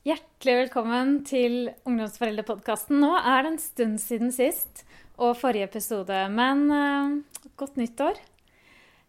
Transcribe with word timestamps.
Hjertelig 0.00 0.54
velkommen 0.62 1.10
til 1.28 1.66
Ungdomsforeldrepodkasten. 1.84 3.02
Nå 3.02 3.10
er 3.18 3.42
det 3.44 3.50
en 3.50 3.58
stund 3.60 3.98
siden 4.00 4.30
sist 4.32 4.80
og 5.20 5.34
forrige 5.36 5.66
episode, 5.66 6.16
men 6.32 6.62
uh, 6.72 7.42
godt 7.60 7.76
nyttår. 7.76 8.16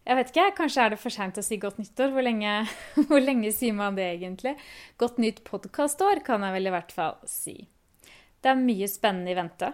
Jeg 0.04 0.18
vet 0.20 0.34
ikke, 0.34 0.50
Kanskje 0.58 0.84
er 0.84 0.92
det 0.92 0.98
for 1.00 1.16
seint 1.16 1.40
å 1.40 1.46
si 1.48 1.56
godt 1.64 1.80
nyttår? 1.80 2.12
Hvor 2.12 2.28
lenge, 2.28 2.58
hvor 3.08 3.24
lenge, 3.24 3.54
sier 3.56 3.78
man 3.78 3.96
det 3.96 4.10
egentlig? 4.18 4.58
Godt 5.00 5.22
nytt 5.24 5.40
podkastår 5.48 6.26
kan 6.28 6.44
jeg 6.44 6.58
vel 6.58 6.68
i 6.68 6.76
hvert 6.76 6.92
fall 6.98 7.16
si. 7.24 7.56
Det 8.44 8.52
er 8.52 8.60
mye 8.60 8.92
spennende 8.92 9.32
i 9.32 9.40
vente. 9.40 9.72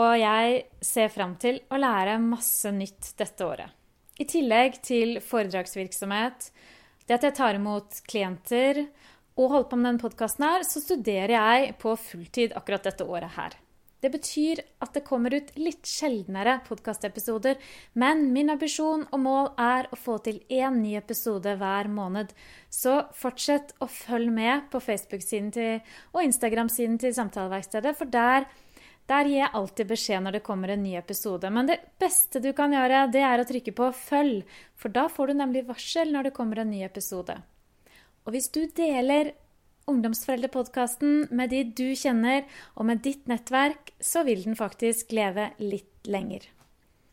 Og 0.00 0.14
jeg 0.16 0.62
ser 0.80 1.12
fram 1.12 1.36
til 1.44 1.60
å 1.68 1.82
lære 1.82 2.16
masse 2.24 2.72
nytt 2.72 3.12
dette 3.20 3.44
året. 3.44 3.76
I 4.16 4.24
tillegg 4.24 4.80
til 4.80 5.18
foredragsvirksomhet, 5.20 6.48
det 7.04 7.20
at 7.20 7.28
jeg 7.28 7.36
tar 7.36 7.60
imot 7.60 8.00
klienter 8.08 8.86
og 9.38 9.50
holder 9.50 9.70
på 9.70 9.80
med 9.80 9.92
denne 9.92 10.02
podkasten 10.02 10.46
her, 10.46 10.66
så 10.66 10.82
studerer 10.82 11.36
jeg 11.36 11.74
på 11.80 11.96
fulltid 11.98 12.56
akkurat 12.58 12.88
dette 12.88 13.06
året 13.06 13.36
her. 13.38 13.58
Det 14.00 14.08
betyr 14.08 14.62
at 14.80 14.94
det 14.96 15.04
kommer 15.04 15.34
ut 15.36 15.50
litt 15.60 15.84
sjeldnere 15.88 16.56
podkastepisoder, 16.64 17.58
men 18.00 18.30
min 18.32 18.52
ambisjon 18.52 19.04
og 19.10 19.20
mål 19.20 19.50
er 19.60 19.90
å 19.92 19.98
få 20.00 20.16
til 20.24 20.40
én 20.48 20.80
ny 20.80 20.94
episode 20.96 21.52
hver 21.60 21.90
måned. 21.92 22.32
Så 22.72 22.96
fortsett 23.16 23.74
å 23.80 23.90
følge 23.92 24.32
med 24.32 24.70
på 24.72 24.80
Facebook-siden 24.80 25.84
og 26.14 26.24
Instagram-siden 26.24 26.96
til 27.02 27.14
Samtaleverkstedet, 27.16 27.92
for 27.98 28.08
der, 28.08 28.48
der, 29.10 29.28
gir 29.28 29.42
jeg 29.42 29.54
alltid 29.60 29.92
beskjed 29.92 30.24
når 30.24 30.38
det 30.38 30.44
kommer 30.48 30.72
en 30.72 30.84
ny 30.86 30.96
episode. 30.96 31.52
Men 31.52 31.68
det 31.68 31.82
beste 32.00 32.40
du 32.40 32.54
kan 32.56 32.72
gjøre, 32.72 33.04
det 33.12 33.24
er 33.26 33.44
å 33.44 33.48
trykke 33.52 33.76
på 33.76 33.92
'følg', 33.92 34.44
for 34.80 34.88
da 34.88 35.08
får 35.12 35.26
du 35.28 35.34
nemlig 35.44 35.68
varsel 35.68 36.12
når 36.12 36.30
det 36.30 36.36
kommer 36.40 36.64
en 36.64 36.72
ny 36.72 36.84
episode. 36.88 37.36
Og 38.26 38.34
hvis 38.34 38.50
du 38.52 38.64
deler 38.76 39.32
Ungdomsforeldrepodkasten 39.90 41.24
med 41.34 41.50
de 41.50 41.64
du 41.64 41.88
kjenner, 41.98 42.44
og 42.78 42.86
med 42.90 43.02
ditt 43.02 43.26
nettverk, 43.30 43.92
så 44.00 44.22
vil 44.26 44.44
den 44.44 44.58
faktisk 44.58 45.10
leve 45.16 45.50
litt 45.58 46.06
lenger. 46.06 46.44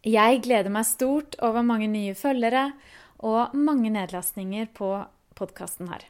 Jeg 0.08 0.44
gleder 0.45 0.72
meg 0.72 0.86
stort 0.88 1.36
over 1.44 1.66
mange 1.66 1.89
nye 1.91 2.14
følgere 2.16 2.69
og 3.25 3.55
mange 3.58 3.89
nedlastninger 3.91 4.69
på 4.77 4.91
podkasten 5.38 5.89
her. 5.91 6.05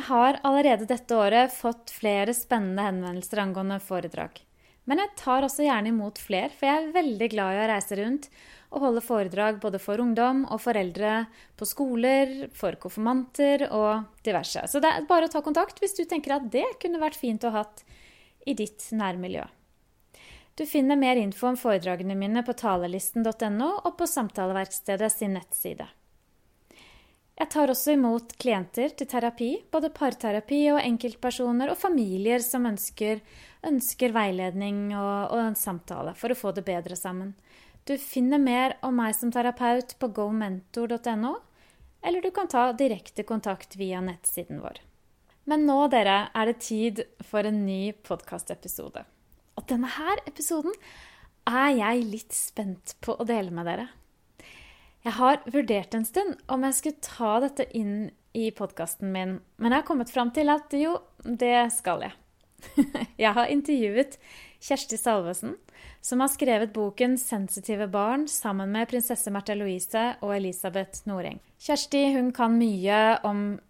Jeg 0.00 0.06
har 0.08 0.40
allerede 0.46 0.88
dette 0.88 1.16
året 1.16 1.52
fått 1.54 1.92
flere 1.94 2.34
spennende 2.34 2.86
henvendelser 2.86 3.42
angående 3.44 3.78
foredrag. 3.84 4.40
Men 4.88 5.02
jeg 5.02 5.14
tar 5.20 5.44
også 5.46 5.66
gjerne 5.66 5.92
imot 5.92 6.18
flere, 6.18 6.50
for 6.50 6.66
jeg 6.66 6.80
er 6.80 6.94
veldig 6.94 7.28
glad 7.34 7.54
i 7.54 7.60
å 7.62 7.68
reise 7.70 7.98
rundt 8.00 8.30
og 8.70 8.84
holde 8.84 9.02
foredrag 9.02 9.58
både 9.62 9.80
for 9.82 10.00
ungdom 10.02 10.44
og 10.46 10.60
foreldre 10.62 11.24
på 11.58 11.66
skoler, 11.66 12.48
for 12.54 12.78
konfirmanter 12.80 13.66
og 13.74 14.22
diverse. 14.26 14.62
Så 14.70 14.82
det 14.82 14.92
er 14.94 15.08
bare 15.10 15.26
å 15.26 15.32
ta 15.32 15.42
kontakt 15.42 15.82
hvis 15.82 15.96
du 15.98 16.04
tenker 16.04 16.36
at 16.36 16.50
det 16.52 16.66
kunne 16.82 17.02
vært 17.02 17.18
fint 17.18 17.44
å 17.44 17.54
ha 17.54 17.64
i 18.46 18.54
ditt 18.54 18.86
nærmiljø. 18.94 19.44
Du 20.54 20.66
finner 20.66 20.98
mer 20.98 21.16
info 21.16 21.48
om 21.48 21.56
foredragene 21.56 22.14
mine 22.18 22.42
på 22.44 22.54
talelisten.no 22.58 23.70
og 23.80 23.94
på 23.96 24.06
Samtaleverkstedet 24.10 25.10
sin 25.12 25.34
nettside. 25.38 25.86
Jeg 27.40 27.48
tar 27.54 27.70
også 27.72 27.94
imot 27.96 28.34
klienter 28.36 28.92
til 28.92 29.08
terapi, 29.08 29.48
både 29.72 29.88
parterapi 29.96 30.58
og 30.74 30.82
enkeltpersoner 30.82 31.72
og 31.72 31.78
familier 31.80 32.42
som 32.44 32.68
ønsker, 32.68 33.22
ønsker 33.64 34.12
veiledning 34.12 34.90
og, 34.92 35.32
og 35.32 35.40
en 35.46 35.56
samtale 35.56 36.12
for 36.20 36.34
å 36.34 36.36
få 36.36 36.52
det 36.52 36.66
bedre 36.66 36.98
sammen. 37.00 37.32
Du 37.90 37.96
finner 37.98 38.38
mer 38.38 38.76
om 38.86 38.94
meg 38.94 39.16
som 39.18 39.32
terapeut 39.34 39.96
på 39.98 40.08
gomentor.no, 40.14 41.32
eller 42.06 42.22
du 42.22 42.28
kan 42.30 42.46
ta 42.46 42.68
direkte 42.78 43.24
kontakt 43.26 43.72
via 43.80 43.98
nettsiden 43.98 44.60
vår. 44.62 44.76
Men 45.50 45.64
nå, 45.66 45.88
dere, 45.90 46.28
er 46.30 46.46
det 46.46 46.60
tid 46.62 47.00
for 47.26 47.42
en 47.48 47.64
ny 47.64 47.90
podkastepisode. 48.06 49.02
Og 49.58 49.66
denne 49.72 49.90
her 49.90 50.22
episoden 50.30 50.76
er 51.50 51.72
jeg 51.80 52.04
litt 52.12 52.36
spent 52.36 52.94
på 53.02 53.16
å 53.18 53.26
dele 53.26 53.50
med 53.50 53.66
dere. 53.66 53.88
Jeg 55.02 55.16
har 55.18 55.42
vurdert 55.50 55.96
en 55.98 56.06
stund 56.06 56.38
om 56.46 56.68
jeg 56.68 56.76
skulle 56.78 57.08
ta 57.08 57.32
dette 57.42 57.66
inn 57.74 58.12
i 58.38 58.52
podkasten 58.54 59.10
min, 59.10 59.40
men 59.58 59.74
jeg 59.74 59.82
har 59.82 59.88
kommet 59.90 60.14
fram 60.14 60.30
til 60.36 60.54
at 60.54 60.78
jo, 60.78 60.94
det 61.26 61.72
skal 61.74 62.06
jeg. 62.06 62.14
Jeg 63.24 63.32
har 63.32 63.48
intervjuet 63.48 64.18
Kjersti 64.60 64.98
Salvesen, 65.00 65.56
som 66.00 66.20
har 66.20 66.28
skrevet 66.28 66.72
boken 66.72 67.16
'Sensitive 67.16 67.88
barn' 67.88 68.28
sammen 68.28 68.72
med 68.72 68.88
prinsesse 68.88 69.30
Märtha 69.30 69.54
Louise 69.54 70.16
og 70.20 70.36
Elisabeth 70.36 71.08
Noreng. 71.08 71.40
Kjersti 71.58 72.12
hun 72.14 72.32
kan 72.32 72.58
mye 72.58 73.20
om 73.24 73.60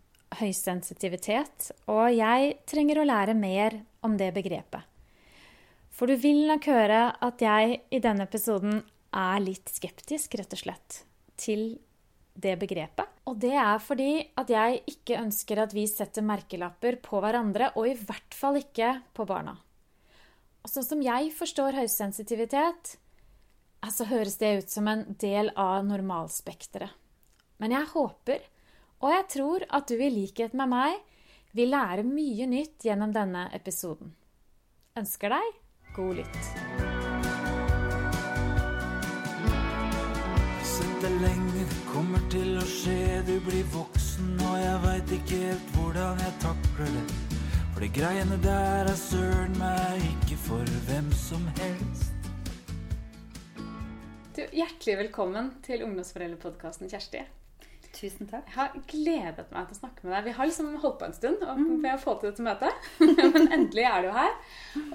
høysensitivitet, 0.41 1.71
og 1.87 2.11
jeg 2.15 2.57
trenger 2.67 3.01
å 3.01 3.07
lære 3.07 3.35
mer 3.35 3.81
om 4.03 4.17
det 4.17 4.33
begrepet. 4.35 4.83
For 5.91 6.07
du 6.07 6.17
vil 6.17 6.47
nok 6.49 6.67
høre 6.71 7.01
at 7.21 7.43
jeg 7.43 7.81
i 7.91 8.03
denne 8.03 8.27
episoden 8.27 8.83
er 9.15 9.41
litt 9.43 9.71
skeptisk, 9.71 10.35
rett 10.39 10.55
og 10.55 10.63
slett, 10.63 11.01
til 11.37 11.79
det 12.35 12.59
begrepet. 12.59 13.07
Og 13.27 13.39
det 13.39 13.55
er 13.55 13.79
fordi 13.79 14.13
at 14.39 14.51
jeg 14.51 14.83
ikke 14.91 15.19
ønsker 15.21 15.61
at 15.63 15.75
vi 15.77 15.87
setter 15.91 16.25
merkelapper 16.27 16.99
på 17.05 17.21
hverandre, 17.23 17.75
og 17.77 17.91
i 17.91 17.99
hvert 17.99 18.35
fall 18.35 18.59
ikke 18.59 18.97
på 19.15 19.27
barna. 19.29 19.59
Og 20.61 20.69
sånn 20.69 20.87
som 20.87 21.03
jeg 21.05 21.31
forstår 21.37 21.79
høysensitivitet, 21.79 22.97
så 23.91 24.07
høres 24.07 24.37
det 24.41 24.51
ut 24.61 24.73
som 24.73 24.89
en 24.91 25.07
del 25.21 25.51
av 25.59 25.85
normalspekteret. 25.89 26.93
Men 27.61 27.75
jeg 27.75 27.89
håper, 27.93 28.45
og 29.01 29.13
jeg 29.13 29.25
tror, 29.35 29.65
at 29.69 29.89
du 29.89 29.97
i 30.01 30.13
likhet 30.13 30.55
med 30.57 30.71
meg 30.73 30.99
vil 31.57 31.73
lære 31.73 32.05
mye 32.07 32.47
nytt 32.49 32.87
gjennom 32.87 33.13
denne 33.13 33.49
episoden. 33.57 34.15
Ønsker 35.01 35.33
deg 35.35 35.59
god 35.97 36.21
lytt. 36.21 36.41
Sett 40.71 41.03
det 41.03 41.13
lenge, 41.25 41.65
det 41.73 41.83
kommer 41.91 42.23
til 42.33 42.55
å 42.61 42.69
skje. 42.69 43.01
Du 43.27 43.37
blir 43.49 43.67
voksen, 43.75 44.37
og 44.47 44.57
jeg 44.61 44.79
veit 44.87 45.19
ikke 45.19 45.43
helt 45.49 45.77
hvordan 45.77 46.25
jeg 46.25 46.39
takler 46.47 46.97
det. 47.01 47.30
For 47.81 47.89
de 47.89 47.97
greiene 47.97 48.37
der 48.45 48.91
er 48.91 48.97
søren 49.01 49.55
meg 49.57 50.03
ikke 50.05 50.37
for 50.43 50.73
hvem 50.85 51.07
som 51.17 51.47
helst. 51.57 52.27
Du, 54.37 54.43
hjertelig 54.53 54.99
velkommen 54.99 55.49
til 55.65 55.87
Ungdomsforeldrepodkasten, 55.87 56.91
Kjersti. 56.93 57.23
Tusen 57.97 58.29
takk. 58.29 58.45
Jeg 58.51 58.57
har 58.59 58.77
gledet 58.85 59.47
meg 59.49 59.71
til 59.71 59.79
å 59.79 59.79
snakke 59.79 60.05
med 60.05 60.13
deg. 60.13 60.29
Vi 60.29 60.37
har 60.37 60.51
liksom 60.53 60.69
holdt 60.85 61.01
på 61.01 61.09
en 61.09 61.17
stund 61.23 61.49
ved 61.81 61.89
å 61.95 61.97
få 62.05 62.19
til 62.21 62.29
dette 62.29 62.45
møtet. 62.51 62.93
Men 63.33 63.49
endelig 63.49 63.89
er 63.95 64.05
du 64.05 64.13
her. 64.19 64.37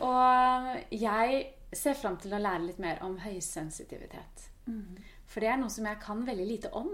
Og 0.06 0.96
jeg 1.02 1.44
ser 1.82 1.98
fram 1.98 2.22
til 2.22 2.38
å 2.38 2.46
lære 2.46 2.68
litt 2.68 2.86
mer 2.86 3.02
om 3.10 3.18
høysensitivitet. 3.26 4.46
Mm. 4.70 5.02
For 5.26 5.42
det 5.42 5.56
er 5.56 5.58
noe 5.64 5.74
som 5.74 5.90
jeg 5.90 6.04
kan 6.06 6.22
veldig 6.30 6.50
lite 6.54 6.76
om. 6.78 6.94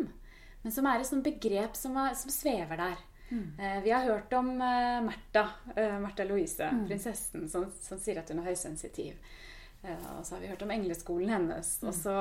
Men 0.64 0.72
som 0.72 0.88
er 0.88 1.04
et 1.04 1.12
sånt 1.12 1.28
begrep 1.28 1.76
som, 1.76 2.00
som 2.16 2.32
svever 2.32 2.80
der. 2.80 3.08
Mm. 3.32 3.60
Eh, 3.60 3.84
vi 3.84 3.92
har 3.92 4.04
hørt 4.06 4.34
om 4.34 4.50
uh, 4.62 5.02
Märtha, 5.08 5.44
uh, 5.78 6.00
Märtha 6.04 6.24
Louise, 6.28 6.70
mm. 6.70 6.88
prinsessen, 6.88 7.50
som, 7.50 7.70
som, 7.82 8.00
sier 8.00 8.20
at 8.22 8.30
hun 8.30 8.44
er 8.44 8.52
høysensitiv. 8.52 9.38
Og 9.82 10.26
så 10.28 10.36
har 10.36 10.42
vi 10.44 10.50
hørt 10.52 10.62
om 10.62 10.72
engleskolen 10.72 11.32
hennes. 11.34 11.70
Mm. 11.82 11.88
Og 11.90 11.96
så 11.98 12.18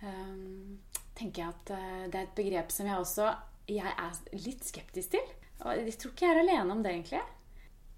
um, 0.00 0.78
tenker 1.12 1.42
jeg 1.42 1.50
at 1.50 1.72
det 2.08 2.16
er 2.16 2.22
et 2.22 2.38
begrep 2.38 2.72
som 2.72 2.88
jeg 2.88 3.02
også 3.02 3.26
jeg 3.68 3.90
er 3.90 4.40
litt 4.44 4.64
skeptisk 4.66 5.14
til. 5.14 5.32
Og 5.64 5.78
jeg 5.78 5.96
tror 6.00 6.12
ikke 6.12 6.26
jeg 6.26 6.36
er 6.36 6.42
alene 6.42 6.74
om 6.74 6.82
det, 6.84 6.92
egentlig. 6.92 7.20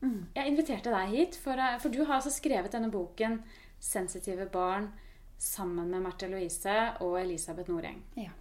Mm. 0.03 0.21
Jeg 0.37 0.51
inviterte 0.51 0.93
deg 0.93 1.15
hit, 1.15 1.39
for, 1.41 1.63
for, 1.83 1.93
du 1.93 2.05
har 2.05 2.19
altså 2.19 2.33
skrevet 2.35 2.73
denne 2.73 2.91
boken 2.93 3.41
'Sensitive 3.81 4.49
barn' 4.51 4.91
sammen 5.39 5.91
med 5.91 6.03
Märtha 6.03 6.29
Louise 6.29 6.77
og 7.01 7.21
Elisabeth 7.21 7.71
Noreng. 7.71 8.03
Ja. 8.17 8.33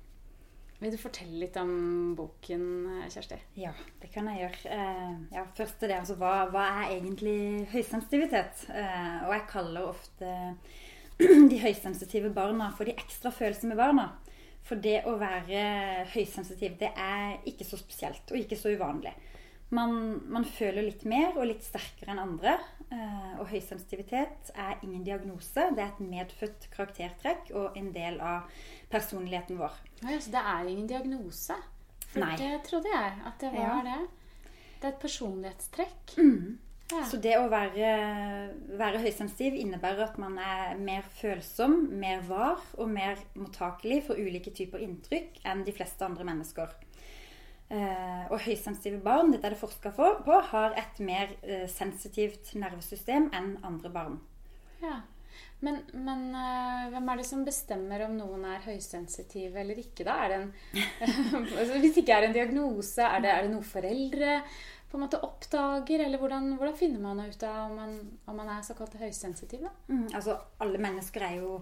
Vil 0.81 0.91
du 0.91 0.97
fortelle 0.99 1.39
litt 1.39 1.55
om 1.57 1.69
boken, 2.17 2.63
Kjersti? 3.07 3.37
Ja, 3.61 3.71
det 4.01 4.09
kan 4.11 4.27
jeg 4.27 4.41
gjøre. 4.41 4.73
Eh, 4.75 5.13
ja, 5.37 5.45
først 5.55 5.79
til 5.79 5.91
det, 5.91 6.01
altså, 6.01 6.17
hva, 6.19 6.33
hva, 6.51 6.65
er 6.81 6.97
egentlig 6.97 7.37
høysensitivitet? 7.71 8.65
Eh, 8.75 9.21
og 9.23 9.31
jeg 9.37 9.45
kaller 9.53 9.87
ofte 9.87 10.33
de 11.51 11.61
høysensitive 11.63 12.33
barna 12.35 12.73
for 12.75 12.89
de 12.89 12.95
ekstra 12.99 13.31
følsomme 13.31 13.77
barna. 13.79 14.09
For 14.65 14.81
det 14.81 15.03
å 15.07 15.15
være 15.21 15.63
høysensitiv, 16.11 16.75
det 16.81 16.91
er 16.91 17.37
ikke 17.47 17.67
så 17.67 17.79
spesielt 17.79 18.33
og 18.33 18.41
ikke 18.41 18.57
så 18.59 18.73
uvanlig. 18.75 19.13
Man, 19.75 19.95
man 20.31 20.45
føler 20.47 20.85
litt 20.87 21.03
mer 21.09 21.35
og 21.35 21.49
litt 21.49 21.63
sterkere 21.65 22.13
enn 22.13 22.21
andre. 22.23 22.55
Eh, 22.85 23.31
og 23.41 23.47
høysensitivitet 23.49 24.51
er 24.55 24.83
ingen 24.85 25.03
diagnose. 25.05 25.69
Det 25.75 25.83
er 25.83 25.93
et 25.93 26.03
medfødt 26.03 26.67
karaktertrekk 26.75 27.49
og 27.57 27.79
en 27.79 27.89
del 27.95 28.19
av 28.23 28.51
personligheten 28.91 29.59
vår. 29.59 29.79
Ja, 30.03 30.19
så 30.19 30.35
det 30.35 30.43
er 30.43 30.69
ingen 30.71 30.91
diagnose? 30.91 31.57
For 32.05 32.23
Nei. 32.23 32.35
det 32.39 32.61
trodde 32.67 32.91
jeg 32.93 33.17
at 33.27 33.41
det 33.41 33.51
var 33.55 33.65
ja. 33.65 33.79
det. 33.89 34.51
Det 34.75 34.87
er 34.87 34.93
et 34.93 35.01
personlighetstrekk. 35.01 36.15
Mm. 36.21 36.59
Ja. 36.93 37.01
Så 37.09 37.17
det 37.17 37.33
å 37.39 37.47
være, 37.49 37.91
være 38.77 38.99
høysensitiv 39.01 39.55
innebærer 39.57 40.03
at 40.05 40.19
man 40.21 40.35
er 40.37 40.75
mer 40.77 41.07
følsom, 41.17 41.79
mer 41.97 42.21
var 42.27 42.61
og 42.77 42.91
mer 42.93 43.17
mottakelig 43.33 44.03
for 44.05 44.21
ulike 44.21 44.53
typer 44.53 44.83
inntrykk 44.85 45.39
enn 45.49 45.63
de 45.65 45.73
fleste 45.73 46.05
andre 46.05 46.27
mennesker. 46.27 46.75
Eh, 47.65 48.25
og 48.29 48.43
høysensitive 48.45 48.99
barn 49.01 49.31
dette 49.33 49.47
er 49.47 49.55
det 49.55 49.61
forska 49.61 49.89
på, 49.97 50.37
har 50.51 50.75
et 50.77 50.99
mer 51.01 51.33
eh, 51.41 51.65
sensitivt 51.71 52.53
nervesystem 52.61 53.31
enn 53.33 53.55
andre 53.65 53.89
barn. 53.93 54.19
Ja. 54.83 54.99
Men, 55.65 55.79
men 55.93 56.27
øh, 56.35 56.91
hvem 56.93 57.09
er 57.09 57.19
det 57.19 57.25
som 57.25 57.41
bestemmer 57.47 58.05
om 58.05 58.13
noen 58.19 58.43
er 58.47 58.63
høysensitive 58.67 59.63
eller 59.63 59.81
ikke? 59.81 60.05
da? 60.05 60.19
Er 60.23 60.31
det 60.31 60.37
en, 60.43 60.51
altså, 61.57 61.79
hvis 61.79 61.95
det 61.95 62.03
ikke 62.03 62.19
er 62.19 62.27
en 62.27 62.37
diagnose, 62.37 63.01
er 63.01 63.23
det, 63.23 63.31
er 63.31 63.47
det 63.47 63.53
noe 63.55 63.65
foreldre 63.65 64.37
på 64.91 64.99
en 64.99 65.05
måte 65.07 65.23
oppdager? 65.25 66.05
Eller 66.05 66.21
hvordan, 66.21 66.53
hvordan 66.59 66.77
finner 66.77 67.01
man 67.01 67.23
ut 67.25 67.47
av 67.49 67.71
om 67.71 67.75
man, 67.81 67.97
om 68.29 68.39
man 68.43 68.53
er 68.53 68.67
såkalt 68.67 68.93
høysensitiv? 69.01 69.65
Mm, 69.89 70.07
altså, 70.13 70.37
alle 70.61 70.81
mennesker 70.85 71.25
er 71.31 71.39
jo 71.41 71.57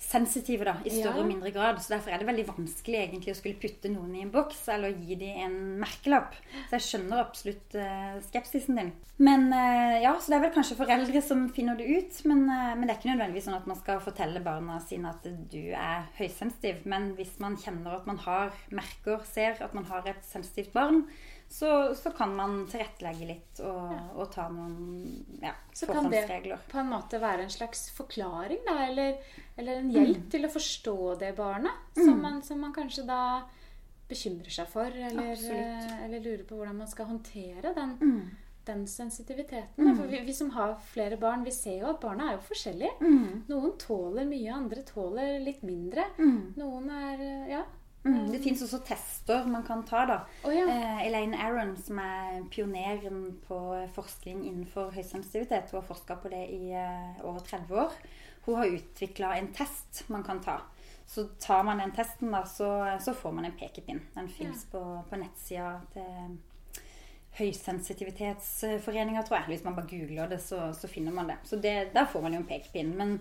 sensitive 0.00 0.64
da, 0.64 0.74
i 0.84 0.90
større 0.90 1.20
ja. 1.20 1.22
og 1.22 1.28
mindre 1.28 1.52
grad. 1.54 1.78
Så 1.82 1.92
derfor 1.92 2.12
er 2.12 2.22
det 2.22 2.28
veldig 2.28 2.46
vanskelig 2.48 2.98
egentlig 3.02 3.34
å 3.34 3.38
skulle 3.38 3.60
putte 3.60 3.92
noen 3.92 4.14
i 4.16 4.24
en 4.24 4.32
boks 4.32 4.62
eller 4.74 4.96
gi 4.96 5.18
dem 5.20 5.42
en 5.44 5.56
merkelapp. 5.82 6.34
Så 6.70 6.78
jeg 6.78 6.86
skjønner 6.86 7.22
absolutt 7.22 7.76
uh, 7.76 8.16
skepsisen 8.24 8.80
din. 8.80 8.92
Men 9.20 9.50
uh, 9.52 9.98
ja, 10.00 10.14
så 10.16 10.32
det 10.32 10.38
er 10.38 10.44
vel 10.46 10.54
kanskje 10.54 10.78
foreldre 10.80 11.22
som 11.24 11.44
finner 11.54 11.76
det 11.78 11.88
ut. 11.90 12.22
Men, 12.30 12.46
uh, 12.48 12.72
men, 12.72 12.86
det 12.86 12.94
er 12.94 13.00
ikke 13.02 13.12
nødvendigvis 13.12 13.50
sånn 13.50 13.58
at 13.60 13.68
man 13.70 13.80
skal 13.80 14.00
fortelle 14.04 14.44
barna 14.44 14.80
sine 14.84 15.12
at 15.12 15.28
du 15.52 15.60
er 15.68 16.08
høysensitiv. 16.18 16.86
Men 16.90 17.12
hvis 17.20 17.36
man 17.42 17.60
kjenner 17.60 18.00
at 18.00 18.08
man 18.08 18.22
har 18.24 18.56
merker, 18.72 19.20
ser 19.28 19.60
at 19.60 19.76
man 19.76 19.86
har 19.92 20.08
et 20.08 20.24
sensitivt 20.26 20.72
barn, 20.74 21.04
så, 21.52 21.94
så, 21.94 22.10
kan 22.10 22.36
man 22.36 22.60
tilrettelegge 22.70 23.26
litt 23.26 23.60
og, 23.66 23.90
ja. 23.90 24.02
og 24.14 24.28
ta 24.30 24.44
noen 24.54 25.40
ja, 25.42 25.50
så 25.74 25.88
kan 25.88 26.06
det 26.12 26.20
på 26.70 26.78
en 26.78 26.92
måte 26.92 27.18
være 27.18 27.42
en 27.42 27.50
slags 27.50 27.88
forklaring, 27.90 28.60
da? 28.68 28.76
Eller, 28.84 29.16
eller 29.58 29.80
en 29.80 29.88
hjelp 29.90 30.20
mm. 30.20 30.28
til 30.30 30.46
å 30.46 30.50
forstå 30.54 30.94
det 31.24 31.32
barnet? 31.40 31.80
Mm. 31.96 32.04
Som, 32.04 32.20
man, 32.22 32.36
som, 32.46 32.60
man, 32.62 32.74
kanskje 32.76 33.02
da 33.08 33.22
bekymrer 34.10 34.54
seg 34.54 34.70
for, 34.70 34.94
eller, 34.94 35.42
eller, 35.42 36.22
lurer 36.22 36.46
på 36.46 36.60
hvordan 36.60 36.78
man 36.84 36.92
skal 36.92 37.10
håndtere 37.10 37.74
den, 37.74 37.96
mm. 37.98 38.54
den 38.70 38.86
sensitiviteten. 38.94 39.90
Mm. 39.90 39.98
For 39.98 40.06
vi, 40.06 40.22
vi, 40.30 40.38
som 40.38 40.54
har 40.54 40.78
flere 40.92 41.18
barn, 41.18 41.42
vi 41.42 41.56
ser 41.56 41.82
jo 41.82 41.90
at 41.90 41.98
barna 42.02 42.30
er 42.30 42.38
jo 42.38 42.46
forskjellige. 42.46 42.94
Mm. 43.02 43.42
Noen 43.50 43.74
tåler 43.82 44.30
mye, 44.30 44.54
andre 44.54 44.86
tåler 44.86 45.42
litt 45.42 45.66
mindre. 45.66 46.06
Mm. 46.22 46.40
Noen 46.62 46.94
er 46.94 47.28
Ja. 47.56 47.66
Mm, 48.02 48.30
det 48.32 48.38
fins 48.40 48.62
også 48.64 48.80
tester 48.88 49.44
man 49.44 49.64
kan 49.66 49.82
ta. 49.84 50.06
da. 50.08 50.18
Oh, 50.44 50.54
ja. 50.54 50.64
eh, 50.72 51.06
Elaine 51.06 51.36
Aron, 51.36 51.76
som 51.76 51.98
er 52.00 52.40
pioneren 52.50 53.38
på 53.44 53.58
forskning 53.94 54.46
innenfor 54.48 54.90
høysensitivitet, 54.94 55.70
hun 55.70 55.82
har 55.82 55.88
forska 55.88 56.16
på 56.22 56.32
det 56.32 56.46
i 56.54 56.72
eh, 56.72 57.24
over 57.24 57.40
30 57.44 57.80
år. 57.84 57.92
Hun 58.46 58.56
har 58.56 58.72
utvikla 58.72 59.34
en 59.36 59.52
test 59.52 60.04
man 60.08 60.24
kan 60.24 60.40
ta. 60.40 60.60
Så 61.06 61.26
tar 61.42 61.62
man 61.66 61.78
den 61.82 61.92
testen, 61.92 62.30
da, 62.32 62.44
så, 62.46 62.96
så 63.00 63.14
får 63.14 63.32
man 63.36 63.44
en 63.44 63.58
pekepinn. 63.58 64.00
Den 64.14 64.28
fins 64.28 64.64
ja. 64.64 64.78
på, 64.78 65.02
på 65.10 65.16
nettsida 65.20 65.80
til 65.92 66.38
Høysensitivitetsforeninga, 67.36 69.22
tror 69.26 69.40
jeg. 69.40 69.46
Hvis 69.52 69.64
man 69.66 69.76
bare 69.76 69.90
googler 69.90 70.30
det, 70.30 70.40
så, 70.42 70.72
så 70.74 70.88
finner 70.88 71.12
man 71.14 71.28
det. 71.30 71.36
Så 71.44 71.56
det, 71.56 71.90
der 71.94 72.06
får 72.10 72.22
man 72.24 72.34
jo 72.34 72.40
en 72.40 72.48
pekepinn. 72.48 72.94
Men 72.98 73.18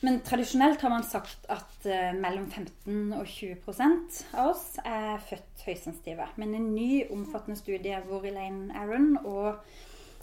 men 0.00 0.20
tradisjonelt 0.24 0.80
har 0.80 0.92
man 0.92 1.04
sagt 1.04 1.44
at 1.52 1.84
uh, 1.84 2.12
mellom 2.16 2.46
15 2.48 3.12
og 3.18 3.26
20% 3.28 4.20
av 4.32 4.52
oss 4.54 4.64
er 4.80 5.20
født 5.28 5.64
høysensitive. 5.66 6.28
Men 6.40 6.54
en 6.56 6.70
ny 6.72 7.04
omfattende 7.12 7.60
studie 7.60 7.98
hvor 8.06 8.24
Elaine 8.24 8.72
Aron 8.80 9.18
og 9.20 9.60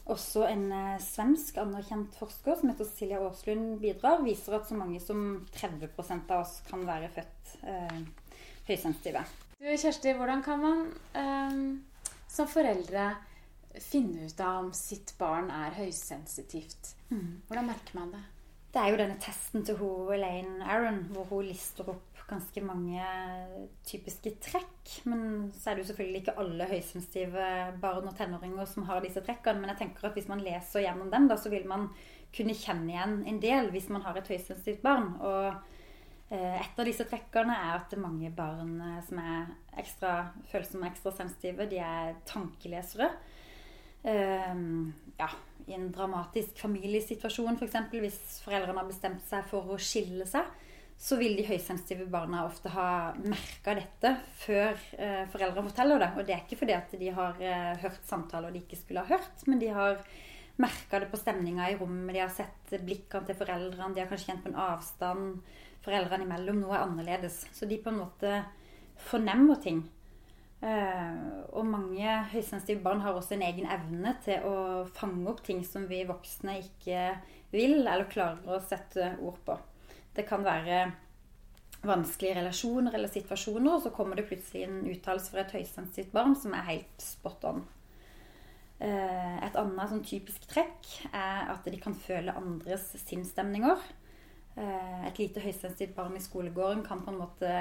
også 0.09 0.47
en 0.49 0.63
uh, 0.73 0.95
svensk 1.03 1.59
anerkjent 1.61 2.17
forsker 2.17 2.57
som 2.57 2.71
heter 2.71 2.89
Silja 2.89 3.19
Aaslund 3.21 3.75
bidrar, 3.83 4.23
viser 4.25 4.57
at 4.57 4.65
så 4.69 4.77
mange 4.79 5.01
som 5.03 5.43
30% 5.59 6.33
av 6.33 6.41
oss 6.41 6.55
kan 6.69 6.85
være 6.87 7.11
født 7.13 7.53
uh, 7.67 8.33
høysensitive. 8.71 9.21
Du, 9.59 9.67
Kjersti, 9.69 10.13
hvordan 10.17 10.41
kan 10.45 10.59
man 10.61 10.81
som 12.29 12.49
foreldre 12.49 13.07
finne 13.81 14.27
ut 14.29 14.41
av 14.43 14.67
om 14.67 14.73
sitt 14.75 15.15
barn 15.17 15.49
er 15.53 15.73
høysensitivt? 15.79 16.91
Mm. 17.09 17.41
Hvordan 17.49 17.71
merker 17.71 17.97
man 17.97 18.11
det? 18.13 18.21
Det 18.73 18.81
er 18.81 18.91
jo 18.91 18.99
denne 18.99 19.17
testen 19.23 19.63
til 19.65 19.77
hun, 19.79 20.11
Elaine 20.13 20.65
Aron, 20.67 21.05
hvor 21.13 21.27
hun 21.31 21.47
lister 21.47 21.87
opp 21.87 22.17
ganske 22.27 22.61
mange 22.65 23.03
typiske 23.87 24.33
trekk. 24.43 24.97
Men 25.07 25.47
så 25.55 25.71
er 25.71 25.77
det 25.77 25.85
jo 25.85 25.89
selvfølgelig 25.91 26.21
ikke 26.23 26.35
alle 26.41 26.67
høysensitive 26.69 27.47
barn 27.81 28.09
og 28.09 28.17
tenåringer 28.17 28.67
som 28.69 28.87
har 28.89 29.01
disse 29.05 29.23
trekkene. 29.23 29.63
Men 29.63 29.71
jeg 29.73 29.81
tenker 29.83 30.09
at 30.09 30.17
hvis 30.17 30.29
man 30.31 30.43
leser 30.43 30.83
gjennom 30.83 31.11
dem, 31.13 31.29
da, 31.31 31.39
så 31.39 31.51
vil 31.53 31.67
man 31.69 31.87
kunne 32.35 32.57
kjenne 32.57 32.91
igjen 32.91 33.17
en 33.29 33.39
del 33.41 33.71
hvis 33.71 33.87
man 33.93 34.03
har 34.05 34.19
et 34.19 34.27
høysensitivt 34.27 34.83
barn. 34.83 35.13
Og 35.23 35.47
eh, 36.35 36.59
et 36.59 36.83
av 36.83 36.87
disse 36.89 37.07
trekkene 37.07 37.55
er 37.55 37.79
at 37.79 37.95
mange 38.03 38.33
barn 38.35 38.75
eh, 38.83 38.99
som 39.07 39.23
er 39.23 39.47
ekstra 39.79 40.13
følsomme 40.51 40.89
og 40.89 40.91
ekstra 40.91 41.15
sensitive, 41.15 41.69
de 41.71 41.79
er 41.79 42.19
tankelesere. 42.27 43.13
Um, 44.07 44.93
ja, 45.19 45.27
i 45.67 45.75
en 45.75 45.89
dramatisk 45.91 46.61
familiesituasjon, 46.61 47.57
f.eks. 47.59 47.75
For 47.91 48.05
hvis 48.05 48.21
foreldrene 48.45 48.79
har 48.79 48.87
bestemt 48.87 49.25
seg 49.27 49.43
for 49.49 49.73
å 49.73 49.79
skille 49.81 50.27
seg, 50.29 50.47
så 50.97 51.17
vil 51.19 51.35
de 51.37 51.45
høysensitive 51.45 52.07
barna 52.09 52.45
ofte 52.47 52.71
ha 52.73 53.13
merka 53.21 53.75
dette 53.77 54.13
før 54.39 54.71
eh, 54.97 55.27
foreldrene 55.29 55.67
forteller 55.67 56.01
det. 56.01 56.07
Og 56.15 56.25
det 56.25 56.33
er 56.33 56.41
ikke 56.41 56.57
fordi 56.63 56.73
at 56.73 56.95
de 56.97 57.11
har 57.13 57.43
eh, 57.43 57.75
hørt 57.83 58.07
samtaler 58.07 58.55
de 58.55 58.63
ikke 58.63 58.79
skulle 58.79 59.03
ha 59.05 59.17
hørt, 59.17 59.43
men 59.45 59.61
de 59.61 59.69
har 59.75 59.99
merka 60.57 61.03
det 61.03 61.11
på 61.11 61.19
stemninga 61.21 61.67
i 61.69 61.77
rommet, 61.77 62.15
de 62.15 62.23
har 62.23 62.33
sett 62.33 62.73
blikkene 62.81 63.29
til 63.29 63.37
foreldrene, 63.37 63.93
de 63.93 64.01
har 64.01 64.09
kanskje 64.09 64.31
kjent 64.31 64.41
på 64.47 64.49
en 64.49 64.61
avstand 64.71 65.35
foreldrene 65.85 66.25
imellom. 66.25 66.63
Noe 66.63 66.79
er 66.79 66.87
annerledes. 66.87 67.43
Så 67.53 67.69
de 67.69 67.77
på 67.83 67.93
en 67.93 68.01
måte 68.01 68.41
fornemmer 69.11 69.61
ting. 69.61 69.83
Uh, 70.57 71.43
og 71.53 71.67
mange 71.69 72.13
høysensitive 72.31 72.81
barn 72.81 73.03
har 73.03 73.13
også 73.13 73.35
en 73.35 73.43
egen 73.45 73.67
evne 73.69 74.15
til 74.25 74.41
å 74.41 74.55
fange 74.97 75.27
opp 75.29 75.43
ting 75.45 75.59
som 75.65 75.85
vi 75.85 75.99
voksne 76.09 76.55
ikke 76.63 77.11
vil 77.51 77.83
eller 77.83 78.09
klarer 78.09 78.55
å 78.55 78.63
sette 78.65 79.11
ord 79.21 79.37
på. 79.45 79.57
Det 80.17 80.25
kan 80.25 80.41
være 80.45 80.87
vanskelige 81.85 82.39
relasjoner 82.39 82.97
eller 82.97 83.11
situasjoner, 83.11 83.75
og 83.75 83.83
så 83.85 83.93
kommer 83.93 84.17
det 84.17 84.25
plutselig 84.31 84.65
en 84.65 84.79
uttalelse 84.89 85.29
fra 85.29 85.43
et 85.43 85.53
høysensitivt 85.59 86.09
barn 86.15 86.33
som 86.39 86.57
er 86.57 86.69
helt 86.71 87.05
spot 87.05 87.45
on. 87.51 87.61
Uh, 88.81 89.37
et 89.45 89.55
annet 89.57 89.93
sånn 89.93 90.03
typisk 90.05 90.49
trekk 90.49 90.89
er 91.11 91.53
at 91.53 91.69
de 91.69 91.77
kan 91.81 91.93
føle 91.97 92.33
andres 92.37 92.89
sinnsstemninger. 93.05 93.85
Uh, 94.57 95.05
et 95.05 95.21
lite 95.21 95.45
høysensitivt 95.45 95.93
barn 95.97 96.17
i 96.17 96.25
skolegården 96.25 96.81
kan 96.85 97.05
på 97.05 97.13
en 97.13 97.21
måte 97.21 97.53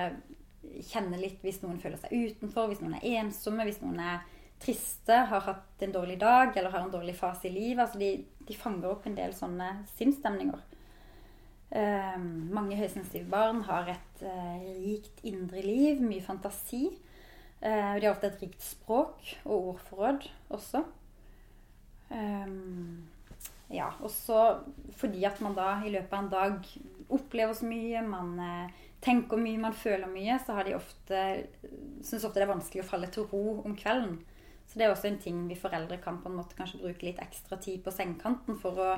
kjenne 0.86 1.18
litt 1.20 1.42
hvis 1.44 1.62
noen 1.62 1.80
føler 1.82 2.00
seg 2.00 2.14
utenfor, 2.14 2.70
hvis 2.70 2.82
noen 2.82 2.98
er 2.98 3.20
ensomme, 3.22 3.66
hvis 3.68 3.82
noen 3.82 4.00
er 4.02 4.24
triste, 4.62 5.16
har 5.30 5.44
hatt 5.44 5.84
en 5.84 5.92
dårlig 5.92 6.16
dag 6.20 6.56
eller 6.56 6.72
har 6.72 6.86
en 6.86 6.92
dårlig 6.94 7.16
fase 7.18 7.48
i 7.48 7.54
livet. 7.54 7.82
Altså 7.84 8.00
de, 8.00 8.12
de 8.48 8.56
fanger 8.56 8.88
opp 8.90 9.06
en 9.08 9.18
del 9.18 9.34
sånne 9.36 9.72
sinnsstemninger. 9.96 10.62
Eh, 11.76 12.18
mange 12.54 12.78
høysensitive 12.78 13.28
barn 13.30 13.64
har 13.66 13.90
et 13.96 14.22
eh, 14.24 14.68
rikt 14.84 15.24
indre 15.26 15.64
liv, 15.64 16.00
mye 16.00 16.24
fantasi. 16.24 16.86
Eh, 17.60 17.92
de 17.98 18.06
har 18.06 18.12
ofte 18.14 18.30
et 18.30 18.46
rikt 18.46 18.62
språk 18.64 19.34
og 19.44 19.72
ordforråd 19.74 20.28
også. 20.54 20.84
Um, 22.06 23.08
ja, 23.72 23.88
også 23.98 24.60
fordi 24.94 25.24
at 25.26 25.40
man 25.42 25.56
da 25.56 25.72
i 25.82 25.90
løpet 25.90 26.12
av 26.14 26.20
en 26.22 26.30
dag 26.30 26.68
opplever 27.10 27.56
så 27.56 27.66
mye, 27.66 28.02
man 28.06 28.36
eh, 28.38 28.84
tenker 29.06 29.40
mye, 29.40 29.60
man 29.62 29.76
føler 29.76 30.10
mye, 30.10 30.38
så 30.42 30.56
har 30.58 30.66
de 30.66 30.74
ofte 30.76 31.20
syns 32.04 32.24
ofte 32.26 32.40
det 32.40 32.46
er 32.46 32.52
vanskelig 32.52 32.82
å 32.84 32.88
falle 32.88 33.10
til 33.12 33.28
ro 33.30 33.60
om 33.62 33.76
kvelden. 33.78 34.18
Så 34.66 34.78
det 34.78 34.86
er 34.86 34.92
også 34.92 35.10
en 35.10 35.20
ting 35.22 35.44
vi 35.46 35.58
foreldre 35.58 36.00
kan 36.02 36.18
på 36.22 36.30
en 36.30 36.38
måte 36.40 36.58
kanskje 36.58 36.82
bruke 36.82 37.06
litt 37.06 37.22
ekstra 37.22 37.58
tid 37.62 37.84
på 37.84 37.94
sengekanten 37.94 38.58
for 38.58 38.82
å 38.82 38.90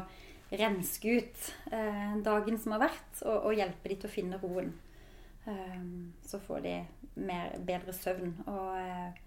renske 0.48 1.18
ut 1.20 1.48
eh, 1.76 2.16
dagen 2.24 2.56
som 2.60 2.74
har 2.74 2.86
vært, 2.86 3.22
og, 3.22 3.36
og, 3.36 3.56
hjelpe 3.56 3.90
de 3.90 3.98
til 4.00 4.08
å 4.08 4.12
finne 4.12 4.40
roen. 4.40 4.72
Um, 5.48 6.12
så 6.24 6.40
får 6.40 6.64
de 6.64 6.74
mer, 7.20 7.54
bedre 7.68 7.92
søvn. 7.96 8.32
Og 8.48 8.74
eh, 8.80 9.20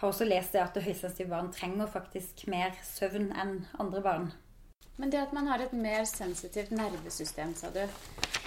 har 0.00 0.08
også 0.08 0.28
lest 0.28 0.56
det 0.56 0.64
at 0.64 0.76
høysensitive 0.80 1.30
barn 1.32 1.52
trenger 1.52 1.90
faktisk 1.90 2.46
mer 2.48 2.76
søvn 2.86 3.32
enn 3.36 3.58
andre 3.80 4.04
barn. 4.04 4.28
Men 4.98 5.12
det 5.12 5.20
at 5.20 5.34
man 5.36 5.46
har 5.50 5.62
et 5.62 5.74
mer 5.76 6.08
sensitivt 6.08 6.72
nervesystem, 6.74 7.52
sa 7.54 7.70
du. 7.74 7.84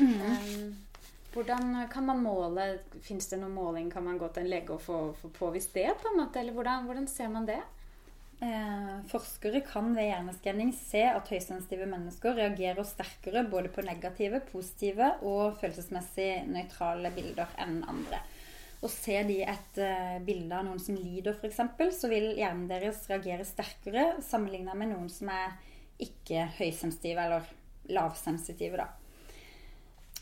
Mm. 0.01 0.18
Um, 0.25 0.91
hvordan 1.34 1.88
kan 1.92 2.06
man 2.06 2.24
måle 2.24 2.66
Fins 3.02 3.30
det 3.32 3.40
noen 3.40 3.54
måling? 3.56 3.92
Kan 3.92 4.04
man 4.04 4.18
gå 4.20 4.28
til 4.34 4.46
en 4.46 4.52
lege 4.52 4.74
og 4.76 4.82
få, 4.84 4.98
få 5.20 5.32
påvist 5.36 5.74
det? 5.74 5.90
på 6.02 6.12
en 6.12 6.20
måte? 6.20 6.42
Eller 6.42 6.56
hvordan, 6.56 6.90
hvordan 6.90 7.08
ser 7.08 7.32
man 7.32 7.48
det? 7.48 7.62
Eh, 8.42 8.94
forskere 9.06 9.60
kan 9.62 9.92
ved 9.94 10.08
hjerneskanning 10.08 10.72
se 10.74 11.04
at 11.06 11.28
høysensitive 11.30 11.86
mennesker 11.86 12.34
reagerer 12.34 12.82
sterkere 12.90 13.44
både 13.46 13.70
på 13.70 13.84
negative, 13.86 14.40
positive 14.50 15.12
og 15.22 15.60
følelsesmessig 15.62 16.48
nøytrale 16.50 17.14
bilder 17.14 17.54
enn 17.62 17.84
andre. 17.86 18.24
Og 18.82 18.90
Ser 18.90 19.28
de 19.30 19.44
et 19.46 19.78
eh, 19.78 20.18
bilde 20.26 20.58
av 20.58 20.66
noen 20.66 20.82
som 20.82 20.98
lider, 20.98 21.38
f.eks., 21.38 21.62
så 22.00 22.10
vil 22.10 22.32
hjernen 22.34 22.66
deres 22.72 23.04
reagere 23.12 23.46
sterkere 23.46 24.08
sammenlignet 24.26 24.80
med 24.80 24.90
noen 24.96 25.12
som 25.14 25.30
er 25.30 25.54
ikke 26.02 26.48
høysensitive 26.58 27.22
eller 27.22 27.46
lavsensitive. 27.94 28.82
da. 28.82 28.90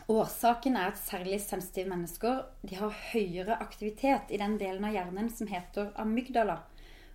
Årsaken 0.10 0.74
er 0.80 0.90
at 0.90 0.98
særlig 0.98 1.38
sensitive 1.44 1.90
mennesker 1.92 2.40
de 2.66 2.76
har 2.80 2.96
høyere 3.12 3.60
aktivitet 3.62 4.32
i 4.34 4.40
den 4.42 4.56
delen 4.58 4.88
av 4.88 4.96
hjernen 4.96 5.30
som 5.30 5.48
heter 5.52 5.92
amygdala. 6.02 6.56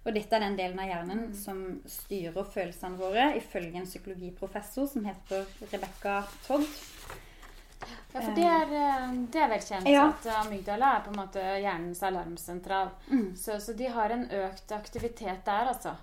Og 0.05 0.13
dette 0.15 0.37
er 0.37 0.45
den 0.45 0.55
delen 0.59 0.79
av 0.79 0.87
hjernen 0.91 1.25
som 1.35 1.63
styrer 1.89 2.45
følelsene 2.55 3.01
våre, 3.01 3.31
ifølge 3.41 3.81
en 3.81 3.89
psykologiprofessor 3.89 4.87
som 4.93 5.09
heter 5.09 5.47
Rebecca 5.73 6.21
Todd. 6.47 6.67
Ja, 8.15 8.21
for 8.21 8.31
det 8.37 8.45
er, 8.47 8.71
eh, 8.79 9.17
det 9.33 9.41
er 9.43 9.49
vel 9.51 9.65
kjent 9.65 9.89
Ja. 9.91 10.05
at 10.13 10.27
amygdala 10.47 10.93
er 10.97 11.01
på 11.01 11.11
en 11.11 11.19
måte 11.19 11.43
hjernens 11.43 12.03
alarmsentral. 12.03 12.91
Så, 13.35 13.59
så 13.61 13.73
de 13.77 13.89
har 13.91 14.11
en 14.11 14.29
økt 14.31 14.71
aktivitet 14.73 15.45
der, 15.45 15.73
altså. 15.73 15.97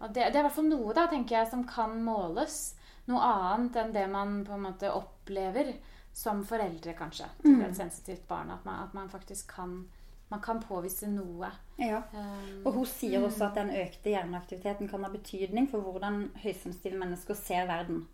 Og 0.00 0.12
det, 0.12 0.26
det 0.28 0.36
er 0.36 0.42
i 0.44 0.46
hvert 0.48 0.58
fall 0.58 0.68
noe, 0.68 0.92
da, 0.92 1.06
tenker 1.08 1.38
jeg, 1.38 1.48
som 1.50 1.64
kan 1.64 1.96
måles. 2.04 2.74
Noe 3.08 3.20
annet 3.20 3.76
enn 3.76 3.92
det 3.94 4.04
man 4.10 4.44
på 4.44 4.52
en 4.52 4.66
måte 4.66 4.92
opplever 4.92 5.72
som 6.14 6.44
foreldre, 6.46 6.94
kanskje, 6.94 7.26
til 7.42 7.60
et 7.66 7.76
sensitivt 7.76 8.26
barn. 8.28 8.50
At 8.54 8.64
man, 8.64 8.84
at 8.86 8.94
man 8.94 9.08
faktisk 9.10 9.50
kan, 9.56 9.88
man 10.30 10.40
kan 10.40 10.60
påvise 10.62 11.08
noe. 11.10 11.50
Ja. 11.78 12.02
Um, 12.14 12.62
Og 12.64 12.72
hun 12.78 12.86
sier 12.86 13.24
også 13.26 13.48
at 13.48 13.58
den 13.58 13.72
økte 13.74 14.12
hjerneaktiviteten 14.14 14.88
kan 14.88 15.02
ha 15.04 15.10
betydning 15.10 15.66
for 15.70 15.82
hvordan 15.82 16.30
høysensitive 16.44 16.98
mennesker 17.00 17.34
ser 17.34 17.66
verden. 17.66 18.06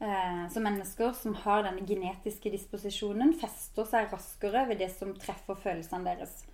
Eh, 0.00 0.48
Så 0.50 0.60
mennesker 0.60 1.12
som 1.12 1.34
har 1.34 1.62
denne 1.66 1.86
genetiske 1.86 2.50
disposisjonen, 2.50 3.34
fester 3.40 3.84
seg 3.84 4.12
raskere 4.12 4.68
ved 4.68 4.78
det 4.78 4.90
som 4.94 5.14
treffer 5.14 5.54
følelsene 5.58 6.04
deres. 6.04 6.44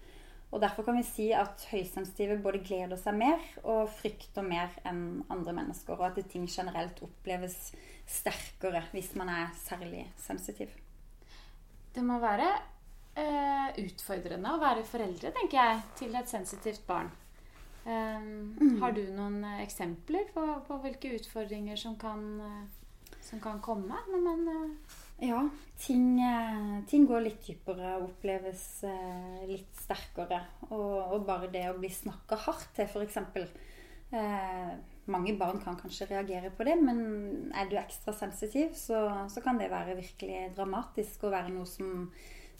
Og 0.50 0.58
Derfor 0.60 0.82
kan 0.82 0.96
vi 0.98 1.04
si 1.06 1.28
at 1.36 1.62
høysensitive 1.70 2.40
både 2.42 2.58
gleder 2.66 2.98
seg 2.98 3.14
mer 3.20 3.42
og 3.62 3.86
frykter 4.00 4.42
mer 4.42 4.72
enn 4.88 5.22
andre 5.30 5.54
mennesker. 5.54 5.94
Og 5.94 6.08
at 6.08 6.18
ting 6.32 6.48
generelt 6.50 6.98
oppleves 7.06 7.70
sterkere 8.10 8.82
hvis 8.90 9.12
man 9.18 9.30
er 9.30 9.54
særlig 9.62 10.08
sensitiv. 10.18 10.72
Det 11.94 12.02
må 12.06 12.18
være 12.22 12.48
uh, 12.50 13.68
utfordrende 13.78 14.50
å 14.54 14.62
være 14.62 14.86
foreldre, 14.86 15.30
tenker 15.34 15.58
jeg, 15.58 15.82
til 16.02 16.18
et 16.18 16.30
sensitivt 16.30 16.82
barn. 16.86 17.10
Um, 17.80 18.78
Har 18.82 18.92
du 18.92 19.04
noen 19.14 19.44
eksempler 19.62 20.28
på, 20.34 20.42
på 20.66 20.80
hvilke 20.82 21.14
utfordringer 21.16 21.78
som 21.80 21.94
kan, 21.98 22.26
eh, 22.44 23.14
som 23.24 23.40
kan 23.40 23.62
komme 23.64 23.96
når 24.10 24.20
man 24.26 24.42
eh, 24.52 24.98
Ja, 25.20 25.40
ting, 25.76 26.20
eh, 26.24 26.84
ting 26.88 27.04
går 27.08 27.26
litt 27.26 27.42
dypere 27.44 27.98
og 27.98 28.06
oppleves 28.06 28.62
eh, 28.88 29.42
litt 29.50 29.82
sterkere. 29.82 30.38
Og, 30.70 31.12
og 31.12 31.26
bare 31.28 31.50
det 31.52 31.66
å 31.68 31.76
bli 31.76 31.90
snakka 31.92 32.38
hardt 32.46 32.72
til, 32.78 32.88
f.eks. 32.88 33.18
Eh, 34.16 34.72
mange 35.12 35.34
barn 35.36 35.60
kan 35.60 35.76
kanskje 35.76 36.08
reagere 36.08 36.50
på 36.56 36.64
det, 36.64 36.78
men 36.80 37.52
er 37.52 37.68
du 37.68 37.76
ekstra 37.76 38.14
sensitiv, 38.16 38.72
så, 38.78 39.28
så 39.28 39.44
kan 39.44 39.60
det 39.60 39.68
være 39.72 39.98
virkelig 39.98 40.54
dramatisk 40.56 41.28
og 41.28 41.36
være 41.36 41.52
noe 41.52 41.68
som 41.68 42.08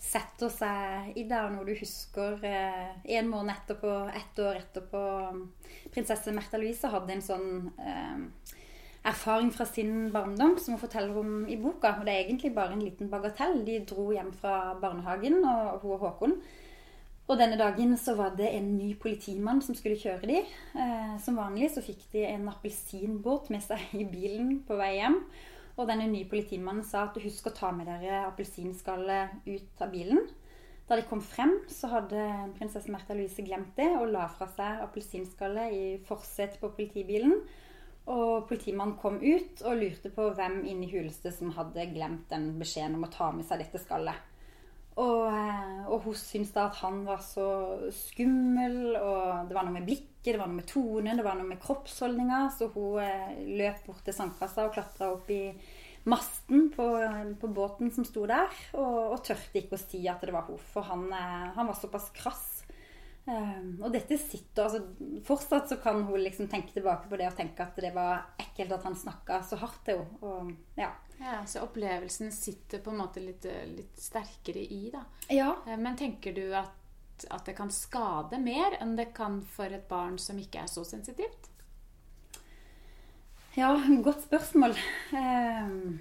setter 0.00 0.52
seg 0.52 1.16
i 1.16 1.24
deg, 1.28 1.40
og 1.40 1.54
noe 1.54 1.66
du 1.68 1.74
husker 1.76 2.44
eh, 2.44 2.92
en 3.16 3.28
måned 3.32 3.56
etterpå, 3.56 3.96
ett 4.20 4.44
år 4.44 4.60
etterpå. 4.62 5.02
Prinsesse 5.94 6.32
Märtha 6.36 6.60
Louise 6.60 6.92
hadde 6.92 7.16
en 7.16 7.24
sånn 7.24 7.50
eh, 7.80 8.56
erfaring 9.06 9.50
fra 9.54 9.64
sin 9.64 10.10
barndom 10.12 10.58
som 10.58 10.74
hun 10.74 10.82
forteller 10.82 11.16
om 11.16 11.44
i 11.48 11.56
boka. 11.60 11.96
Og 11.98 12.06
det 12.06 12.14
er 12.14 12.24
egentlig 12.26 12.54
bare 12.54 12.74
en 12.76 12.82
liten 12.84 13.10
bagatell. 13.12 13.62
De 13.66 13.78
dro 13.88 14.10
hjem 14.12 14.32
fra 14.36 14.74
barnehagen, 14.80 15.40
og 15.44 15.84
hun 15.84 15.94
og 15.96 16.04
Håkon. 16.04 16.36
Og 17.30 17.38
denne 17.38 17.58
dagen 17.58 17.94
så 17.94 18.16
var 18.18 18.34
det 18.34 18.48
en 18.56 18.72
ny 18.74 18.90
politimann 18.98 19.62
som 19.62 19.76
skulle 19.78 20.00
kjøre 20.00 20.26
de. 20.26 20.40
Eh, 20.74 21.14
som 21.22 21.38
vanlig 21.38 21.70
så 21.70 21.82
fikk 21.84 22.08
de 22.12 22.24
en 22.26 22.48
appelsinbåt 22.50 23.52
med 23.54 23.62
seg 23.62 23.94
i 23.94 24.04
bilen 24.10 24.58
på 24.66 24.78
vei 24.80 24.96
hjem. 24.96 25.20
Og 25.78 25.86
denne 25.88 26.08
nye 26.10 26.26
politimannen 26.28 26.84
sa 26.84 27.06
at 27.06 27.20
husk 27.22 27.46
å 27.46 27.54
ta 27.54 27.70
med 27.72 27.86
dere 27.88 28.24
appelsinskallet 28.26 29.46
ut 29.46 29.84
av 29.84 29.94
bilen. 29.94 30.26
Da 30.90 30.98
de 30.98 31.06
kom 31.06 31.22
frem, 31.22 31.54
så 31.70 31.86
hadde 31.92 32.18
prinsesse 32.56 32.90
Märtha 32.90 33.14
Louise 33.14 33.44
glemt 33.46 33.76
det 33.78 33.86
og 33.94 34.10
la 34.10 34.26
fra 34.34 34.48
seg 34.50 34.82
appelsinskallet 34.82 35.76
i 35.76 35.84
forsetet 36.08 36.58
på 36.58 36.72
politibilen. 36.74 37.36
Og 38.08 38.48
politimannen 38.48 38.96
kom 38.98 39.20
ut 39.20 39.60
og 39.66 39.76
lurte 39.78 40.10
på 40.14 40.30
hvem 40.34 40.62
inne 40.64 40.86
i 40.86 40.92
huleste 40.94 41.32
som 41.34 41.52
hadde 41.54 41.90
glemt 41.92 42.30
den 42.32 42.54
beskjeden 42.58 42.96
om 42.96 43.06
å 43.06 43.12
ta 43.12 43.28
med 43.34 43.46
seg 43.46 43.60
dette 43.62 43.82
skallet. 43.82 44.26
Og, 45.00 45.26
eh, 45.30 45.84
og 45.88 46.02
hun 46.04 46.16
syntes 46.18 46.52
da 46.52 46.66
at 46.68 46.80
han 46.82 47.04
var 47.06 47.20
så 47.24 47.46
skummel, 47.94 48.96
og 48.98 49.48
det 49.48 49.56
var 49.56 49.66
noe 49.66 49.76
med 49.78 49.86
blikket, 49.86 50.32
det 50.32 50.40
var 50.40 50.50
noe 50.50 50.58
med 50.58 50.68
tonen, 50.68 51.16
det 51.16 51.24
var 51.24 51.38
noe 51.38 51.48
med 51.48 51.60
kroppsholdninga. 51.62 52.40
Så 52.56 52.68
hun 52.74 52.98
eh, 53.04 53.38
løp 53.60 53.86
bort 53.86 54.02
til 54.06 54.16
sandkassa 54.16 54.66
og 54.66 54.74
klatra 54.76 55.12
opp 55.14 55.30
i 55.32 55.44
masten 56.10 56.70
på, 56.74 56.86
på 57.40 57.50
båten 57.54 57.92
som 57.94 58.06
sto 58.08 58.26
der. 58.28 58.50
Og, 58.74 58.98
og 59.14 59.22
tørte 59.24 59.62
ikke 59.62 59.78
å 59.78 59.82
si 59.82 60.02
at 60.10 60.24
det 60.24 60.34
var 60.36 60.48
hun, 60.50 60.60
for 60.72 60.88
han, 60.90 61.06
eh, 61.14 61.50
han 61.56 61.70
var 61.70 61.78
såpass 61.78 62.10
krass. 62.16 62.49
Um, 63.30 63.76
og 63.84 63.92
dette 63.94 64.16
sitter 64.18 64.64
altså, 64.64 64.80
Fortsatt 65.28 65.68
så 65.70 65.76
kan 65.78 66.00
hun 66.08 66.18
liksom 66.18 66.48
tenke 66.50 66.72
tilbake 66.74 67.06
på 67.06 67.18
det 67.20 67.28
og 67.28 67.36
tenke 67.38 67.62
at 67.62 67.76
det 67.78 67.92
var 67.94 68.24
ekkelt 68.42 68.72
at 68.74 68.86
han 68.88 68.96
snakka 68.98 69.36
så 69.46 69.58
hardt 69.60 69.84
til 69.86 70.00
henne. 70.22 70.56
Ja. 70.80 70.88
ja, 71.20 71.36
Så 71.46 71.62
opplevelsen 71.62 72.32
sitter 72.34 72.82
på 72.82 72.90
en 72.90 72.98
måte 73.04 73.22
litt, 73.22 73.46
litt 73.70 74.00
sterkere 74.02 74.64
i, 74.64 74.80
da. 74.90 75.04
ja. 75.30 75.52
Eh, 75.68 75.78
Men 75.78 75.98
tenker 76.00 76.34
du 76.34 76.48
at, 76.58 76.74
at 77.30 77.46
det 77.46 77.54
kan 77.60 77.70
skade 77.70 78.40
mer 78.42 78.74
enn 78.80 78.96
det 78.98 79.12
kan 79.14 79.38
for 79.46 79.70
et 79.70 79.86
barn 79.88 80.18
som 80.18 80.40
ikke 80.40 80.64
er 80.64 80.72
så 80.72 80.82
sensitivt? 80.88 81.46
Ja, 83.54 83.70
godt 84.02 84.24
spørsmål. 84.24 84.74
Um, 85.12 86.00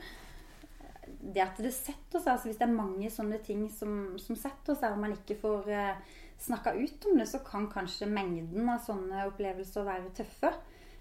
Det 1.19 1.41
at 1.43 1.57
det 1.61 1.73
setter 1.75 2.21
seg, 2.21 2.31
altså 2.31 2.47
hvis 2.47 2.57
det 2.61 2.65
er 2.67 2.73
mange 2.73 3.09
sånne 3.11 3.37
ting 3.43 3.65
som, 3.73 4.15
som 4.21 4.37
setter 4.39 4.77
seg, 4.77 4.93
og 4.93 5.01
man 5.01 5.13
ikke 5.17 5.35
får 5.41 5.69
eh, 5.73 6.17
snakka 6.41 6.73
ut 6.77 7.05
om 7.09 7.17
det, 7.19 7.27
så 7.29 7.41
kan 7.45 7.69
kanskje 7.71 8.09
mengden 8.09 8.69
av 8.71 8.83
sånne 8.85 9.27
opplevelser 9.29 9.87
være 9.87 10.13
tøffe. 10.17 10.53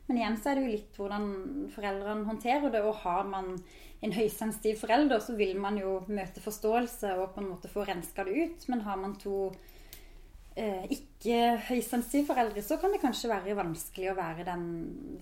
Men 0.09 0.21
igjen 0.21 0.39
så 0.41 0.51
er 0.51 0.57
det 0.57 0.65
jo 0.65 0.73
litt 0.73 0.99
hvordan 0.99 1.25
foreldrene 1.75 2.29
håndterer 2.29 2.73
det. 2.73 2.81
Og 2.81 3.03
har 3.05 3.27
man 3.29 3.57
en 4.01 4.15
høysensitiv 4.15 4.79
forelder, 4.81 5.21
så 5.21 5.35
vil 5.37 5.59
man 5.61 5.77
jo 5.81 5.99
møte 6.09 6.43
forståelse 6.43 7.17
og 7.19 7.35
på 7.35 7.43
en 7.43 7.51
måte 7.51 7.71
få 7.71 7.85
renska 7.89 8.25
det 8.25 8.37
ut. 8.39 8.69
Men 8.73 8.87
har 8.87 9.01
man 9.01 9.19
to 9.21 9.51
eh, 10.57 10.87
ikke 10.95 11.59
høysensitive 11.69 12.31
foreldre, 12.31 12.65
så 12.65 12.79
kan 12.81 12.95
det 12.95 13.03
kanskje 13.03 13.31
være 13.35 13.59
vanskelig 13.59 14.11
å 14.13 14.17
være 14.19 14.49
den 14.49 14.67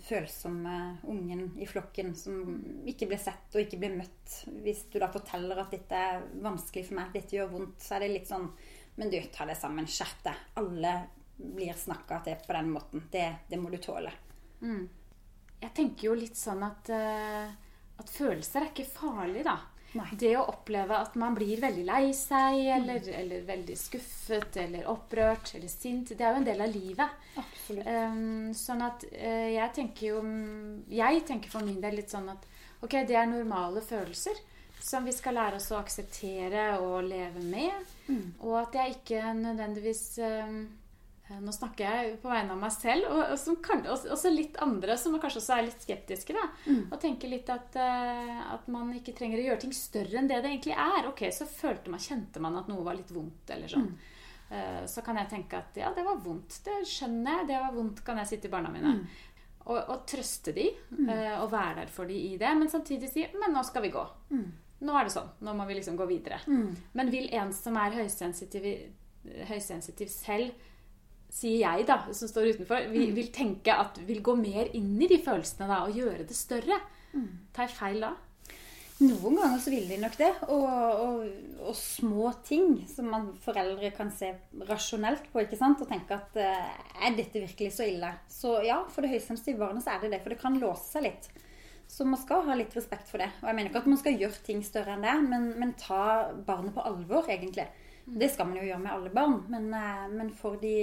følsomme 0.07 0.79
ungen 1.11 1.49
i 1.59 1.69
flokken 1.69 2.15
som 2.19 2.61
ikke 2.87 3.11
blir 3.11 3.23
sett 3.23 3.57
og 3.57 3.65
ikke 3.65 3.81
blir 3.83 3.99
møtt. 3.99 4.41
Hvis 4.63 4.87
du 4.93 5.01
da 5.03 5.11
forteller 5.13 5.65
at 5.65 5.75
dette 5.75 6.07
er 6.13 6.27
vanskelig 6.47 6.87
for 6.87 7.01
meg, 7.01 7.15
dette 7.17 7.41
gjør 7.41 7.53
vondt, 7.57 7.81
så 7.83 7.97
er 7.97 8.07
det 8.07 8.15
litt 8.15 8.31
sånn 8.31 8.51
Men 8.97 9.13
du, 9.13 9.21
ta 9.33 9.47
det 9.49 9.59
sammen. 9.61 9.87
Skjerp 9.89 10.25
deg. 10.25 10.43
Alle 10.61 10.95
blir 11.37 11.77
snakka 11.77 12.23
til 12.25 12.39
på 12.47 12.57
den 12.57 12.73
måten. 12.73 13.07
Det, 13.13 13.27
det 13.49 13.61
må 13.61 13.71
du 13.73 13.79
tåle. 13.83 14.13
Jeg 15.61 15.73
tenker 15.77 16.11
jo 16.11 16.17
litt 16.17 16.37
sånn 16.37 16.65
at, 16.65 16.91
eh, 16.93 17.49
at 18.01 18.13
følelser 18.13 18.65
er 18.65 18.71
ikke 18.73 18.89
farlig, 18.89 19.45
da. 19.47 19.59
Nei. 19.97 20.09
Det 20.19 20.33
å 20.37 20.45
oppleve 20.51 20.97
at 20.99 21.15
man 21.17 21.37
blir 21.37 21.61
veldig 21.63 21.85
lei 21.87 22.11
seg, 22.17 22.59
eller, 22.75 23.07
eller 23.17 23.47
veldig 23.49 23.77
skuffet, 23.81 24.59
eller 24.61 24.89
opprørt, 24.93 25.55
eller 25.57 25.71
sint, 25.73 26.13
det 26.13 26.25
er 26.25 26.35
jo 26.35 26.43
en 26.43 26.49
del 26.49 26.65
av 26.65 26.75
livet. 26.75 27.23
Um, 27.71 28.53
sånn 28.57 28.85
at 28.85 29.07
uh, 29.09 29.49
jeg 29.51 29.73
tenker 29.75 30.05
jo 30.07 30.19
Jeg 30.87 31.25
tenker 31.27 31.51
for 31.51 31.67
min 31.67 31.81
del 31.83 31.97
litt 31.99 32.13
sånn 32.13 32.29
at 32.31 32.45
ok, 32.85 33.01
det 33.09 33.17
er 33.19 33.27
normale 33.27 33.83
følelser 33.83 34.39
som 34.87 35.07
vi 35.07 35.15
skal 35.15 35.35
lære 35.35 35.59
oss 35.59 35.73
å 35.75 35.81
akseptere 35.81 36.67
og 36.79 37.09
leve 37.09 37.43
med. 37.43 37.95
Og 38.47 38.59
at 38.61 38.77
jeg 38.79 38.99
ikke 39.01 39.33
nødvendigvis 39.35 40.05
um, 40.23 40.61
nå 41.43 41.53
snakker 41.53 41.83
jeg 41.83 42.19
på 42.23 42.31
vegne 42.31 42.55
av 42.55 42.61
meg 42.61 42.71
selv, 42.71 43.09
og, 43.11 43.21
og 43.35 43.39
som 43.41 43.57
kan, 43.63 43.81
også, 43.91 44.31
litt 44.31 44.59
andre 44.63 44.95
som 45.01 45.15
kanskje 45.19 45.41
også 45.41 45.55
er 45.57 45.65
litt 45.67 45.83
skeptiske. 45.83 46.37
da, 46.37 46.45
Og 46.95 47.01
tenker 47.03 47.33
litt 47.33 47.49
at, 47.51 47.75
eh, 47.83 48.43
at 48.55 48.69
man 48.71 48.93
ikke 48.95 49.15
trenger 49.17 49.43
å 49.43 49.47
gjøre 49.49 49.65
ting 49.65 49.75
større 49.75 50.21
enn 50.21 50.31
det 50.31 50.39
det 50.45 50.53
egentlig 50.53 50.77
er. 50.77 51.09
Ok, 51.11 51.25
Så 51.35 51.49
følte 51.51 51.91
man, 51.91 52.03
kjente 52.03 52.43
man 52.43 52.59
at 52.61 52.71
noe 52.71 52.85
var 52.87 52.95
litt 52.99 53.11
vondt, 53.11 53.51
eller 53.57 53.73
sånn. 53.73 53.89
Eh, 54.55 54.85
så 54.87 55.03
kan 55.03 55.19
jeg 55.19 55.33
tenke 55.33 55.59
at 55.59 55.81
ja, 55.83 55.91
det 55.97 56.05
var 56.07 56.21
vondt. 56.23 56.61
Det 56.63 56.79
skjønner 56.87 57.41
jeg. 57.41 57.49
Det 57.51 57.59
var 57.65 57.75
vondt, 57.75 58.05
kan 58.07 58.23
jeg 58.23 58.31
si 58.31 58.39
til 58.45 58.53
barna 58.53 58.71
mine. 58.71 58.95
Og, 59.67 59.81
og 59.81 60.07
trøste 60.07 60.55
de, 60.55 60.69
mm. 60.95 61.11
og 61.41 61.49
være 61.51 61.81
der 61.81 61.91
for 61.91 62.07
de 62.07 62.21
i 62.29 62.37
det. 62.39 62.55
Men 62.55 62.71
samtidig 62.71 63.11
si 63.11 63.27
men 63.35 63.51
nå 63.51 63.67
skal 63.67 63.83
vi 63.83 63.91
gå. 63.97 64.07
Nå 64.85 64.97
er 64.99 65.09
det 65.09 65.15
sånn. 65.15 65.29
Nå 65.47 65.55
må 65.57 65.65
vi 65.69 65.79
liksom 65.79 65.97
gå 65.97 66.07
videre. 66.11 66.41
Men 66.93 67.13
vil 67.13 67.31
en 67.33 67.53
som 67.57 67.77
er 67.81 67.97
høysensitiv, 67.97 68.67
høysensitiv 69.49 70.11
selv 70.13 70.67
sier 71.37 71.59
jeg, 71.65 71.87
da, 71.89 71.99
som 72.17 72.29
står 72.31 72.53
utenfor, 72.55 72.87
vil, 72.93 73.11
vil 73.17 73.33
tenke 73.35 73.75
at 73.75 73.99
vil 74.07 74.23
gå 74.25 74.37
mer 74.39 74.71
inn 74.77 74.95
i 75.03 75.09
de 75.11 75.19
følelsene 75.21 75.69
da, 75.69 75.83
og 75.85 75.97
gjøre 75.97 76.25
det 76.29 76.37
større. 76.37 76.79
Tar 77.57 77.69
jeg 77.69 77.77
feil 77.77 78.05
da? 78.05 78.15
Noen 78.97 79.35
ganger 79.37 79.59
så 79.61 79.73
vil 79.75 79.89
de 79.91 79.99
nok 80.01 80.15
det. 80.17 80.31
Og, 80.49 80.69
og, 81.05 81.25
og 81.69 81.75
små 81.77 82.31
ting 82.47 82.79
som 82.89 83.11
man 83.13 83.27
foreldre 83.45 83.91
kan 83.97 84.09
se 84.15 84.31
rasjonelt 84.71 85.27
på 85.33 85.43
ikke 85.43 85.59
sant? 85.61 85.83
og 85.85 85.91
tenke 85.91 86.17
at 86.17 86.39
eh, 86.41 86.71
er 87.05 87.19
dette 87.19 87.43
virkelig 87.43 87.75
så 87.77 87.85
ille? 87.85 88.15
Så 88.33 88.55
ja, 88.65 88.79
for 88.89 89.05
det 89.05 89.13
høysensitive 89.13 89.61
barnet 89.61 89.85
så 89.85 89.97
er 89.97 90.07
det 90.07 90.15
det, 90.15 90.23
for 90.25 90.33
det 90.33 90.41
kan 90.41 90.57
låse 90.63 90.95
seg 90.95 91.11
litt. 91.11 91.29
Så 91.89 92.05
man 92.05 92.19
skal 92.19 92.45
ha 92.49 92.55
litt 92.59 92.75
respekt 92.77 93.09
for 93.11 93.23
det. 93.23 93.29
Og 93.41 93.49
jeg 93.49 93.57
mener 93.57 93.71
ikke 93.71 93.85
at 93.85 93.91
man 93.91 94.01
skal 94.01 94.19
gjøre 94.19 94.45
ting 94.47 94.63
større 94.67 94.97
enn 94.97 95.05
det, 95.07 95.17
men, 95.31 95.51
men 95.61 95.75
ta 95.79 96.33
barnet 96.47 96.75
på 96.75 96.85
alvor, 96.85 97.29
egentlig. 97.31 97.69
Det 98.07 98.29
skal 98.31 98.47
man 98.47 98.59
jo 98.61 98.67
gjøre 98.69 98.83
med 98.85 98.93
alle 98.93 99.11
barn, 99.11 99.41
men, 99.51 99.65
eh, 99.75 100.03
men, 100.13 100.29
for 100.35 100.59
de 100.63 100.75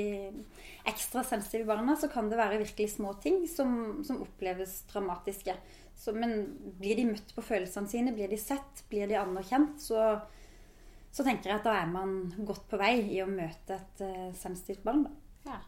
ekstra 0.90 1.24
sensitive 1.24 1.70
barna 1.70 1.96
så 1.96 2.10
kan 2.12 2.28
det 2.28 2.40
være 2.40 2.60
virkelig 2.60 2.90
små 2.98 3.14
ting 3.24 3.46
som, 3.48 4.02
som 4.04 4.20
oppleves 4.26 4.82
dramatiske. 4.92 5.56
Så, 5.96 6.12
men 6.16 6.50
blir 6.80 7.00
de 7.00 7.08
møtt 7.14 7.32
på 7.36 7.46
følelsene 7.46 7.88
sine, 7.88 8.16
blir 8.16 8.32
de 8.32 8.40
sett, 8.42 8.84
blir 8.92 9.08
de 9.08 9.20
anerkjent, 9.22 9.80
så, 9.80 10.18
så 11.16 11.24
tenker 11.24 11.52
jeg 11.54 11.62
at 11.62 11.70
da 11.70 11.78
er 11.80 11.94
man 11.94 12.18
godt 12.44 12.66
på 12.72 12.80
vei 12.82 12.98
i 13.14 13.22
å 13.24 13.30
møte 13.30 13.78
et 13.78 14.04
uh, 14.04 14.32
sensitivt 14.36 14.84
barn. 14.84 15.06
Da. 15.06 15.14
Ja, 15.54 15.62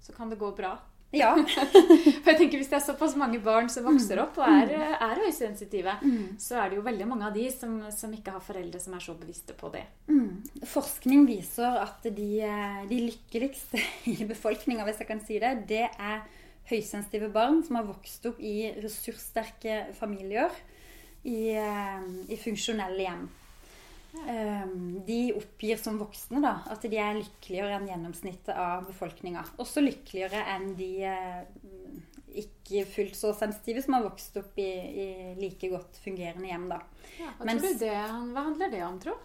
Så 0.00 0.16
kan 0.16 0.32
det 0.32 0.40
gå 0.40 0.48
bra. 0.56 0.78
Ja. 1.12 1.32
For 2.22 2.30
jeg 2.32 2.38
tenker 2.38 2.60
Hvis 2.60 2.70
det 2.70 2.78
er 2.78 2.84
såpass 2.86 3.14
mange 3.20 3.40
barn 3.44 3.68
som 3.72 3.84
vokser 3.84 4.22
opp 4.22 4.38
og 4.40 4.46
er, 4.48 4.72
er 4.96 5.20
høysensitive, 5.20 5.98
mm. 6.00 6.38
så 6.40 6.62
er 6.62 6.72
det 6.72 6.78
jo 6.78 6.84
veldig 6.86 7.08
mange 7.10 7.28
av 7.28 7.36
de 7.36 7.44
som, 7.52 7.74
som, 7.92 8.12
ikke 8.16 8.32
har 8.36 8.44
foreldre 8.44 8.80
som 8.80 8.96
er 8.96 9.04
så 9.04 9.16
bevisste 9.18 9.56
på 9.58 9.68
det. 9.74 9.84
Mm. 10.08 10.40
Forskning 10.72 11.26
viser 11.28 11.82
at 11.82 12.08
de, 12.08 12.30
de 12.88 13.02
lykkeligste 13.10 13.82
i 14.14 14.16
befolkninga, 14.28 14.86
hvis 14.88 15.04
jeg 15.04 15.10
kan 15.10 15.20
si 15.26 15.40
det, 15.42 15.52
det 15.68 15.84
er 15.90 16.24
høysensitive 16.70 17.28
barn 17.34 17.60
som 17.66 17.80
har 17.80 17.88
vokst 17.88 18.26
opp 18.30 18.40
i 18.40 18.72
ressurssterke 18.80 19.82
familier 19.98 20.52
i, 21.22 21.52
eh, 21.58 22.10
i 22.32 22.38
funksjonelle 22.40 23.04
hjem. 23.04 23.30
Ehm, 24.12 24.51
de 25.06 25.20
oppgir 25.38 25.80
som 25.80 25.98
voksne 26.00 26.42
da, 26.44 26.58
at 26.72 26.84
de 26.86 26.98
er 27.00 27.18
lykkeligere 27.18 27.78
enn 27.78 27.88
gjennomsnittet 27.90 28.54
av 28.56 28.86
befolkninga. 28.88 29.44
Også 29.62 29.82
lykkeligere 29.84 30.42
enn 30.54 30.72
de 30.78 30.90
eh, 31.08 31.42
ikke 32.42 32.84
fullt 32.88 33.18
så 33.18 33.32
sensitive 33.36 33.82
som 33.84 33.96
har 33.98 34.06
vokst 34.06 34.38
opp 34.40 34.56
i, 34.60 34.70
i 35.04 35.08
like 35.40 35.68
godt 35.72 35.98
fungerende 36.04 36.48
hjem. 36.48 36.68
Da. 36.72 36.80
Ja, 37.18 37.34
hva, 37.36 37.48
Mens, 37.48 37.68
det, 37.80 37.92
hva 37.92 38.46
handler 38.48 38.72
det 38.72 38.82
om, 38.86 38.98
tro? 39.02 39.16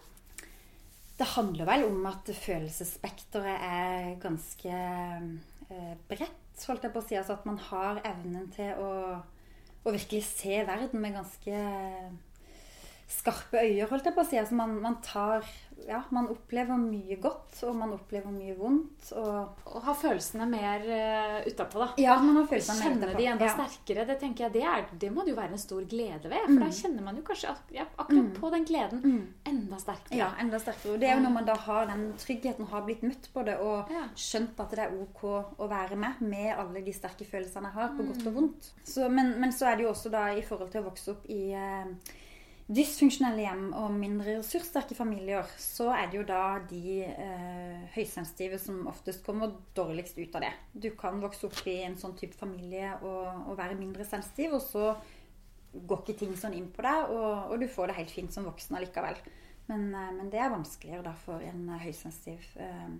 Det 1.18 1.26
handler 1.34 1.66
vel 1.66 1.88
om 1.88 2.04
at 2.06 2.30
følelsesspekteret 2.44 3.64
er 3.66 4.12
ganske 4.22 4.70
eh, 4.70 5.94
bredt, 6.10 6.66
holdt 6.68 6.86
jeg 6.86 6.94
på 6.94 7.02
å 7.02 7.06
si. 7.08 7.18
Altså 7.18 7.38
at 7.38 7.48
man 7.48 7.58
har 7.70 8.02
evnen 8.06 8.46
til 8.54 8.78
å, 8.78 8.92
å 9.82 9.94
virkelig 9.94 10.22
se 10.28 10.62
verden 10.68 11.02
med 11.02 11.18
ganske 11.18 11.62
skarpe 13.08 13.62
øyer, 13.64 13.88
holdt 13.88 14.04
jeg 14.04 14.14
på 14.16 14.20
å 14.20 14.28
si. 14.28 14.36
Altså 14.36 14.56
man, 14.58 14.76
man, 14.84 14.98
tar 15.04 15.46
Ja, 15.88 16.02
man 16.12 16.26
opplever 16.28 16.76
mye 16.76 17.16
godt, 17.22 17.54
og 17.64 17.76
man 17.78 17.94
opplever 17.94 18.32
mye 18.34 18.52
vondt. 18.58 19.12
Og, 19.16 19.62
og 19.70 19.84
har 19.86 19.96
følelsene 19.96 20.44
mer 20.50 20.84
uh, 20.84 21.38
utapå, 21.46 21.80
da. 21.80 21.86
Ja, 22.02 22.18
man 22.20 22.36
har 22.40 22.48
følelsene 22.50 22.82
mer 22.82 22.98
utapå. 22.98 23.20
de 23.22 23.28
enda 23.32 23.46
ja. 23.48 23.54
sterkere. 23.54 24.04
Det 24.10 24.18
tenker 24.20 24.46
jeg, 24.46 24.54
det, 24.58 24.64
er, 24.68 24.84
det, 24.92 25.12
må 25.14 25.24
det 25.24 25.32
jo 25.32 25.38
være 25.38 25.56
en 25.56 25.62
stor 25.62 25.86
glede 25.88 26.28
ved. 26.28 26.44
For 26.44 26.58
mm. 26.58 26.60
da 26.66 26.68
kjenner 26.80 27.06
man 27.06 27.20
jo 27.20 27.24
kanskje 27.30 27.54
ja, 27.78 27.86
akkurat 27.96 28.26
mm. 28.26 28.34
på 28.36 28.52
den 28.56 28.68
gleden 28.68 29.02
mm. 29.06 29.24
enda 29.54 29.80
sterkere. 29.80 30.20
Ja, 30.20 30.30
enda 30.44 30.60
sterkere. 30.66 30.98
Og 30.98 31.00
det 31.00 31.08
er 31.08 31.16
jo 31.16 31.24
når 31.24 31.36
man 31.38 31.48
da 31.48 31.56
har 31.64 31.88
den 31.94 32.04
tryggheten, 32.20 32.68
har 32.74 32.84
blitt 32.84 33.06
møtt 33.06 33.30
på 33.32 33.46
det, 33.48 33.56
og 33.64 33.94
ja. 33.94 34.04
skjønt 34.18 34.60
at 34.66 34.76
det 34.76 34.84
er 34.84 35.00
ok 35.06 35.24
å 35.30 35.70
være 35.70 35.96
med 35.96 36.20
med 36.28 36.52
alle 36.58 36.84
de 36.84 36.92
sterke 36.96 37.24
følelsene 37.28 37.72
jeg 37.72 37.78
har, 37.80 37.96
på 37.96 38.04
godt 38.10 38.26
og 38.26 38.32
mm. 38.34 38.38
vondt. 38.42 38.72
Så, 38.82 39.08
men, 39.08 39.38
men, 39.40 39.54
så 39.56 39.70
er 39.70 39.78
det 39.78 39.88
jo 39.88 39.94
også 39.94 40.12
da 40.12 40.28
i 40.36 40.44
forhold 40.44 40.74
til 40.74 40.82
å 40.82 40.90
vokse 40.90 41.14
opp 41.14 41.28
i 41.32 41.42
uh, 41.56 42.16
dysfunksjonelle 42.68 43.46
hjem 43.46 43.62
og 43.80 43.94
mindre 43.96 44.34
ressurssterke 44.38 44.96
familier, 44.96 45.46
så 45.60 45.88
er 45.94 46.10
det 46.10 46.18
jo 46.18 46.24
da 46.28 46.42
de 46.68 46.98
eh, 47.08 47.86
høysensitive 47.94 48.58
som 48.60 48.82
oftest 48.90 49.24
kommer 49.24 49.54
dårligst 49.76 50.20
ut 50.20 50.36
av 50.36 50.44
det. 50.44 50.52
Du 50.72 50.90
kan 50.98 51.20
vokse 51.22 51.48
opp 51.48 51.62
i 51.64 51.78
en 51.86 51.96
sånn 52.00 52.16
type 52.18 52.36
familie 52.36 52.92
og, 53.00 53.48
og 53.48 53.56
være 53.60 53.78
mindre 53.78 54.04
sensitiv, 54.04 54.58
og 54.58 54.64
så 54.66 54.92
går 55.72 56.02
ikke 56.02 56.18
ting 56.20 56.36
sånn 56.36 56.56
inn 56.58 56.68
på 56.74 56.84
deg, 56.84 57.12
og, 57.14 57.52
og 57.52 57.60
du 57.60 57.68
får 57.72 57.88
det 57.88 57.98
helt 58.02 58.12
fint 58.12 58.36
som 58.36 58.48
voksen 58.48 58.76
allikevel. 58.76 59.16
Men, 59.68 59.88
eh, 59.94 60.12
men, 60.16 60.30
det 60.32 60.40
er 60.40 60.52
vanskeligere 60.52 61.04
da 61.10 61.14
for 61.20 61.44
en 61.44 61.68
høysensitiv 61.82 62.46
eh, 62.64 62.90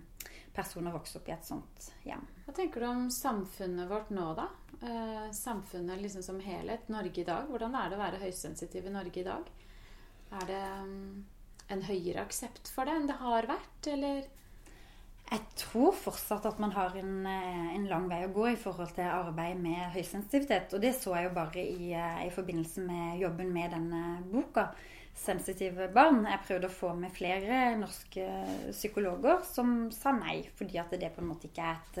person 0.53 0.89
å 0.89 0.93
vokse 0.93 1.17
opp 1.19 1.29
i 1.29 1.33
et 1.33 1.47
sånt 1.47 1.89
hjem. 2.05 2.25
Hva 2.45 2.55
tenker 2.57 2.83
du 2.83 2.89
om 2.89 3.07
samfunnet 3.13 3.89
vårt 3.89 4.11
nå, 4.13 4.27
da? 4.37 4.49
Eh, 4.79 5.31
samfunnet 5.35 6.01
liksom 6.01 6.23
som 6.25 6.39
helhet, 6.43 6.87
Norge 6.93 7.23
i 7.23 7.27
dag. 7.27 7.49
Hvordan 7.49 7.75
er 7.75 7.89
det 7.89 7.97
å 7.97 8.03
være 8.03 8.21
høysensitiv 8.21 8.85
i 8.85 8.93
Norge 8.93 9.21
i 9.21 9.27
dag? 9.27 9.49
Er 10.39 10.45
det 10.45 10.65
um, 10.83 11.23
en 11.73 11.81
høyere 11.87 12.21
aksept 12.21 12.69
for 12.69 12.85
det 12.85 12.93
enn 12.97 13.09
det 13.09 13.17
har 13.17 13.49
vært, 13.49 13.89
eller? 13.89 14.27
Jeg 15.29 15.41
tror 15.61 15.93
fortsatt 15.93 16.45
at 16.49 16.61
man 16.61 16.71
har 16.73 16.95
en, 16.97 17.25
eh, 17.29 17.65
en, 17.75 17.89
lang 17.89 18.07
vei 18.09 18.23
å 18.25 18.31
gå 18.33 18.47
i 18.49 18.57
forhold 18.57 18.95
til 18.97 19.05
arbeid 19.05 19.59
med 19.61 19.91
høysensitivitet. 19.93 20.73
Og 20.73 20.81
det 20.81 20.95
så 20.97 21.13
jeg 21.17 21.27
jo 21.27 21.35
bare 21.35 21.65
i, 21.65 21.91
eh, 21.93 22.23
i 22.25 22.31
forbindelse 22.33 22.81
med 22.85 23.19
jobben 23.21 23.53
med 23.53 23.75
denne 23.75 24.23
boka. 24.31 24.71
'Sensitive 25.19 25.89
barn'. 25.93 26.23
Jeg 26.25 26.45
prøvde 26.47 26.69
å 26.69 26.77
få 26.81 26.93
med 26.95 27.11
flere 27.11 27.75
norske 27.77 28.23
psykologer 28.71 29.43
som 29.43 29.91
sa 29.91 30.13
nei, 30.15 30.41
fordi 30.55 30.79
at 30.79 30.95
det 30.95 31.11
på 31.15 31.21
en 31.21 31.31
måte 31.33 31.49
ikke 31.49 31.65
er 31.65 31.81
et 31.81 31.99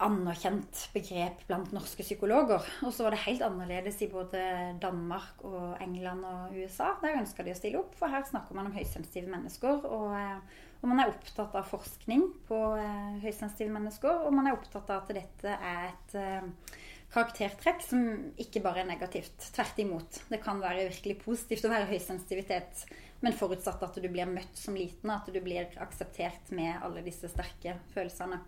anerkjent 0.00 0.86
begrep 0.94 1.42
blant 1.48 1.72
norske 1.76 2.04
psykologer. 2.04 2.64
Og 2.86 2.92
så 2.94 3.04
var 3.04 3.14
det 3.14 3.24
helt 3.26 3.44
annerledes 3.44 4.00
i 4.04 4.08
både 4.10 4.40
Danmark 4.82 5.42
og 5.46 5.76
England 5.82 6.24
og 6.26 6.56
USA. 6.56 6.94
Der 7.02 7.20
ønska 7.20 7.44
de 7.44 7.54
å 7.54 7.58
stille 7.58 7.80
opp, 7.82 7.94
for 7.98 8.12
her 8.12 8.24
snakker 8.28 8.56
man 8.56 8.70
om 8.70 8.76
høysensitive 8.76 9.30
mennesker. 9.30 9.84
Og, 9.84 10.14
eh, 10.16 10.62
og, 10.80 10.86
man 10.88 11.02
er 11.02 11.12
opptatt 11.12 11.56
av 11.58 11.68
forskning 11.68 12.24
på 12.48 12.60
eh, 12.80 13.18
høysensitive 13.24 13.72
mennesker. 13.76 14.24
Og 14.24 14.36
man 14.36 14.48
er 14.48 14.56
opptatt 14.56 14.88
av 14.90 15.04
at 15.04 15.14
dette 15.20 15.58
er 15.58 15.90
et 15.90 16.16
eh, 16.20 16.78
karaktertrekk 17.10 17.82
som 17.84 18.02
ikke 18.40 18.62
bare 18.64 18.84
er 18.84 18.90
negativt. 18.90 19.50
Tvert 19.54 19.80
imot. 19.82 20.20
Det 20.30 20.40
kan 20.42 20.60
være 20.62 20.88
virkelig 20.90 21.18
positivt 21.24 21.66
å 21.66 21.72
være 21.72 21.88
høysensitivitet, 21.90 22.84
men 23.24 23.36
forutsatt 23.36 23.82
at 23.84 23.98
du 23.98 24.06
blir 24.08 24.30
møtt 24.30 24.58
som 24.58 24.78
liten, 24.78 25.10
at 25.12 25.28
du 25.28 25.40
blir 25.42 25.72
akseptert 25.82 26.52
med 26.54 26.78
alle 26.80 27.02
disse 27.06 27.30
sterke 27.32 27.78
følelsene. 27.94 28.40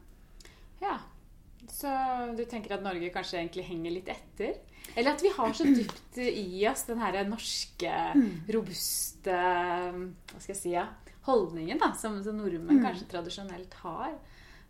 Ja, 0.82 0.98
så 1.70 1.90
du 2.36 2.42
tenker 2.50 2.76
at 2.76 2.84
Norge 2.84 3.12
kanskje 3.14 3.38
egentlig 3.38 3.66
henger 3.68 3.94
litt 3.94 4.10
etter? 4.10 4.56
Eller 4.96 5.14
at 5.14 5.22
vi 5.22 5.30
har 5.34 5.52
så 5.54 5.66
dypt 5.68 6.18
i 6.22 6.64
oss 6.68 6.86
den 6.88 7.02
her 7.02 7.20
norske, 7.28 7.92
robuste 8.50 9.36
hva 9.36 10.40
skal 10.40 10.54
jeg 10.54 10.58
si, 10.58 10.74
ja, 10.74 10.88
holdningen 11.28 11.78
da, 11.78 11.92
som, 11.98 12.18
som 12.24 12.38
nordmenn 12.38 12.80
mm. 12.80 12.84
kanskje 12.84 13.10
tradisjonelt 13.12 13.76
har. 13.84 14.16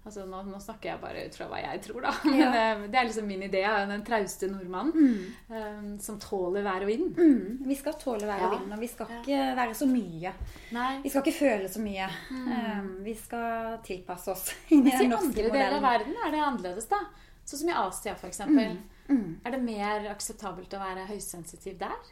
Altså, 0.03 0.25
nå, 0.27 0.41
nå, 0.49 0.59
snakker 0.59 0.89
jeg 0.91 0.99
bare 0.99 1.21
ut 1.29 1.37
fra 1.39 1.47
hva 1.47 1.61
jeg 1.63 1.81
tror, 1.85 2.01
da. 2.03 2.13
Men 2.27 2.41
ja. 2.41 2.51
det, 2.83 2.99
er 2.99 3.07
liksom 3.07 3.29
min 3.31 3.45
idé 3.47 3.61
av 3.69 3.85
den 3.87 4.03
trauste 4.07 4.49
nordmannen 4.51 4.97
mm. 4.97 5.27
um, 5.53 5.91
som 6.03 6.19
tåler 6.23 6.65
vær 6.67 6.83
og 6.83 6.91
vind. 6.91 7.19
Mm. 7.19 7.61
Vi 7.69 7.77
skal 7.79 7.95
tåle 8.01 8.27
vær 8.27 8.43
og 8.49 8.57
vind, 8.57 8.73
og 8.75 8.83
vi 8.83 8.91
skal 8.91 9.13
ikke 9.21 9.43
være 9.61 9.77
så 9.79 9.87
mye. 9.91 10.33
Nei. 10.75 10.93
Vi 11.05 11.13
skal 11.13 11.23
ikke 11.23 11.39
føle 11.39 11.71
så 11.71 11.83
mye. 11.85 12.09
Um, 12.33 12.89
vi 13.07 13.15
skal 13.19 13.77
tilpasse 13.87 14.35
oss. 14.35 14.49
Mens 14.73 14.97
i 15.05 15.07
andre 15.07 15.53
deler 15.53 15.77
av 15.79 15.87
verden 15.87 16.19
er 16.19 16.35
det 16.35 16.43
annerledes, 16.49 16.91
da. 16.91 17.05
Sånn 17.47 17.63
som 17.63 17.71
i 17.71 17.77
Asia, 17.79 18.17
f.eks. 18.19 18.43
Mm. 18.49 18.83
Mm. 19.07 19.29
Er 19.45 19.55
det 19.55 19.63
mer 19.63 20.11
akseptabelt 20.11 20.75
å 20.75 20.83
være 20.83 21.07
høysensitiv 21.11 21.79
der? 21.79 22.11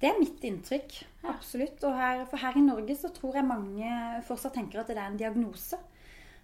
Det 0.00 0.08
er 0.08 0.18
mitt 0.20 0.42
inntrykk. 0.44 0.96
Absolutt. 1.28 1.84
Her, 1.84 2.24
for 2.28 2.40
her 2.40 2.56
i 2.56 2.64
Norge 2.64 2.96
så 2.96 3.08
tror 3.16 3.38
jeg 3.38 3.48
mange 3.48 3.92
fortsatt 4.28 4.56
tenker 4.56 4.82
at 4.82 4.90
det 4.92 4.98
er 4.98 5.06
en 5.08 5.20
diagnose. 5.20 5.78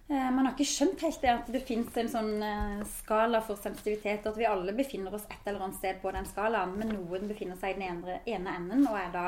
Eh, 0.07 0.31
man 0.35 0.45
har 0.45 0.51
ikke 0.51 0.67
skjønt 0.67 1.03
helt 1.05 1.21
det 1.23 1.31
at 1.31 1.49
det 1.53 1.61
fins 1.63 1.95
en 1.99 2.09
sånn 2.11 2.31
eh, 2.43 2.81
skala 2.99 3.39
for 3.45 3.59
sensitivitet. 3.59 4.27
At 4.27 4.39
vi 4.39 4.47
alle 4.49 4.75
befinner 4.75 5.15
oss 5.15 5.27
et 5.29 5.47
eller 5.47 5.63
annet 5.63 5.79
sted 5.79 6.01
på 6.03 6.11
den 6.15 6.27
skalaen. 6.29 6.75
Men 6.79 6.91
noen 6.97 7.29
befinner 7.31 7.59
seg 7.59 7.75
i 7.75 7.79
den 7.79 7.87
ene, 7.87 8.19
ene 8.27 8.57
enden 8.59 8.87
og 8.89 8.99
er 8.99 9.13
da 9.13 9.27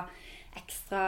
ekstra 0.56 1.04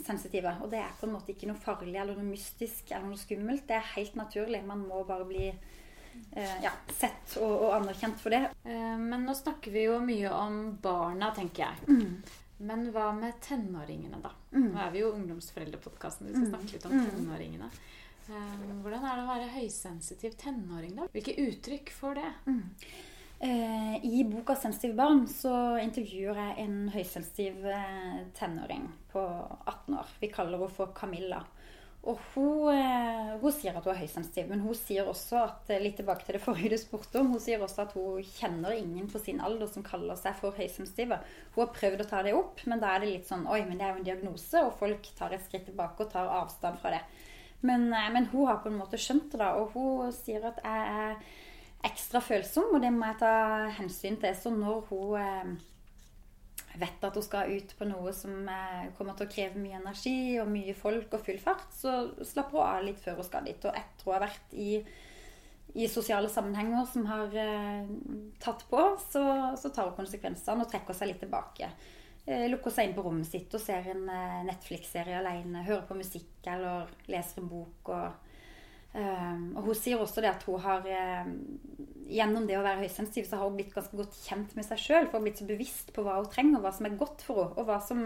sensitive. 0.00 0.52
Og 0.64 0.72
det 0.72 0.82
er 0.84 0.92
på 1.00 1.08
en 1.08 1.14
måte 1.16 1.32
ikke 1.32 1.48
noe 1.48 1.60
farlig 1.60 1.96
eller 1.96 2.16
noe 2.16 2.28
mystisk 2.28 2.92
eller 2.92 3.08
noe 3.08 3.20
skummelt. 3.20 3.66
Det 3.68 3.78
er 3.78 3.94
helt 3.94 4.20
naturlig. 4.20 4.62
Man 4.68 4.84
må 4.88 5.02
bare 5.08 5.28
bli 5.28 5.46
eh, 5.48 6.58
ja, 6.64 6.74
sett 6.92 7.38
og, 7.40 7.50
og, 7.54 7.72
anerkjent 7.80 8.20
for 8.20 8.36
det. 8.36 8.44
Men 8.64 9.24
nå 9.24 9.36
snakker 9.36 9.72
vi 9.72 9.88
jo 9.88 9.96
mye 10.04 10.32
om 10.36 10.60
barna, 10.82 11.32
tenker 11.36 11.66
jeg. 11.66 11.88
Mm. 11.88 12.38
Men 12.68 12.90
hva 12.92 13.06
med 13.16 13.38
tenåringene, 13.40 14.18
da? 14.20 14.34
Mm. 14.52 14.66
Nå 14.74 14.80
er 14.84 14.90
vi 14.92 15.00
jo 15.00 15.14
ungdomsforeldrepodkasten. 15.16 16.28
Vi 16.28 16.34
skal 16.34 16.44
mm. 16.44 16.50
snakke 16.52 16.74
litt 16.74 16.88
om 16.88 16.96
mm. 16.98 17.06
tenåringene. 17.14 17.70
Eh, 18.30 18.66
hvordan 18.82 19.04
er 19.04 19.16
det 19.18 19.22
å 19.24 19.30
være 19.30 19.52
høysensitiv 19.56 20.34
tenåring, 20.38 20.94
da? 20.98 21.08
Hvilke 21.10 21.34
uttrykk 21.48 21.94
får 21.94 22.20
det? 22.20 22.28
Mm. 22.46 22.60
Eh, 23.40 23.94
I 24.04 24.24
boka 24.28 24.54
'Sensitive 24.54 24.94
barn' 24.94 25.26
så 25.26 25.80
intervjuer 25.80 26.36
jeg 26.36 26.58
en 26.64 26.90
høysensitiv 26.92 27.64
eh, 27.64 28.20
tenåring 28.36 28.86
på 29.10 29.22
18 29.66 29.96
år. 29.98 30.12
Vi 30.20 30.28
kaller 30.28 30.58
henne 30.58 30.76
for 30.76 30.92
Camilla. 30.94 31.42
Og 32.00 32.16
hun, 32.32 32.72
hun, 33.42 33.52
sier 33.52 33.76
at 33.76 33.84
hun 33.84 33.92
er 33.92 33.98
høysensitiv, 34.00 34.46
men 34.48 34.62
hun 34.64 34.74
sier 34.74 35.04
også 35.04 35.36
at 35.42 35.72
litt 35.82 35.98
tilbake 36.00 36.24
til 36.24 36.38
det 36.38 36.40
forrige 36.40 36.70
du 36.72 36.78
spurte 36.80 37.20
om, 37.20 37.34
hun 37.34 37.42
sier 37.44 37.60
også 37.60 37.82
at 37.82 37.92
hun 37.92 38.22
kjenner 38.24 38.72
ingen 38.72 39.10
på 39.10 39.20
sin 39.20 39.40
alder 39.44 39.68
som 39.68 39.84
kaller 39.84 40.16
seg 40.16 40.38
for 40.38 40.56
høysensitive. 40.56 41.18
Hun 41.52 41.66
har 41.66 41.74
prøvd 41.76 42.00
å 42.00 42.08
ta 42.08 42.22
det 42.24 42.32
opp, 42.32 42.62
men 42.64 42.80
da 42.80 42.94
er 42.94 43.04
det 43.04 43.10
litt 43.10 43.28
sånn 43.28 43.44
Oi, 43.44 43.66
men 43.66 43.76
det 43.76 43.84
er 43.84 43.92
jo 43.92 44.00
en 44.00 44.08
diagnose, 44.08 44.64
og 44.64 44.78
folk 44.80 45.12
tar 45.18 45.36
et 45.36 45.44
skritt 45.44 45.68
tilbake 45.68 46.06
og 46.06 46.14
tar 46.14 46.32
avstand 46.40 46.80
fra 46.80 46.94
det. 46.96 47.02
Men, 47.60 47.92
eh, 47.92 48.10
men, 48.12 48.26
hun 48.26 48.46
har 48.46 48.60
på 48.62 48.70
en 48.70 48.78
måte 48.80 49.00
skjønt 49.00 49.32
det, 49.32 49.40
da. 49.40 49.54
Og 49.60 49.74
hun 49.74 50.12
sier 50.16 50.44
at 50.48 50.60
jeg 50.64 50.94
er 51.04 51.90
ekstra 51.90 52.20
følsom, 52.24 52.74
og 52.74 52.84
det 52.84 52.92
må 52.94 53.08
jeg 53.10 53.20
ta 53.22 53.34
hensyn 53.80 54.16
til. 54.20 54.36
Så 54.36 54.52
når 54.54 54.86
hun, 54.90 55.20
eh, 55.20 56.80
vet 56.80 57.04
at 57.04 57.14
hun 57.14 57.26
skal 57.26 57.52
ut 57.52 57.76
på 57.76 57.88
noe 57.88 58.12
som 58.16 58.48
eh, 58.48 58.88
kommer 58.96 59.16
til 59.18 59.26
å 59.26 59.32
kreve 59.32 59.60
mye 59.60 59.80
energi 59.80 60.38
og 60.40 60.48
mye 60.48 60.74
folk 60.74 61.12
og 61.16 61.24
full 61.26 61.40
fart, 61.42 61.68
så 61.74 61.94
slapper 62.24 62.58
hun 62.58 62.66
av 62.66 62.84
litt 62.86 63.00
før 63.04 63.20
hun 63.20 63.28
skal 63.28 63.48
dit. 63.48 63.64
Og 63.64 63.76
etter 63.76 64.08
hun 64.08 64.16
har 64.16 64.26
vært 64.28 64.54
i, 64.56 64.72
i 65.74 65.88
sosiale 65.88 66.30
sammenhenger 66.32 66.86
som 66.88 67.08
har 67.10 67.34
tatt 68.40 68.64
på, 68.70 68.84
så, 69.10 69.24
så, 69.60 69.68
tar 69.68 69.90
hun 69.90 69.98
konsekvensene 69.98 70.64
og 70.64 70.70
trekker 70.72 70.96
seg 70.96 71.12
litt 71.12 71.20
tilbake. 71.26 71.72
Eh, 72.28 72.46
lukker 72.50 72.72
seg 72.74 72.88
inn 72.88 72.96
på 72.96 73.04
rommet 73.04 73.28
sitt 73.28 73.54
og 73.56 73.62
ser 73.62 73.86
en 73.90 74.08
eh, 74.12 74.40
Netflix-serie 74.48 75.20
alene, 75.20 75.64
hører 75.66 75.86
på 75.88 75.96
musikk 75.98 76.50
eller 76.52 76.90
leser 77.10 77.42
en 77.42 77.52
bok. 77.52 77.94
og 77.94 78.26
Um, 78.90 79.52
og 79.54 79.68
hun 79.68 79.76
sier 79.78 80.00
også 80.02 80.18
det 80.18 80.32
at 80.32 80.42
hun 80.48 80.58
har 80.64 80.82
um, 80.82 81.28
gjennom 82.10 82.48
det 82.48 82.56
å 82.58 82.64
være 82.64 82.80
høysensitiv 82.80 83.28
så 83.28 83.38
har 83.38 83.46
hun 83.46 83.54
blitt 83.54 83.70
ganske 83.70 83.94
godt 83.94 84.16
kjent 84.18 84.56
med 84.58 84.66
seg 84.66 84.80
sjøl. 84.82 85.04
For 85.04 85.14
hun 85.14 85.20
har 85.20 85.26
blitt 85.28 85.42
så 85.42 85.46
bevisst 85.46 85.92
på 85.94 86.02
hva 86.02 86.16
hun 86.18 86.26
trenger, 86.32 86.58
og 86.58 86.64
hva 86.64 86.72
som 86.74 86.88
er 86.88 86.96
godt 86.98 87.22
for 87.22 87.44
henne, 87.44 87.54
og 87.54 87.68
hva 87.68 87.76
som 87.86 88.00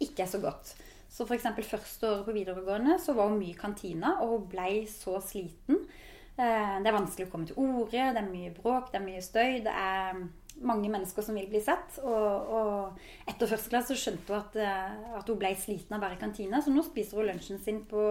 ikke 0.00 0.24
er 0.24 0.30
så 0.32 0.40
godt. 0.40 0.72
Så 1.12 1.26
f.eks. 1.28 1.50
første 1.68 2.08
året 2.08 2.24
på 2.24 2.32
videregående 2.32 2.96
så 3.04 3.12
var 3.12 3.28
hun 3.28 3.42
mye 3.42 3.52
i 3.52 3.58
kantina, 3.60 4.14
og 4.24 4.32
hun 4.32 4.48
ble 4.54 4.70
så 4.88 5.18
sliten. 5.20 5.84
Det 6.32 6.88
er 6.88 6.96
vanskelig 6.96 7.26
å 7.28 7.32
komme 7.34 7.50
til 7.50 7.58
orde, 7.60 8.06
det 8.16 8.22
er 8.22 8.30
mye 8.30 8.54
bråk, 8.56 8.88
det 8.88 9.02
er 9.02 9.04
mye 9.04 9.20
støy. 9.20 9.58
Det 9.66 9.74
er 9.76 10.22
mange 10.66 10.90
mennesker 10.92 11.24
som 11.24 11.36
vil 11.38 11.48
bli 11.50 11.60
sett. 11.62 11.98
Og, 12.02 12.54
og 12.56 13.28
etter 13.28 13.50
første 13.50 13.72
klasse 13.72 13.96
skjønte 13.98 14.32
hun 14.32 14.40
at, 14.40 14.56
eh, 14.62 15.10
at, 15.18 15.28
hun 15.28 15.40
ble 15.40 15.52
sliten 15.58 15.96
av 15.96 16.00
å 16.00 16.06
være 16.06 16.18
i 16.18 16.22
kantine, 16.22 16.62
så 16.62 16.72
nå 16.72 16.84
spiser 16.86 17.20
hun 17.20 17.30
lunsjen 17.32 17.60
sin 17.62 17.82
på 17.88 18.06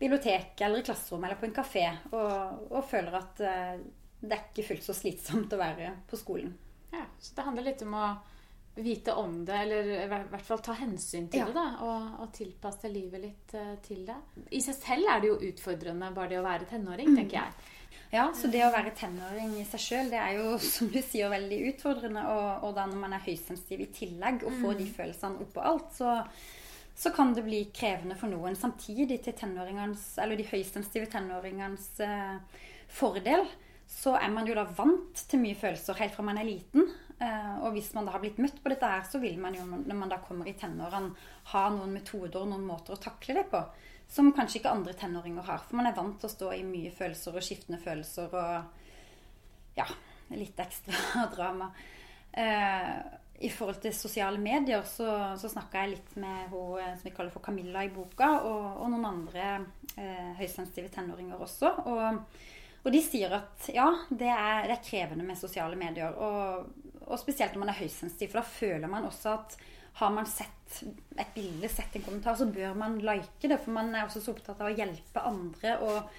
bibliotek 0.00 0.60
eller 0.64 0.82
i 0.82 0.86
klasserommet 0.86 1.30
eller 1.30 1.40
på 1.40 1.48
en 1.50 1.56
kafé. 1.60 1.86
Og, 2.12 2.66
og 2.70 2.88
føler 2.88 3.20
at 3.20 3.44
uh, 3.44 3.78
det 4.20 4.36
er 4.36 4.44
ikke 4.50 4.66
fullt 4.72 4.84
så 4.86 4.96
slitsomt 4.96 5.52
å 5.56 5.60
være 5.60 5.94
på 6.08 6.18
skolen. 6.20 6.52
Ja, 6.90 7.06
Så 7.20 7.36
det 7.36 7.46
handler 7.46 7.68
litt 7.68 7.82
om 7.86 7.96
å 7.96 8.06
vite 8.80 9.12
om 9.18 9.40
det, 9.44 9.56
eller 9.64 9.88
i 10.04 10.06
hvert 10.08 10.46
fall 10.46 10.60
ta 10.64 10.72
hensyn 10.78 11.26
til 11.28 11.42
ja. 11.42 11.48
det. 11.50 11.56
da, 11.56 11.66
og, 11.84 12.06
og, 12.22 12.30
tilpasse 12.32 12.88
livet 12.92 13.22
litt 13.24 13.54
uh, 13.58 13.74
til 13.84 14.06
det. 14.08 14.16
I 14.56 14.62
seg 14.64 14.78
selv 14.78 15.10
er 15.10 15.20
det 15.20 15.30
jo 15.32 15.40
utfordrende 15.50 16.12
bare 16.16 16.32
det 16.32 16.40
å 16.40 16.46
være 16.46 16.68
tenåring, 16.70 17.12
mm. 17.12 17.20
tenker 17.20 17.40
jeg. 17.42 17.76
Ja, 18.10 18.24
så 18.34 18.48
det 18.50 18.64
å 18.66 18.72
være 18.74 18.90
tenåring 18.98 19.52
i 19.60 19.64
seg 19.70 19.82
sjøl, 19.84 20.08
det 20.10 20.18
er 20.18 20.40
jo 20.40 20.56
som 20.74 20.90
du 20.90 20.98
sier 20.98 21.30
veldig 21.30 21.60
utfordrende. 21.70 22.24
Og, 22.26 22.66
og 22.66 22.74
da 22.78 22.86
når 22.90 23.04
man 23.04 23.14
er 23.16 23.26
høysensitiv 23.26 23.84
i 23.84 23.92
tillegg 23.94 24.42
og 24.42 24.56
får 24.62 24.80
de 24.80 24.88
mm. 24.88 24.94
følelsene 24.96 25.46
oppå 25.46 25.64
alt, 25.70 25.92
så, 25.94 26.16
så 26.98 27.14
kan 27.14 27.34
det 27.36 27.46
bli 27.46 27.62
krevende 27.74 28.18
for 28.18 28.32
noen. 28.32 28.58
Samtidig 28.58 29.20
til 29.26 29.46
eller 29.46 30.36
de 30.36 30.48
høysensitive 30.50 31.10
tenåringenes 31.12 31.92
eh, 32.06 32.64
fordel, 32.90 33.46
så 33.90 34.16
er 34.18 34.30
man 34.30 34.46
jo 34.46 34.54
da 34.58 34.66
vant 34.66 35.22
til 35.30 35.42
mye 35.42 35.58
følelser 35.58 35.98
helt 35.98 36.14
fra 36.14 36.26
man 36.26 36.38
er 36.38 36.50
liten. 36.50 36.90
Eh, 37.20 37.54
og 37.62 37.74
hvis 37.76 37.92
man 37.94 38.06
da 38.06 38.14
har 38.14 38.22
blitt 38.22 38.42
møtt 38.42 38.58
på 38.62 38.72
dette 38.72 38.90
her, 38.90 39.06
så 39.06 39.22
vil 39.22 39.38
man 39.38 39.54
jo 39.54 39.62
når 39.70 39.98
man 40.02 40.10
da 40.10 40.18
kommer 40.24 40.50
i 40.50 40.56
tenårene, 40.58 41.14
ha 41.54 41.64
noen 41.74 41.94
metoder 41.94 42.42
og 42.42 42.50
noen 42.50 42.66
måter 42.66 42.96
å 42.96 43.02
takle 43.02 43.38
det 43.38 43.46
på 43.54 43.62
som 44.10 44.32
kanskje 44.34 44.58
ikke 44.58 44.74
andre 44.74 44.94
tenåringer 44.98 45.46
har. 45.46 45.62
For 45.68 45.78
man 45.78 45.86
er 45.86 45.96
vant 45.96 46.18
til 46.18 46.26
å 46.26 46.32
stå 46.32 46.50
i 46.56 46.66
mye 46.66 46.90
følelser 46.94 47.36
og 47.36 47.46
skiftende 47.46 47.78
følelser 47.82 48.34
og 48.34 49.78
ja, 49.78 49.86
litt 50.34 50.58
ekstra 50.58 51.26
drama. 51.36 51.70
Eh, 52.32 52.92
I 53.40 53.50
forhold 53.54 53.80
til 53.80 53.94
sosiale 53.94 54.38
medier 54.42 54.82
så, 54.86 55.36
så 55.38 55.50
snakka 55.50 55.84
jeg 55.84 55.94
litt 55.94 56.16
med 56.20 56.50
hun 56.50 56.82
eh, 56.82 56.92
som 56.98 57.06
vi 57.06 57.14
kaller 57.14 57.34
for 57.34 57.44
Camilla 57.44 57.84
i 57.86 57.92
boka, 57.94 58.32
og, 58.42 58.82
og 58.82 58.90
noen 58.92 59.08
andre 59.12 59.46
eh, 59.94 60.34
høysensitive 60.42 60.90
tenåringer 60.94 61.46
også. 61.46 61.72
Og, 61.86 62.38
og, 62.82 62.92
de 62.92 63.02
sier 63.04 63.38
at 63.38 63.70
ja, 63.70 63.88
det 64.10 64.30
er, 64.34 64.66
det 64.66 64.76
er 64.76 64.86
krevende 64.90 65.26
med 65.26 65.38
sosiale 65.38 65.78
medier. 65.78 66.18
Og, 66.18 66.70
og 67.06 67.18
spesielt 67.22 67.54
når 67.54 67.64
man 67.64 67.74
er 67.76 67.82
høysensitiv, 67.84 68.34
for 68.34 68.42
da 68.42 68.56
føler 68.58 68.90
man 68.90 69.06
også 69.06 69.38
at 69.38 69.60
har 69.98 70.10
man 70.14 70.26
sett 70.28 70.82
et 71.18 71.32
bilde, 71.34 71.68
sett 71.68 71.96
en 71.96 72.04
kommentar, 72.06 72.36
så 72.38 72.46
bør 72.46 72.76
man 72.78 73.00
like 73.02 73.48
det. 73.48 73.58
For 73.64 73.74
man 73.74 73.94
er 73.94 74.06
også 74.06 74.22
så 74.22 74.34
opptatt 74.34 74.60
av 74.60 74.70
å 74.70 74.76
hjelpe 74.76 75.24
andre 75.26 75.76
og 75.84 76.12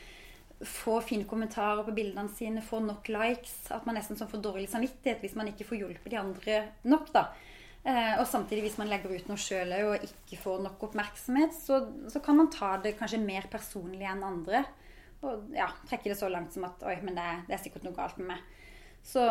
få 0.67 0.99
fine 1.01 1.25
kommentarer 1.25 1.81
på 1.87 1.93
bildene 1.95 2.29
sine, 2.35 2.61
få 2.65 2.81
nok 2.83 3.09
likes. 3.13 3.55
At 3.73 3.87
man 3.87 3.97
nesten 3.97 4.19
sånn 4.19 4.29
får 4.31 4.43
dårlig 4.43 4.67
samvittighet 4.71 5.23
hvis 5.23 5.37
man 5.39 5.49
ikke 5.49 5.67
får 5.69 5.81
hjulpet 5.81 6.13
de 6.13 6.19
andre 6.21 6.59
nok. 6.83 7.09
da. 7.15 7.29
Eh, 7.81 8.13
og 8.19 8.27
samtidig, 8.29 8.67
hvis 8.67 8.77
man 8.77 8.91
legger 8.91 9.15
ut 9.15 9.29
noe 9.31 9.41
sjøl 9.41 9.71
og 9.79 10.03
ikke 10.05 10.37
får 10.43 10.61
nok 10.67 10.83
oppmerksomhet, 10.89 11.55
så, 11.57 11.81
så, 12.13 12.21
kan 12.21 12.37
man 12.37 12.51
ta 12.53 12.75
det 12.83 12.93
kanskje 12.99 13.23
mer 13.23 13.47
personlig 13.49 14.05
enn 14.05 14.21
andre. 14.27 14.65
Og 15.25 15.49
ja, 15.55 15.69
trekke 15.89 16.11
det 16.11 16.19
så 16.19 16.29
langt 16.29 16.53
som 16.53 16.67
at 16.67 16.83
oi, 16.85 16.99
men 17.01 17.17
det 17.17 17.25
det 17.47 17.57
er 17.57 17.63
sikkert 17.63 17.87
noe 17.87 17.97
galt 17.97 18.21
med 18.21 18.35
meg. 18.35 18.45
Så, 19.05 19.23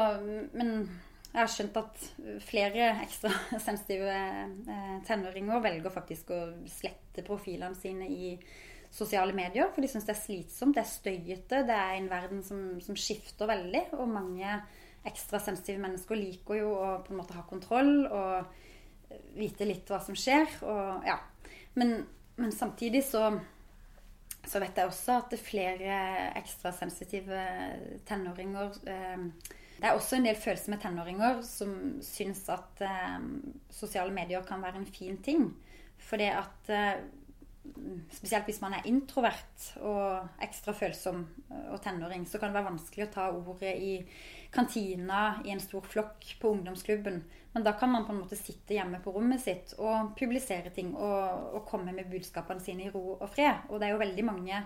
men 0.57 0.88
jeg 1.30 1.38
har 1.38 1.50
skjønt 1.50 1.76
at 1.78 2.06
flere 2.42 2.88
ekstra 3.04 3.30
sensitive 3.66 4.10
eh, 4.10 4.96
tenåringer 5.06 5.62
velger 5.62 5.94
faktisk 5.94 6.32
å 6.34 6.40
slette 6.70 7.24
profilene 7.26 7.78
sine 7.78 8.08
i 8.10 8.32
sosiale 8.90 9.34
medier. 9.36 9.70
For 9.70 9.84
de 9.84 9.90
syns 9.92 10.08
det 10.08 10.16
er 10.16 10.20
slitsomt, 10.24 10.74
det 10.74 10.82
er 10.82 10.90
støyete, 10.90 11.62
det 11.68 11.76
er 11.76 11.94
en 11.94 12.10
verden 12.10 12.42
som, 12.42 12.64
som, 12.82 12.98
skifter 12.98 13.46
veldig. 13.50 13.84
Og 14.00 14.10
mange 14.10 14.56
ekstra 15.06 15.38
sensitive 15.40 15.80
mennesker 15.84 16.18
liker 16.18 16.60
jo 16.60 16.74
å 16.74 16.90
på 17.06 17.14
en 17.14 17.22
måte 17.22 17.38
ha 17.38 17.46
kontroll 17.46 17.94
og 18.10 18.50
vite 19.38 19.68
litt 19.68 19.88
hva 19.90 20.02
som 20.02 20.18
skjer. 20.18 20.50
Og, 20.66 21.06
ja. 21.06 21.16
men, 21.78 22.00
men, 22.42 22.50
samtidig 22.50 23.04
så, 23.06 23.30
så 24.42 24.62
vet 24.62 24.82
jeg 24.82 24.90
også 24.90 25.20
at 25.22 25.38
er 25.38 25.46
flere 25.46 26.02
ekstra 26.42 26.74
sensitive 26.74 27.46
tenåringer 28.10 28.82
eh, 28.90 29.56
det 29.80 29.88
er 29.88 29.96
også 29.96 30.18
en 30.18 30.26
del 30.28 30.36
følsomme 30.36 30.76
tenåringer 30.80 31.40
som 31.46 31.72
syns 32.04 32.42
at 32.52 32.82
eh, 32.84 33.22
sosiale 33.72 34.12
medier 34.12 34.44
kan 34.46 34.60
være 34.62 34.82
en 34.82 34.90
fin 34.90 35.16
ting. 35.24 35.48
For 36.00 36.20
det 36.20 36.30
at 36.36 36.74
eh, 36.74 37.00
Spesielt 38.10 38.46
hvis 38.48 38.62
man 38.62 38.72
er 38.72 38.86
introvert 38.88 39.66
og 39.84 40.40
ekstra 40.42 40.72
følsom 40.74 41.20
eh, 41.52 41.66
og 41.74 41.82
tenåring, 41.84 42.24
så 42.26 42.40
kan 42.40 42.50
det 42.50 42.56
være 42.56 42.70
vanskelig 42.70 43.04
å 43.04 43.10
ta 43.12 43.26
ordet 43.36 43.74
i 43.76 43.90
kantina 44.50 45.20
i 45.44 45.52
en 45.52 45.60
stor 45.62 45.84
flokk 45.84 46.24
på 46.40 46.54
ungdomsklubben. 46.56 47.20
Men 47.52 47.66
da 47.66 47.74
kan 47.78 47.92
man 47.92 48.06
på 48.06 48.14
en 48.14 48.22
måte 48.22 48.38
sitte 48.38 48.74
hjemme 48.74 49.02
på 49.04 49.12
rommet 49.14 49.44
sitt 49.44 49.74
og 49.78 50.14
publisere 50.18 50.72
ting 50.74 50.94
og, 50.96 51.52
og 51.58 51.68
komme 51.68 51.92
med 51.94 52.08
budskapene 52.10 52.64
sine 52.64 52.88
i 52.88 52.94
ro 52.94 53.18
og 53.18 53.28
fred. 53.28 53.68
Og 53.68 53.76
det 53.76 53.90
er 53.90 53.94
jo 53.94 54.02
veldig 54.06 54.26
mange 54.26 54.64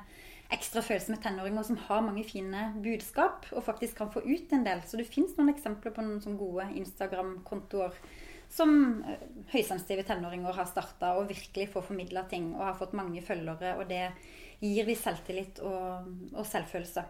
ekstra 0.52 0.83
følsomme 0.85 1.18
tenåringer 1.22 1.64
som 1.66 1.78
har 1.87 2.04
mange 2.04 2.24
fine 2.28 2.68
budskap 2.85 3.48
og 3.52 3.64
faktisk 3.64 3.96
kan 4.02 4.12
få 4.12 4.22
ut 4.26 4.52
en 4.52 4.66
del. 4.66 4.85
Så 4.87 5.00
det 5.00 5.09
fins 5.09 5.35
noen 5.38 5.54
eksempler 5.54 5.94
på 5.94 6.04
noen 6.04 6.38
gode 6.38 6.68
Instagram-kontoer 6.83 7.96
som 8.54 9.02
eh, 9.09 9.26
høysensitive 9.54 10.04
tenåringer 10.07 10.54
har 10.54 10.68
starta 10.70 11.14
og 11.18 11.30
virkelig 11.33 11.70
får 11.72 11.88
formidla 11.88 12.26
ting 12.30 12.52
og 12.54 12.66
har 12.68 12.78
fått 12.78 12.96
mange 12.96 13.22
følgere. 13.24 13.74
Og 13.80 13.88
det 13.90 14.07
gir 14.61 14.87
de 14.88 14.96
selvtillit 14.98 15.61
og, 15.64 16.09
og 16.35 16.46
selvfølelse. 16.48 17.04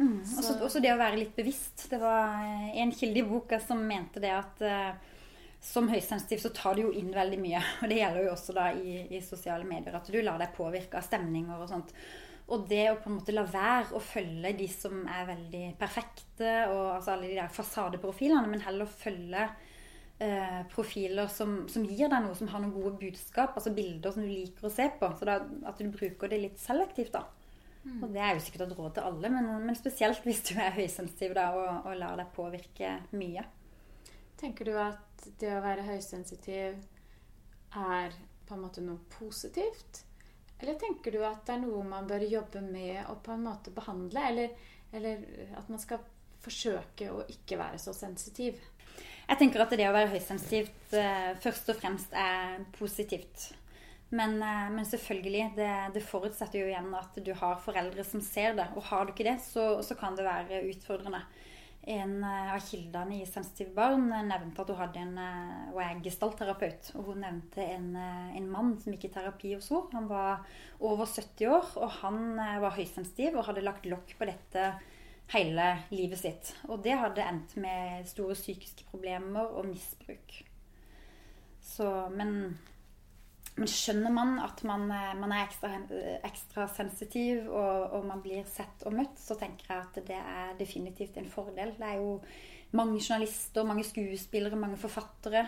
Mm, 0.00 0.20
også, 0.24 0.56
også, 0.64 0.80
det 0.80 0.94
å 0.94 1.00
være 1.00 1.20
litt 1.20 1.36
bevisst. 1.36 1.90
Det 1.92 2.00
var 2.00 2.40
en 2.80 2.92
kilde 2.96 3.20
i 3.20 3.26
boka 3.28 3.60
som 3.62 3.82
mente 3.84 4.22
det 4.22 4.32
at 4.32 4.62
uh, 4.64 5.10
som 5.60 5.90
høysensitiv 5.92 6.40
så 6.40 6.50
tar 6.56 6.78
du 6.78 6.86
jo 6.86 6.94
inn 6.96 7.12
veldig 7.12 7.38
mye. 7.40 7.60
Og 7.82 7.92
det 7.92 8.00
gjelder 8.00 8.26
jo 8.26 8.32
også 8.32 8.56
da 8.56 8.70
i, 8.72 8.96
i 9.12 9.20
sosiale 9.24 9.68
medier. 9.68 9.96
At 9.96 10.08
du 10.08 10.18
lar 10.24 10.40
deg 10.40 10.56
påvirke 10.56 10.98
av 10.98 11.06
stemninger 11.06 11.60
og 11.60 11.68
sånt. 11.70 11.94
Og 12.50 12.66
det 12.70 12.84
å 12.90 12.98
på 12.98 13.10
en 13.10 13.18
måte 13.20 13.34
la 13.34 13.44
være 13.46 13.94
å 13.94 14.02
følge 14.02 14.50
de 14.58 14.66
som 14.70 15.04
er 15.06 15.28
veldig 15.28 15.64
perfekte, 15.78 16.54
og 16.72 16.96
altså 16.96 17.14
alle 17.14 17.28
de 17.30 17.36
der 17.38 17.52
fasadeprofilene, 17.54 18.48
men 18.50 18.64
heller 18.64 18.90
følge 18.90 19.44
eh, 20.18 20.62
profiler 20.72 21.30
som, 21.30 21.60
som, 21.70 21.84
gir 21.86 22.10
deg 22.10 22.24
noe, 22.24 22.34
som 22.34 22.50
har 22.50 22.62
noen 22.62 22.74
gode 22.74 22.96
budskap, 23.04 23.54
altså 23.54 23.74
bilder 23.76 24.16
som 24.16 24.26
du 24.26 24.32
liker 24.32 24.66
å 24.66 24.72
se 24.72 24.88
på. 24.98 25.12
Så 25.18 25.28
da, 25.28 25.38
at 25.70 25.78
du 25.78 25.92
bruker 25.94 26.32
det 26.32 26.42
litt 26.42 26.58
selektivt, 26.62 27.14
da. 27.14 27.24
Mm. 27.84 28.02
Og 28.02 28.10
det 28.12 28.20
er 28.20 28.34
jo 28.34 28.42
sikkert 28.44 28.66
et 28.66 28.76
råd 28.76 28.98
til 28.98 29.06
alle, 29.08 29.32
men, 29.32 29.48
men 29.64 29.78
spesielt 29.78 30.26
hvis 30.26 30.42
du 30.50 30.52
er 30.58 30.74
høysensitiv 30.74 31.38
da, 31.38 31.48
og, 31.56 31.86
og 31.86 31.96
lar 32.02 32.18
deg 32.20 32.34
påvirke 32.34 32.96
mye. 33.14 33.46
Tenker 34.40 34.68
du 34.68 34.74
at 34.80 35.30
det 35.40 35.54
å 35.54 35.62
være 35.64 35.86
høysensitiv 35.86 36.80
er 37.78 38.14
på 38.48 38.56
en 38.56 38.62
måte 38.64 38.82
noe 38.84 39.00
positivt? 39.14 40.04
Eller 40.60 40.76
tenker 40.80 41.14
du 41.14 41.22
at 41.24 41.44
det 41.46 41.56
er 41.56 41.62
noe 41.62 41.84
man 41.86 42.08
bør 42.08 42.24
jobbe 42.28 42.62
med 42.64 43.00
og 43.08 43.22
på 43.24 43.34
en 43.34 43.46
måte 43.46 43.72
behandle? 43.74 44.26
Eller, 44.32 44.56
eller 44.92 45.24
at 45.58 45.70
man 45.72 45.80
skal 45.80 46.02
forsøke 46.40 47.10
å 47.12 47.24
ikke 47.28 47.58
være 47.60 47.80
så 47.80 47.94
sensitiv? 47.96 48.60
Jeg 49.30 49.38
tenker 49.38 49.62
at 49.62 49.72
det 49.78 49.86
å 49.86 49.94
være 49.94 50.10
høysensitivt 50.10 50.94
eh, 50.98 51.32
først 51.40 51.68
og 51.70 51.78
fremst 51.78 52.14
er 52.18 52.64
positivt. 52.74 53.50
Men, 54.10 54.40
eh, 54.42 54.70
men 54.74 54.86
selvfølgelig, 54.88 55.44
det, 55.56 55.70
det, 55.94 56.02
forutsetter 56.02 56.64
jo 56.64 56.70
igjen 56.72 56.90
at 56.98 57.20
du 57.22 57.30
har 57.38 57.60
foreldre 57.62 58.04
som 58.06 58.22
ser 58.24 58.56
det. 58.58 58.66
Og 58.74 58.88
har 58.90 59.06
du 59.06 59.14
ikke 59.14 59.28
det, 59.28 59.38
så, 59.44 59.68
så 59.86 59.94
kan 59.98 60.18
det 60.18 60.26
være 60.26 60.64
utfordrende. 60.72 61.22
En 61.90 62.12
eh, 62.22 62.52
av 62.54 62.60
kildene 62.62 63.16
i 63.18 63.26
Sensitive 63.26 63.72
barn 63.74 64.06
nevnte 64.10 64.62
at 64.62 64.70
hun 64.70 64.78
hadde 64.78 65.00
en 65.02 65.16
og 65.18 65.80
eh, 65.80 65.88
er 65.88 66.02
gestaltterapeut. 66.04 66.92
Og 66.98 67.10
hun 67.10 67.24
nevnte 67.24 67.64
en, 67.64 67.90
eh, 67.98 68.36
en, 68.38 68.46
mann 68.52 68.76
som 68.78 68.94
gikk 68.94 69.08
i 69.08 69.12
terapi 69.16 69.56
hos 69.56 69.72
henne. 69.72 69.90
Han 69.96 70.06
var 70.10 70.44
over 70.78 71.08
70 71.08 71.50
år, 71.50 71.72
og 71.82 71.98
han 72.00 72.22
var 72.38 72.76
høysensitiv 72.76 73.36
og 73.36 73.48
hadde 73.48 73.66
lagt 73.66 73.88
lokk 73.90 74.14
på 74.18 74.28
dette 74.28 74.70
hele 75.34 75.66
livet 75.90 76.22
sitt. 76.22 76.54
Og 76.68 76.82
det 76.84 76.98
hadde 76.98 77.26
endt 77.26 77.56
med 77.62 78.06
store 78.10 78.38
psykiske 78.38 78.86
problemer 78.90 79.50
og 79.50 79.66
misbruk. 79.70 80.40
Så, 81.60 81.86
men, 82.14 82.58
men 83.58 83.68
skjønner 83.68 84.12
man 84.14 84.36
at 84.42 84.62
man, 84.66 84.86
eh, 84.94 85.14
man 85.18 85.32
er 85.34 85.46
ekstra, 85.46 85.72
ekstra 86.26 86.66
sensitiv, 86.72 87.48
og, 87.48 87.96
og, 87.96 88.04
man 88.08 88.22
blir 88.24 88.46
sett 88.48 88.84
og 88.88 88.94
møtt, 88.96 89.18
så 89.20 89.36
tenker 89.40 89.72
jeg 89.72 89.86
at 89.86 89.98
det 90.06 90.20
er 90.20 90.54
definitivt 90.60 91.18
en 91.20 91.28
fordel. 91.30 91.74
Det 91.78 91.88
er 91.88 91.98
jo 92.00 92.20
mange 92.78 93.00
journalister, 93.02 93.66
mange 93.66 93.84
skuespillere, 93.84 94.58
mange 94.58 94.78
forfattere 94.80 95.42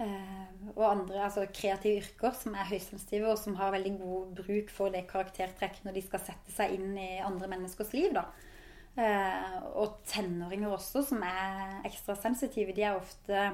eh, 0.00 0.46
og 0.76 0.84
andre 0.86 1.24
altså 1.26 1.48
kreative 1.52 2.04
yrker 2.04 2.38
som 2.38 2.54
er 2.54 2.70
høysensitive, 2.70 3.32
og 3.32 3.40
som 3.40 3.58
har 3.58 3.74
veldig 3.74 3.96
god 3.98 4.32
bruk 4.38 4.72
for 4.72 4.94
det 4.94 5.08
karaktertrekk 5.10 5.82
når 5.82 5.98
de 5.98 6.06
skal 6.06 6.22
sette 6.22 6.54
seg 6.54 6.78
inn 6.78 6.94
i 6.94 7.10
andre 7.24 7.50
menneskers 7.56 7.92
liv. 7.96 8.14
da. 8.16 8.28
Eh, 8.92 9.58
og 9.80 10.02
tenåringer 10.08 10.72
også, 10.72 11.04
som 11.10 11.22
er 11.26 11.82
ekstra 11.88 12.16
sensitive, 12.18 12.74
de 12.76 12.86
er 12.86 12.98
ofte 12.98 13.50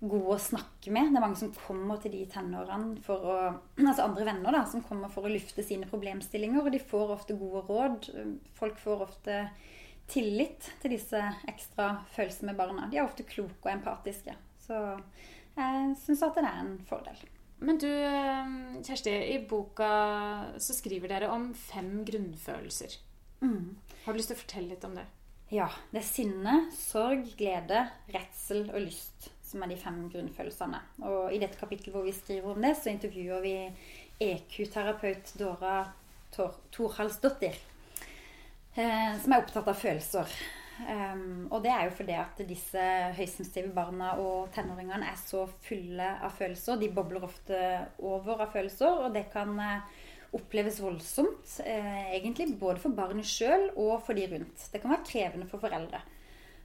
gode 0.00 0.36
å 0.36 0.40
snakke 0.40 0.92
med. 0.94 1.10
Det 1.12 1.20
er 1.20 1.24
mange 1.24 1.40
som 1.40 1.52
kommer 1.54 2.00
til 2.00 2.14
de 2.14 2.22
tenårene 2.32 3.00
for 3.04 3.26
å 3.26 3.34
Altså 3.90 4.06
andre 4.06 4.26
venner 4.28 4.56
da, 4.56 4.62
som 4.68 4.84
kommer 4.84 5.12
for 5.12 5.26
å 5.26 5.32
lufte 5.32 5.64
sine 5.66 5.88
problemstillinger. 5.90 6.62
Og 6.64 6.72
de 6.74 6.80
får 6.92 7.16
ofte 7.16 7.36
gode 7.40 7.64
råd. 7.68 8.08
Folk 8.58 8.80
får 8.80 9.04
ofte 9.08 9.42
tillit 10.10 10.72
til 10.82 10.96
disse 10.96 11.20
ekstra 11.50 11.92
følsomme 12.14 12.56
barna. 12.58 12.88
De 12.90 12.98
er 12.98 13.06
ofte 13.06 13.26
kloke 13.28 13.68
og 13.68 13.74
empatiske. 13.74 14.34
Så 14.64 14.80
jeg 15.58 15.92
syns 16.04 16.24
at 16.26 16.38
det 16.38 16.46
er 16.48 16.64
en 16.64 16.74
fordel. 16.88 17.20
Men 17.60 17.76
du, 17.76 17.90
Kjersti, 18.86 19.12
i 19.34 19.36
boka 19.44 19.90
så 20.56 20.74
skriver 20.76 21.12
dere 21.12 21.28
om 21.32 21.50
fem 21.52 22.00
grunnfølelser. 22.08 22.96
Mm. 23.44 23.76
Har 24.04 24.12
du 24.12 24.20
lyst 24.20 24.32
til 24.32 24.38
å 24.38 24.40
fortelle 24.40 24.72
litt 24.72 24.86
om 24.88 24.96
det? 24.96 25.04
Ja. 25.50 25.66
Det 25.90 25.98
er 25.98 26.06
sinne, 26.06 26.56
sorg, 26.76 27.26
glede, 27.38 27.84
redsel 28.14 28.68
og 28.70 28.84
lyst 28.86 29.30
som 29.50 29.64
er 29.64 29.72
de 29.72 29.78
fem 29.80 30.04
grunnfølelsene. 30.12 30.78
Og 31.08 31.34
i 31.34 31.40
dette 31.42 31.58
kapittelet 31.58 31.96
hvor 31.96 32.06
vi 32.06 32.14
skriver 32.14 32.52
om 32.52 32.62
det, 32.62 32.76
så 32.78 32.92
intervjuer 32.92 33.42
vi 33.42 33.54
EQ-terapeut 34.22 35.34
Dora 35.40 35.74
Torhalsdottir, 36.30 37.56
eh, 38.76 39.12
som 39.18 39.34
er 39.34 39.42
opptatt 39.42 39.70
av 39.70 39.78
følelser. 39.78 40.38
Um, 40.80 41.48
og 41.52 41.58
det 41.64 41.72
er 41.74 41.82
jo 41.84 41.96
fordi 41.98 42.14
at 42.16 42.38
disse 42.48 42.82
høysensitive 43.18 43.72
barna 43.76 44.14
og 44.22 44.48
tenåringene 44.54 45.10
er 45.10 45.18
så 45.20 45.42
fulle 45.66 46.06
av 46.22 46.32
følelser. 46.38 46.78
De 46.80 46.88
bobler 46.94 47.26
ofte 47.26 47.58
over 47.98 48.46
av 48.46 48.54
følelser, 48.54 49.02
og 49.04 49.12
det 49.12 49.26
kan 49.34 49.52
uh, 49.60 49.98
oppleves 50.36 50.80
voldsomt. 50.80 51.60
eh, 51.64 52.14
egentlig 52.16 52.58
både 52.58 52.80
for 52.82 52.94
barnet 52.94 53.26
sjøl 53.26 53.70
og 53.76 54.00
for 54.06 54.14
de 54.14 54.26
rundt. 54.30 54.68
Det 54.72 54.80
kan 54.82 54.94
være 54.94 55.06
krevende 55.06 55.48
for 55.50 55.62
foreldre. 55.62 56.00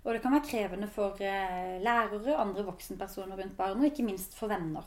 Og 0.06 0.14
det 0.14 0.22
kan 0.22 0.36
være 0.36 0.46
krevende 0.46 0.88
for 0.88 1.18
eh, 1.22 1.82
lærere, 1.82 2.38
andre 2.38 2.66
voksenpersoner 2.68 3.38
rundt 3.42 3.58
barnet, 3.58 3.82
og 3.82 3.90
ikke 3.90 4.06
minst 4.06 4.38
for 4.38 4.52
venner. 4.52 4.86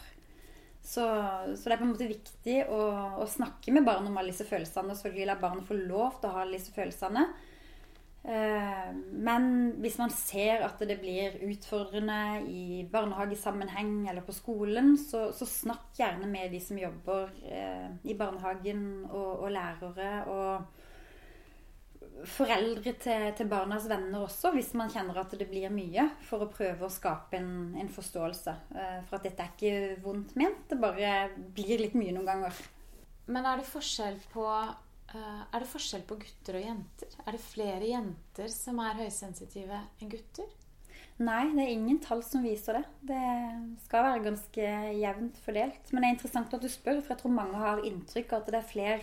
Så, 0.78 1.02
så, 1.56 1.64
det 1.64 1.74
er 1.74 1.80
på 1.80 1.84
en 1.84 1.90
måte 1.90 2.08
viktig 2.08 2.58
å, 2.70 2.82
å, 3.18 3.26
snakke 3.28 3.74
med 3.74 3.84
barn 3.84 4.06
om 4.06 4.16
alle 4.16 4.30
disse 4.30 4.46
følelsene. 4.46 4.94
Og 4.94 5.00
selvfølgelig 5.00 5.26
la 5.26 5.40
barnet 5.42 5.66
få 5.66 5.76
lov 5.80 6.20
til 6.20 6.30
å 6.30 6.36
ha 6.36 6.44
alle 6.44 6.56
disse 6.56 6.72
følelsene. 6.72 7.26
Eh, 8.24 8.88
men 9.14 9.44
hvis 9.78 9.98
man 10.00 10.10
ser 10.12 10.64
at 10.66 10.80
det 10.82 10.98
blir 11.00 11.38
utfordrende 11.48 12.42
i 12.50 12.82
barnehagesammenheng 12.90 14.08
eller 14.10 14.26
på 14.26 14.34
skolen, 14.36 14.96
så, 15.00 15.28
så 15.36 15.46
snakk 15.48 15.94
gjerne 15.96 16.28
med 16.30 16.52
de 16.52 16.60
som 16.62 16.80
jobber 16.80 17.30
eh, 17.46 17.88
i 18.10 18.18
barnehagen 18.18 18.84
og, 19.08 19.46
og 19.46 19.50
lærere. 19.54 20.12
og 20.26 20.86
foreldre 22.26 22.92
til, 22.98 23.26
til, 23.36 23.48
barnas 23.50 23.86
venner 23.90 24.24
også, 24.24 24.50
hvis 24.54 24.72
man 24.78 24.90
kjenner 24.90 25.20
at 25.20 25.34
det 25.38 25.46
blir 25.50 25.70
mye, 25.70 26.08
for 26.26 26.42
å 26.42 26.50
prøve 26.50 26.86
å 26.86 26.92
skape 26.92 27.38
en, 27.38 27.52
en 27.78 27.90
forståelse 27.92 28.54
uh, 28.74 28.98
for 29.06 29.18
at 29.18 29.28
dette 29.28 29.44
er 29.44 29.52
ikke 29.54 30.02
vondt 30.02 30.34
ment. 30.38 30.64
Det 30.70 30.80
bare 30.82 31.12
blir 31.54 31.78
litt 31.82 31.94
mye 31.98 32.14
noen 32.16 32.26
ganger. 32.28 32.60
Men 33.28 33.46
er 33.46 33.60
det 33.60 33.68
forskjell 33.68 34.18
på, 34.32 34.46
er 35.16 35.62
det 35.62 35.70
forskjell 35.70 36.04
på 36.08 36.18
gutter 36.20 36.58
og 36.58 36.64
jenter? 36.66 37.12
Er 37.24 37.36
det 37.36 37.44
flere 37.44 37.86
jenter 37.88 38.50
som 38.52 38.80
er 38.84 38.98
høysensitive 38.98 39.82
enn 40.02 40.10
gutter? 40.12 40.48
Nei, 41.18 41.48
det 41.50 41.64
er 41.64 41.72
ingen 41.74 41.98
tall 41.98 42.20
som 42.22 42.44
viser 42.46 42.78
det. 42.78 42.84
Det 43.10 43.22
skal 43.88 44.04
være 44.06 44.24
ganske 44.28 44.66
jevnt 45.00 45.40
fordelt. 45.42 45.90
Men 45.90 46.04
det 46.04 46.08
er 46.08 46.14
interessant 46.14 46.54
at 46.54 46.62
du 46.62 46.70
spør, 46.70 47.00
for 47.00 47.14
jeg 47.14 47.22
tror 47.24 47.34
mange 47.34 47.58
har 47.58 47.82
inntrykk 47.88 48.34
av 48.34 48.44
at 48.44 48.52
det 48.52 48.60
er 48.60 48.68
flere 48.68 49.00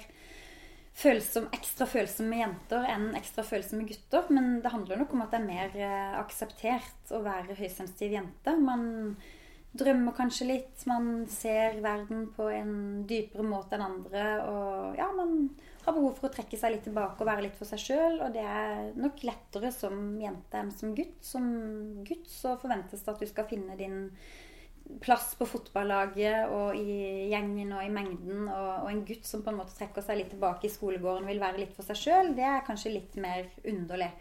følsom, 0.95 1.49
ekstra 1.57 1.87
følsomme 1.91 2.39
jenter 2.39 2.87
enn 2.93 3.09
ekstra 3.19 3.43
følsomme 3.43 3.87
gutter. 3.89 4.29
Men 4.31 4.61
det 4.63 4.71
handler 4.71 5.01
nok 5.03 5.15
om 5.15 5.25
at 5.25 5.35
det 5.35 5.41
er 5.41 5.49
mer 5.49 5.75
eh, 5.75 6.19
akseptert 6.21 7.11
å 7.11 7.19
være 7.25 7.57
høysensitiv 7.59 8.15
jente. 8.15 8.55
Man 8.63 8.85
drømmer 9.79 10.15
kanskje 10.15 10.47
litt, 10.49 10.83
man 10.89 11.25
ser 11.31 11.79
verden 11.83 12.29
på 12.35 12.47
en 12.53 13.03
dypere 13.07 13.45
måte 13.45 13.77
enn 13.77 13.85
andre. 13.85 14.25
Og 14.47 14.99
ja, 14.99 15.09
man 15.15 15.35
har 15.85 15.95
behov 15.97 16.15
for 16.17 16.29
å 16.29 16.33
trekke 16.33 16.59
seg 16.59 16.75
litt 16.75 16.87
tilbake 16.87 17.21
og 17.21 17.29
være 17.29 17.45
litt 17.47 17.59
for 17.59 17.69
seg 17.69 17.83
sjøl. 17.83 18.17
Og 18.25 18.33
det 18.35 18.45
er 18.45 18.89
nok 18.99 19.21
lettere 19.27 19.71
som 19.75 20.15
jente 20.21 20.61
enn 20.61 20.73
som 20.73 20.95
gutt. 20.97 21.19
Som 21.25 21.47
gutt 22.07 22.27
så 22.31 22.55
forventes 22.61 23.05
det 23.05 23.15
at 23.15 23.23
du 23.23 23.29
skal 23.29 23.49
finne 23.51 23.77
din 23.79 24.03
plass 25.01 25.31
på 25.37 25.47
fotballaget 25.49 26.51
og 26.53 26.77
i 26.77 27.29
gjengen 27.31 27.73
og 27.73 27.83
i 27.83 27.91
mengden. 27.93 28.47
Og, 28.47 28.71
og, 28.83 28.89
en 28.91 29.05
gutt 29.07 29.27
som 29.27 29.43
på 29.43 29.51
en 29.51 29.59
måte 29.59 29.75
trekker 29.77 30.05
seg 30.05 30.21
litt 30.21 30.31
tilbake 30.33 30.69
i 30.69 30.73
skolegården 30.73 31.29
vil 31.29 31.41
være 31.41 31.63
litt 31.63 31.75
for 31.77 31.87
seg 31.87 32.01
sjøl, 32.01 32.33
det 32.37 32.45
er 32.47 32.65
kanskje 32.67 32.93
litt 32.93 33.17
mer 33.21 33.49
underlig. 33.65 34.11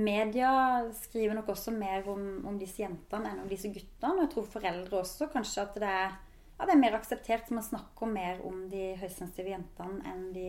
Media 0.00 0.50
skriver 0.96 1.36
nok 1.36 1.50
også 1.52 1.74
mer 1.76 2.06
om, 2.08 2.46
om, 2.48 2.56
disse 2.60 2.80
jentene 2.80 3.28
enn 3.28 3.42
om 3.42 3.50
disse 3.50 3.68
guttene. 3.72 4.14
Og 4.16 4.24
jeg 4.24 4.32
tror 4.34 4.48
foreldre 4.54 5.02
også 5.02 5.28
kanskje 5.32 5.66
at 5.66 5.76
det 5.82 5.90
er, 5.90 6.14
ja, 6.56 6.64
det 6.64 6.74
er 6.74 6.80
mer 6.80 6.96
akseptert. 6.96 7.52
Man 7.52 7.66
snakker 7.66 8.08
mer 8.08 8.40
om 8.48 8.64
de 8.72 8.92
høysensitive 9.02 9.52
jentene 9.52 10.00
enn 10.08 10.30
de 10.36 10.48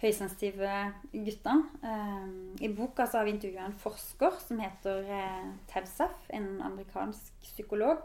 høysensitive 0.00 0.74
guttene. 1.12 1.68
Um, 1.84 2.56
I 2.60 2.68
boka 2.72 3.06
så 3.08 3.20
har 3.20 3.28
vi 3.28 3.36
intervjua 3.36 3.68
en 3.68 3.80
forsker 3.80 4.36
som 4.44 4.60
heter 4.60 5.08
uh, 5.08 5.48
Ted 5.72 5.88
Saff, 5.88 6.28
en 6.32 6.58
amerikansk 6.64 7.40
psykolog. 7.44 8.04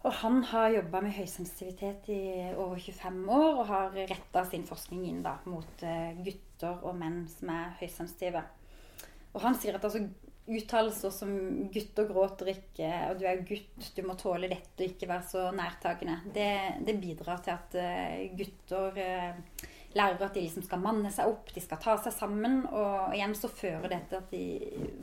Og 0.00 0.14
han 0.22 0.42
har 0.48 0.70
jobba 0.72 1.02
med 1.04 1.12
høysensitivitet 1.12 2.06
i 2.14 2.22
over 2.54 2.78
25 2.80 3.18
år 3.36 3.50
og 3.50 3.66
har 3.68 3.98
retta 4.08 4.46
sin 4.48 4.64
forskning 4.64 5.04
inn 5.10 5.18
da, 5.26 5.34
mot 5.44 5.84
eh, 5.84 6.16
gutter 6.24 6.86
og 6.88 6.96
menn 6.96 7.26
som 7.28 7.50
er 7.52 7.74
høysensitive. 7.82 8.40
Og 9.34 9.40
han 9.44 9.56
sier 9.58 9.76
at 9.78 9.84
altså, 9.86 10.02
uttalelser 10.50 11.12
som 11.14 11.34
'gutter 11.70 12.08
gråter 12.08 12.52
ikke', 12.54 12.94
og 13.10 13.18
'du 13.18 13.26
er 13.28 13.44
gutt, 13.46 13.90
du 13.96 14.02
må 14.02 14.16
tåle 14.18 14.50
dette 14.50 14.82
og 14.82 14.88
ikke 14.88 15.08
være 15.08 15.28
så 15.30 15.50
nærtagende', 15.54 16.32
det, 16.34 16.86
det 16.86 17.00
bidrar 17.00 17.44
til 17.44 17.54
at 17.54 17.76
uh, 17.78 18.36
gutter 18.38 18.98
uh, 18.98 19.68
lærer 19.94 20.22
at 20.22 20.34
de 20.34 20.42
liksom 20.44 20.64
skal 20.66 20.82
manne 20.82 21.10
seg 21.14 21.30
opp, 21.30 21.50
de 21.54 21.62
skal 21.62 21.80
ta 21.82 21.96
seg 22.02 22.14
sammen. 22.14 22.62
Og 22.70 23.14
igjen 23.16 23.34
så 23.38 23.50
fører 23.50 23.88
det 23.90 24.02
til 24.08 24.20
at 24.20 24.34
de 24.34 24.44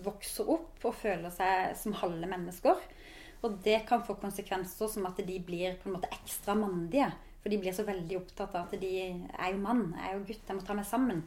vokser 0.06 0.50
opp 0.58 0.86
og 0.88 0.96
føler 0.96 1.34
seg 1.34 1.76
som 1.80 1.96
halve 2.02 2.30
mennesker. 2.30 2.84
Og 3.46 3.60
det 3.64 3.82
kan 3.90 4.04
få 4.06 4.18
konsekvenser 4.18 4.90
som 4.90 5.06
at 5.10 5.20
de 5.28 5.40
blir 5.44 5.76
på 5.82 5.90
en 5.90 5.98
måte 5.98 6.12
ekstra 6.16 6.56
mandige. 6.58 7.10
For 7.44 7.54
de 7.54 7.60
blir 7.62 7.76
så 7.76 7.86
veldig 7.88 8.18
opptatt 8.18 8.56
av 8.58 8.68
at 8.68 8.80
de 8.82 8.94
er 9.04 9.52
jo 9.54 9.60
mann, 9.62 9.92
jeg 9.96 10.10
er 10.10 10.18
jo 10.18 10.26
gutt, 10.28 10.48
jeg 10.48 10.58
må 10.58 10.66
ta 10.68 10.76
meg 10.76 10.88
sammen. 10.88 11.22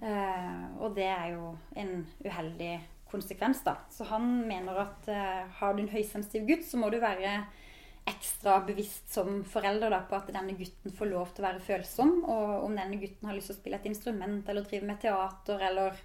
Uh, 0.00 0.80
og 0.82 0.96
det 0.96 1.08
er 1.10 1.34
jo 1.34 1.52
en 1.78 2.06
uheldig 2.24 2.74
konsekvens, 3.12 3.60
da. 3.66 3.76
Så 3.92 4.06
han 4.08 4.24
mener 4.48 4.78
at 4.86 5.10
eh, 5.12 5.42
har 5.58 5.74
du 5.76 5.82
en 5.82 5.90
høysensitiv 5.92 6.46
gutt, 6.48 6.62
så 6.64 6.78
må 6.80 6.88
du 6.88 6.96
være 7.02 7.42
ekstra 8.08 8.56
bevisst 8.66 9.12
som 9.12 9.42
forelder 9.46 9.92
da, 9.92 10.00
på 10.08 10.16
at 10.16 10.30
denne 10.32 10.56
gutten 10.56 10.94
får 10.96 11.10
lov 11.10 11.34
til 11.34 11.44
å 11.44 11.48
være 11.50 11.60
følsom. 11.66 12.14
Og 12.24 12.64
om 12.64 12.78
denne 12.78 12.96
gutten 13.02 13.28
har 13.28 13.36
lyst 13.36 13.52
til 13.52 13.58
å 13.58 13.60
spille 13.60 13.78
et 13.82 13.90
instrument 13.90 14.48
eller 14.48 14.64
drive 14.64 14.88
med 14.88 15.02
teater 15.04 15.66
eller 15.68 16.00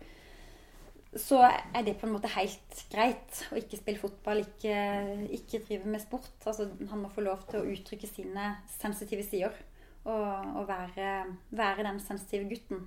så 1.17 1.39
er 1.47 1.85
det 1.85 1.95
på 1.97 2.05
en 2.05 2.13
måte 2.13 2.29
helt 2.33 2.81
greit 2.91 3.39
å 3.49 3.57
ikke 3.57 3.79
spille 3.79 4.01
fotball, 4.01 4.43
ikke, 4.43 4.75
ikke 5.33 5.63
drive 5.65 5.89
med 5.89 6.03
sport. 6.03 6.35
Altså, 6.43 6.67
han 6.91 7.01
må 7.01 7.09
få 7.13 7.23
lov 7.25 7.45
til 7.47 7.61
å 7.61 7.71
uttrykke 7.71 8.09
sine 8.09 8.51
sensitive 8.75 9.25
sider 9.25 9.55
og, 10.03 10.59
og 10.59 10.67
være, 10.67 11.09
være, 11.49 11.87
den 11.87 12.01
sensitive 12.03 12.49
gutten. 12.51 12.85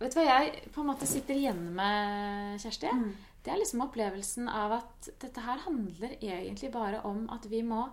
Vet 0.00 0.14
du 0.16 0.20
hva 0.20 0.26
jeg 0.40 0.70
på 0.72 0.82
en 0.82 0.88
måte 0.88 1.08
sitter 1.08 1.36
igjen 1.36 1.60
med, 1.76 2.56
Kjersti? 2.62 2.88
Mm. 2.88 3.10
Det 3.44 3.52
er 3.52 3.60
liksom 3.60 3.84
opplevelsen 3.84 4.48
av 4.52 4.78
at 4.80 5.10
dette 5.20 5.44
her 5.44 5.62
handler 5.66 6.16
egentlig 6.18 6.72
bare 6.72 7.02
om 7.08 7.26
at 7.32 7.46
vi 7.52 7.62
må 7.64 7.84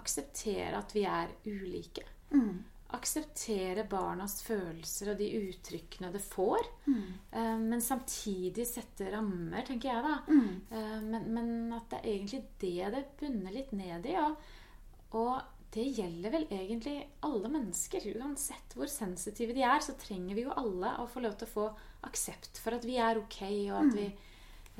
akseptere 0.00 0.76
at 0.78 0.92
vi 0.96 1.04
er 1.08 1.32
ulike. 1.48 2.04
Mm 2.32 2.64
akseptere 2.96 3.84
barnas 3.90 4.40
følelser 4.42 5.12
og 5.12 5.20
de 5.20 5.28
uttrykkene 5.38 6.10
det 6.14 6.22
får. 6.24 6.66
Mm. 6.88 7.04
Uh, 7.34 7.56
men 7.62 7.84
samtidig 7.84 8.66
sette 8.68 9.10
rammer, 9.12 9.62
tenker 9.66 9.92
jeg 9.92 10.06
da. 10.06 10.16
Mm. 10.30 10.50
Uh, 10.72 10.98
men, 11.04 11.28
men, 11.36 11.52
at 11.76 11.90
det 11.92 12.00
er 12.00 12.10
egentlig 12.16 12.42
det 12.62 12.90
det 12.96 13.04
bunner 13.20 13.54
litt 13.54 13.72
ned 13.76 14.10
i. 14.10 14.16
Og, 14.20 14.50
og, 15.20 15.34
det 15.74 15.84
gjelder 15.96 16.32
vel 16.34 16.46
egentlig 16.50 16.96
alle 17.22 17.48
mennesker. 17.48 18.00
Uansett 18.18 18.74
hvor 18.74 18.90
sensitive 18.90 19.54
de 19.54 19.62
er, 19.62 19.78
så 19.84 19.94
trenger 19.98 20.34
vi 20.34 20.42
jo 20.42 20.56
alle 20.56 20.96
å 20.98 21.06
få 21.08 21.22
lov 21.22 21.36
til 21.38 21.46
å 21.46 21.54
få 21.54 21.68
aksept 22.08 22.58
for 22.58 22.74
at 22.74 22.84
vi 22.88 22.96
er 22.98 23.20
ok, 23.22 23.40
og 23.70 23.78
at 23.86 23.94
vi 24.00 24.08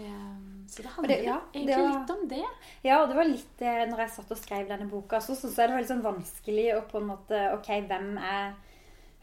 Um, 0.00 0.64
så 0.70 0.80
det 0.82 0.90
handler 0.94 1.08
det- 1.08 1.24
ja, 1.26 1.40
egentlig 1.52 1.66
det 1.66 1.76
var- 1.76 2.00
litt 2.00 2.10
om 2.10 2.28
det. 2.28 2.44
Ja, 2.82 3.02
og 3.02 3.08
det 3.08 3.16
var 3.16 3.24
litt 3.24 3.56
det, 3.58 3.88
Når 3.90 3.98
jeg 3.98 4.10
satt 4.10 4.30
og 4.30 4.38
skrev 4.38 4.68
denne 4.68 4.88
boka, 4.88 5.18
så 5.20 5.34
syns 5.36 5.56
jeg 5.56 5.68
det 5.68 5.74
var 5.74 5.80
litt 5.80 5.90
sånn 5.90 6.02
vanskelig 6.02 6.74
å 6.74 6.88
på 6.88 6.96
en 7.00 7.08
måte 7.08 7.52
Ok, 7.52 7.66
hvem 7.86 8.16
er 8.18 8.54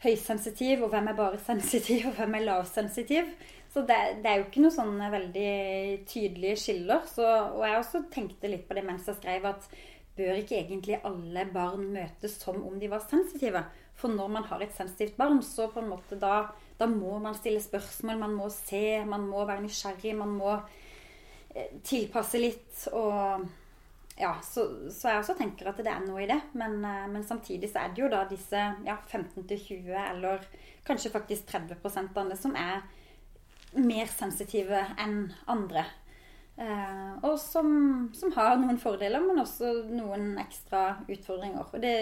høysensitiv, 0.04 0.82
og 0.84 0.90
hvem 0.92 1.08
er 1.08 1.14
bare 1.18 1.38
sensitiv, 1.38 2.06
og 2.06 2.14
hvem 2.20 2.36
er 2.38 2.44
lavsensitiv? 2.46 3.32
Så 3.74 3.82
det, 3.86 4.22
det 4.22 4.26
er 4.30 4.38
jo 4.38 4.44
ikke 4.44 4.62
noen 4.62 4.76
sånne 4.76 5.10
veldig 5.10 6.06
tydelige 6.06 6.56
skiller. 6.56 7.02
Så, 7.10 7.24
og 7.26 7.64
jeg 7.66 7.78
også 7.82 8.04
tenkte 8.10 8.48
litt 8.52 8.68
på 8.68 8.74
det 8.78 8.84
mens 8.86 9.06
jeg 9.06 9.16
skrev, 9.18 9.44
at 9.50 9.66
bør 10.18 10.40
ikke 10.40 10.58
egentlig 10.58 10.98
alle 11.06 11.44
barn 11.52 11.86
møtes 11.94 12.36
som 12.42 12.60
om 12.66 12.78
de 12.80 12.90
var 12.90 13.04
sensitive? 13.06 13.62
For 13.98 14.14
når 14.14 14.34
man 14.34 14.46
har 14.50 14.62
et 14.62 14.74
sensitivt 14.76 15.16
barn, 15.18 15.40
så 15.42 15.68
på 15.72 15.82
en 15.82 15.90
måte 15.90 16.18
da, 16.20 16.48
da 16.78 16.86
må 16.90 17.18
man 17.22 17.36
stille 17.38 17.62
spørsmål, 17.62 18.20
man 18.20 18.36
må 18.38 18.50
se, 18.54 19.00
man 19.06 19.26
må 19.26 19.46
være 19.48 19.64
nysgjerrig, 19.64 20.14
man 20.18 20.36
må 20.38 20.52
eh, 21.54 21.72
tilpasse 21.86 22.38
litt 22.42 22.84
og 22.92 23.48
ja, 24.18 24.32
så, 24.42 24.90
så 24.90 25.12
jeg 25.12 25.22
også 25.22 25.34
tenker 25.38 25.70
at 25.70 25.78
det 25.78 25.90
er 25.92 26.02
noe 26.02 26.22
i 26.24 26.30
det. 26.30 26.38
Men, 26.58 26.78
eh, 26.84 27.06
men 27.10 27.26
samtidig 27.26 27.70
så 27.72 27.84
er 27.84 27.94
det 27.94 28.02
jo 28.02 28.10
da 28.12 28.24
disse 28.30 28.62
ja, 28.86 28.98
15-20 29.10 29.92
eller 29.94 30.46
kanskje 30.86 31.12
faktisk 31.14 31.50
30 31.50 31.78
av 32.18 32.30
det 32.30 32.38
som 32.40 32.56
er 32.58 32.82
mer 33.78 34.10
sensitive 34.10 34.80
enn 34.98 35.28
andre. 35.50 35.84
Eh, 36.58 37.10
og 37.22 37.36
som, 37.38 37.68
som 38.14 38.32
har 38.34 38.56
noen 38.58 38.80
fordeler, 38.82 39.22
men 39.22 39.38
også 39.44 39.70
noen 39.92 40.32
ekstra 40.42 41.04
utfordringer. 41.06 41.68
Og 41.70 41.82
det, 41.82 41.94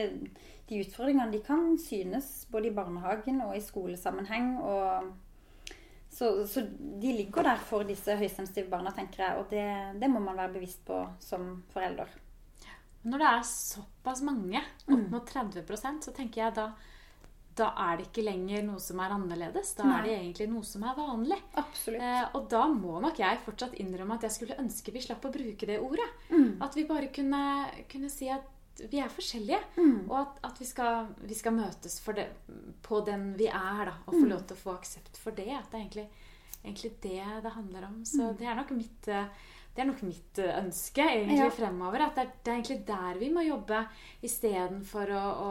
de 0.71 0.81
utfordringene 0.81 1.29
de 1.35 1.43
kan 1.45 1.75
synes 1.81 2.47
både 2.51 2.71
i 2.71 2.75
barnehagen 2.77 3.43
og 3.45 3.57
i 3.57 3.65
skolesammenheng. 3.65 4.57
og 4.65 5.13
så, 6.17 6.47
så 6.49 6.63
de 7.03 7.13
ligger 7.13 7.45
der 7.45 7.61
for 7.61 7.85
disse 7.85 8.17
høysensitive 8.17 8.71
barna, 8.73 8.91
tenker 8.97 9.25
jeg. 9.27 9.41
Og 9.43 9.51
det, 9.53 9.67
det 10.01 10.09
må 10.09 10.23
man 10.25 10.39
være 10.39 10.55
bevisst 10.57 10.87
på 10.89 11.03
som 11.21 11.59
forelder. 11.75 12.09
Når 13.07 13.21
det 13.23 13.27
er 13.29 13.49
såpass 13.51 14.23
mange, 14.25 14.63
Mm. 14.87 14.95
opp 14.95 15.11
mot 15.11 15.31
30% 15.31 16.05
så 16.07 16.13
tenker 16.15 16.45
jeg 16.45 16.55
da 16.55 16.69
da 17.57 17.71
er 17.87 17.97
det 17.97 18.07
ikke 18.11 18.25
lenger 18.27 18.63
noe 18.67 18.81
som 18.81 19.01
er 19.01 19.15
annerledes. 19.15 19.75
Da 19.79 19.85
Nei. 19.85 19.95
er 19.99 20.03
det 20.05 20.13
egentlig 20.19 20.49
noe 20.53 20.63
som 20.69 20.83
er 20.85 20.95
vanlig. 20.99 21.39
Eh, 21.57 22.25
og 22.35 22.49
da 22.53 22.67
må 22.69 23.01
nok 23.01 23.17
jeg 23.19 23.39
fortsatt 23.45 23.75
innrømme 23.81 24.15
at 24.19 24.27
jeg 24.29 24.31
skulle 24.37 24.59
ønske 24.61 24.93
vi 24.93 25.01
slapp 25.01 25.25
å 25.25 25.33
bruke 25.33 25.67
det 25.67 25.79
ordet. 25.81 26.09
Mm. 26.31 26.61
At 26.63 26.77
vi 26.77 26.85
bare 26.85 27.09
kunne, 27.09 27.41
kunne 27.89 28.11
si 28.13 28.29
at 28.29 28.45
vi 28.93 29.01
er 29.01 29.09
forskjellige. 29.09 29.61
Mm. 29.79 30.11
Og 30.11 30.19
at, 30.21 30.39
at 30.51 30.59
vi, 30.61 30.67
skal, 30.69 31.07
vi 31.25 31.35
skal 31.35 31.53
møtes 31.57 31.99
for 32.05 32.13
det, 32.13 32.29
på 32.85 33.01
den 33.07 33.31
vi 33.39 33.47
er, 33.49 33.85
da. 33.89 33.95
Og 34.07 34.13
få 34.15 34.25
Mm. 34.27 34.31
lov 34.35 34.47
til 34.47 34.57
å 34.57 34.61
få 34.67 34.75
aksept 34.77 35.17
for 35.17 35.33
det. 35.33 35.49
At 35.57 35.71
det 35.73 35.79
er 35.81 35.85
egentlig, 35.87 36.09
egentlig 36.65 36.93
det 37.01 37.43
det 37.43 37.53
handler 37.57 37.87
om. 37.89 38.03
Så 38.05 38.21
Mm. 38.33 38.37
det 38.37 38.47
er 38.47 38.55
nok 38.61 38.71
mitt 38.77 39.09
eh, 39.09 39.29
det 39.77 39.83
er 39.83 39.89
nok 39.91 40.03
mitt 40.09 40.39
eh, 40.39 40.55
ønske 40.63 41.05
egentlig 41.05 41.39
Ja. 41.39 41.51
fremover. 41.51 42.01
At 42.07 42.15
det 42.17 42.23
er, 42.27 42.31
det 42.45 42.53
er 42.53 42.57
egentlig 42.61 42.87
der 42.87 43.19
vi 43.21 43.29
må 43.33 43.43
jobbe 43.47 43.87
istedenfor 44.25 45.11
å, 45.13 45.25
å 45.47 45.51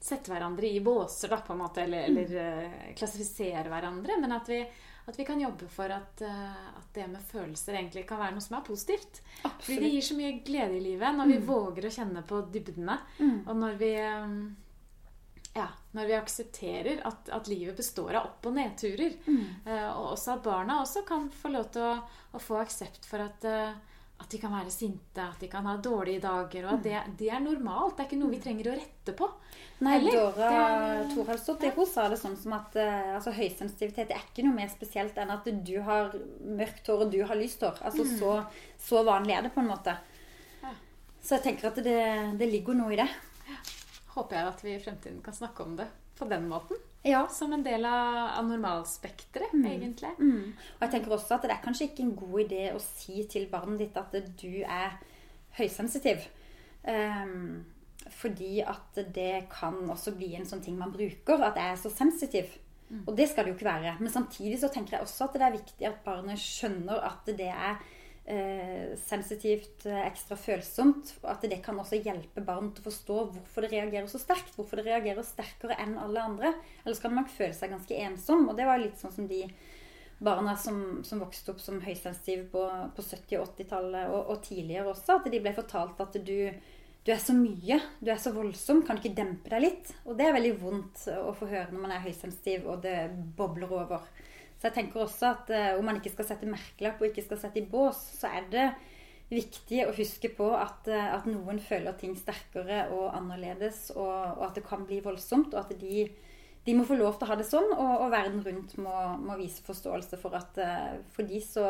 sette 0.00 0.30
hverandre 0.32 0.66
i 0.70 0.80
båser, 0.80 1.28
da, 1.28 1.36
på 1.44 1.52
en 1.52 1.58
måte, 1.60 1.82
eller, 1.82 2.08
Mm. 2.08 2.18
eller 2.18 2.62
eh, 2.64 2.94
klassifisere 2.96 3.68
hverandre. 3.68 4.16
Men 4.20 4.32
at 4.32 4.48
vi, 4.48 4.60
at 5.06 5.16
vi 5.18 5.24
kan 5.28 5.40
jobbe 5.40 5.68
for 5.68 5.90
at, 5.92 6.22
eh, 6.22 6.68
at 6.78 6.88
det 6.94 7.06
med 7.10 7.20
følelser 7.28 7.74
egentlig 7.76 8.06
kan 8.08 8.18
være 8.18 8.32
noe 8.32 8.40
som 8.40 8.56
er 8.58 8.64
positivt. 8.66 9.20
Fordi 9.42 9.76
det 9.80 9.90
gir 9.92 10.00
så 10.08 10.16
mye 10.16 10.40
glede 10.44 10.76
i 10.78 10.80
livet 10.80 11.14
når 11.18 11.26
vi 11.26 11.38
Mm. 11.38 11.46
våger 11.46 11.84
å 11.84 11.94
kjenne 11.98 12.22
på 12.26 12.40
dybdene. 12.52 12.98
Mm. 13.18 13.46
Og 13.48 13.56
når 13.56 13.76
vi 13.78 13.94
eh, 13.94 14.50
ja, 15.56 15.66
når 15.94 16.06
vi 16.06 16.12
aksepterer 16.14 17.00
at, 17.04 17.28
at 17.28 17.48
livet 17.48 17.76
består 17.76 18.14
av 18.14 18.24
opp- 18.26 18.46
og 18.46 18.54
nedturer. 18.54 19.16
Mm. 19.26 19.46
Uh, 19.66 19.90
og 19.98 20.12
også 20.12 20.36
at 20.36 20.44
barna 20.44 20.76
også 20.80 21.04
kan 21.04 21.28
få 21.28 21.50
lov 21.50 21.72
til 21.74 21.82
å, 21.82 22.02
å 22.34 22.38
få 22.40 22.60
aksept 22.62 23.04
for 23.04 23.18
at, 23.24 23.44
eh, 23.44 23.72
at 24.20 24.28
de 24.30 24.38
kan 24.38 24.52
være 24.52 24.70
sinte, 24.70 25.22
at 25.24 25.40
de 25.40 25.48
kan 25.48 25.64
ha 25.66 25.72
dårlige 25.80 26.20
dager, 26.20 26.66
og 26.68 26.74
at 26.74 26.82
det, 26.84 26.98
det 27.18 27.30
er 27.32 27.40
normalt. 27.40 27.94
Det 27.96 28.04
er 28.04 28.08
ikke 28.10 28.18
noe 28.20 28.30
vi 28.34 28.40
trenger 28.44 28.68
å 28.68 28.74
rette 28.76 29.14
på. 29.16 29.28
Nei, 29.80 29.94
Eller? 29.96 30.12
Dora 30.18 30.50
Det- 30.50 31.14
Thorhalsdottir 31.14 31.72
hun 31.78 31.86
sa 31.88 32.04
det 32.12 32.18
sånn 32.20 32.36
som 32.36 32.52
at 32.58 32.76
eh, 32.76 33.14
altså, 33.16 33.32
høysensitivitet 33.32 34.12
er 34.12 34.20
ikke 34.28 34.44
noe 34.44 34.58
mer 34.58 34.68
spesielt 34.68 35.16
enn 35.18 35.32
at 35.32 35.48
du 35.64 35.72
har 35.86 36.12
mørkt 36.44 36.92
hår 36.92 37.06
og 37.06 37.14
du 37.14 37.18
har 37.24 37.40
lyst 37.40 37.64
hår. 37.64 37.80
Altså, 37.88 38.04
så, 38.18 38.34
så 38.78 39.02
vanlig 39.08 39.38
er 39.38 39.48
det 39.48 39.54
på 39.56 39.64
en 39.64 39.72
måte. 39.72 39.96
Ja. 40.62 40.74
Så 41.22 41.38
jeg 41.38 41.46
tenker 41.48 41.70
at 41.72 41.80
det, 41.84 41.98
det 42.38 42.50
ligger 42.52 42.76
noe 42.76 42.92
i 42.92 43.00
det. 43.00 43.08
Håper 44.14 44.36
jeg 44.36 44.52
at 44.52 44.62
vi 44.66 44.76
i 44.76 44.82
fremtiden 44.84 45.22
kan 45.24 45.34
snakke 45.36 45.64
om 45.64 45.76
det 45.80 45.88
på 46.20 46.28
den 46.28 46.48
måten. 46.50 46.76
Ja. 47.04 47.22
Som 47.32 47.52
en 47.56 47.62
del 47.64 47.84
av, 47.88 48.16
av 48.38 48.44
normalspekteret, 48.48 49.52
Mm. 49.54 49.66
egentlig. 49.66 50.10
Mm. 50.18 50.52
Og 50.76 50.80
jeg 50.84 50.90
tenker 50.90 51.14
også 51.16 51.34
at 51.38 51.42
det 51.42 51.50
er 51.54 51.62
kanskje 51.64 51.88
ikke 51.88 52.02
en 52.04 52.16
god 52.16 52.40
idé 52.44 52.74
å 52.74 52.80
si 52.80 53.24
til 53.30 53.46
barnet 53.48 53.78
ditt 53.78 53.96
at 53.96 54.12
du 54.40 54.62
er 54.66 54.98
høysensitiv. 55.58 56.26
Um, 56.84 57.64
fordi 58.10 58.60
at 58.64 59.00
det 59.14 59.46
kan 59.52 59.74
også 59.92 60.14
bli 60.16 60.34
en 60.36 60.46
sånn 60.48 60.62
ting 60.64 60.76
man 60.78 60.92
bruker, 60.92 61.42
at 61.44 61.56
jeg 61.56 61.72
er 61.72 61.80
så 61.80 61.90
sensitiv. 61.92 62.46
Og 63.06 63.14
det 63.16 63.28
skal 63.30 63.44
det 63.44 63.52
jo 63.52 63.56
ikke 63.58 63.70
være. 63.70 63.96
Men 64.00 64.10
samtidig 64.10 64.58
så 64.58 64.68
tenker 64.72 64.96
jeg 64.96 65.04
også 65.06 65.28
at 65.28 65.36
det 65.38 65.42
er 65.46 65.52
viktig 65.54 65.86
at 65.86 66.00
barnet 66.04 66.40
skjønner 66.42 67.04
at 67.06 67.28
det 67.38 67.46
er 67.52 67.76
eh, 68.30 68.92
sensitivt, 68.96 69.86
eh, 69.86 70.04
ekstra 70.06 70.38
følsomt. 70.38 71.14
At 71.26 71.42
det 71.42 71.60
kan 71.64 71.78
også 71.80 71.98
hjelpe 72.00 72.44
barn 72.46 72.70
til 72.72 72.84
å 72.84 72.88
forstå 72.88 73.18
hvorfor 73.34 73.66
det 73.66 73.74
reagerer 73.74 74.08
så 74.10 74.20
sterkt. 74.22 74.54
Hvorfor 74.56 74.80
det 74.80 74.88
reagerer 74.88 75.26
sterkere 75.26 75.78
enn 75.82 75.98
alle 76.00 76.22
andre. 76.22 76.54
Ellers 76.84 77.02
kan 77.02 77.14
man 77.16 77.28
føle 77.30 77.56
seg 77.56 77.74
ganske 77.74 78.00
ensom. 78.06 78.48
Og 78.48 78.56
det 78.58 78.68
var 78.68 78.80
litt 78.82 79.00
sånn 79.00 79.14
som 79.14 79.28
de 79.30 79.42
barna 80.20 80.56
som, 80.56 81.00
som 81.04 81.22
vokste 81.22 81.54
opp 81.54 81.62
som 81.64 81.80
høysensitive 81.80 82.44
på, 82.52 82.66
på 82.96 83.04
70- 83.04 83.40
og 83.40 83.54
80-tallet 83.54 84.12
og, 84.12 84.20
og 84.34 84.42
tidligere 84.44 84.92
også. 84.92 85.18
At 85.18 85.30
de 85.32 85.40
ble 85.42 85.54
fortalt 85.56 86.02
at 86.04 86.18
du, 86.20 86.36
du 87.06 87.12
er 87.14 87.22
så 87.22 87.36
mye, 87.36 87.80
du 88.00 88.10
er 88.12 88.20
så 88.20 88.34
voldsom, 88.36 88.82
kan 88.84 88.98
du 88.98 89.04
ikke 89.04 89.16
dempe 89.22 89.52
deg 89.52 89.64
litt? 89.64 89.94
Og 90.04 90.18
det 90.18 90.28
er 90.28 90.36
veldig 90.36 90.56
vondt 90.60 91.06
å 91.16 91.32
få 91.36 91.48
høre 91.48 91.70
når 91.72 91.86
man 91.86 91.96
er 91.96 92.04
høysensitiv 92.04 92.68
og 92.68 92.84
det 92.84 92.98
bobler 93.38 93.72
over. 93.80 94.04
Så 94.60 94.68
jeg 94.68 94.76
tenker 94.76 95.00
også 95.02 95.30
at 95.32 95.50
eh, 95.56 95.72
om 95.78 95.86
man 95.88 95.96
ikke 95.96 96.12
skal 96.12 96.26
sette 96.28 96.48
merkelapp 96.48 97.00
og 97.00 97.08
ikke 97.08 97.24
skal 97.24 97.40
sette 97.40 97.62
i 97.62 97.68
bås, 97.68 98.00
så 98.20 98.28
er 98.28 98.48
det 98.52 98.66
viktig 99.30 99.84
å 99.86 99.94
huske 99.96 100.28
på 100.36 100.50
at, 100.58 100.90
eh, 100.90 101.12
at 101.14 101.28
noen 101.30 101.62
føler 101.64 101.96
ting 101.96 102.12
sterkere 102.18 102.84
og 102.92 103.08
annerledes, 103.16 103.86
og, 103.96 104.12
og 104.36 104.44
at 104.50 104.60
det 104.60 104.66
kan 104.66 104.84
bli 104.84 105.00
voldsomt, 105.04 105.54
og 105.54 105.64
at 105.64 105.80
de, 105.80 106.04
de 106.66 106.76
må 106.76 106.84
få 106.84 106.98
lov 107.00 107.16
til 107.16 107.28
å 107.28 107.32
ha 107.32 107.40
det 107.40 107.48
sånn, 107.48 107.72
og, 107.72 107.92
og 108.04 108.12
verden 108.12 108.44
rundt 108.44 108.76
må, 108.84 108.96
må 109.22 109.38
vise 109.40 109.64
forståelse 109.64 110.20
for 110.20 110.36
at 110.36 110.60
uh, 110.60 110.98
for 111.14 111.28
de 111.28 111.40
så 111.44 111.68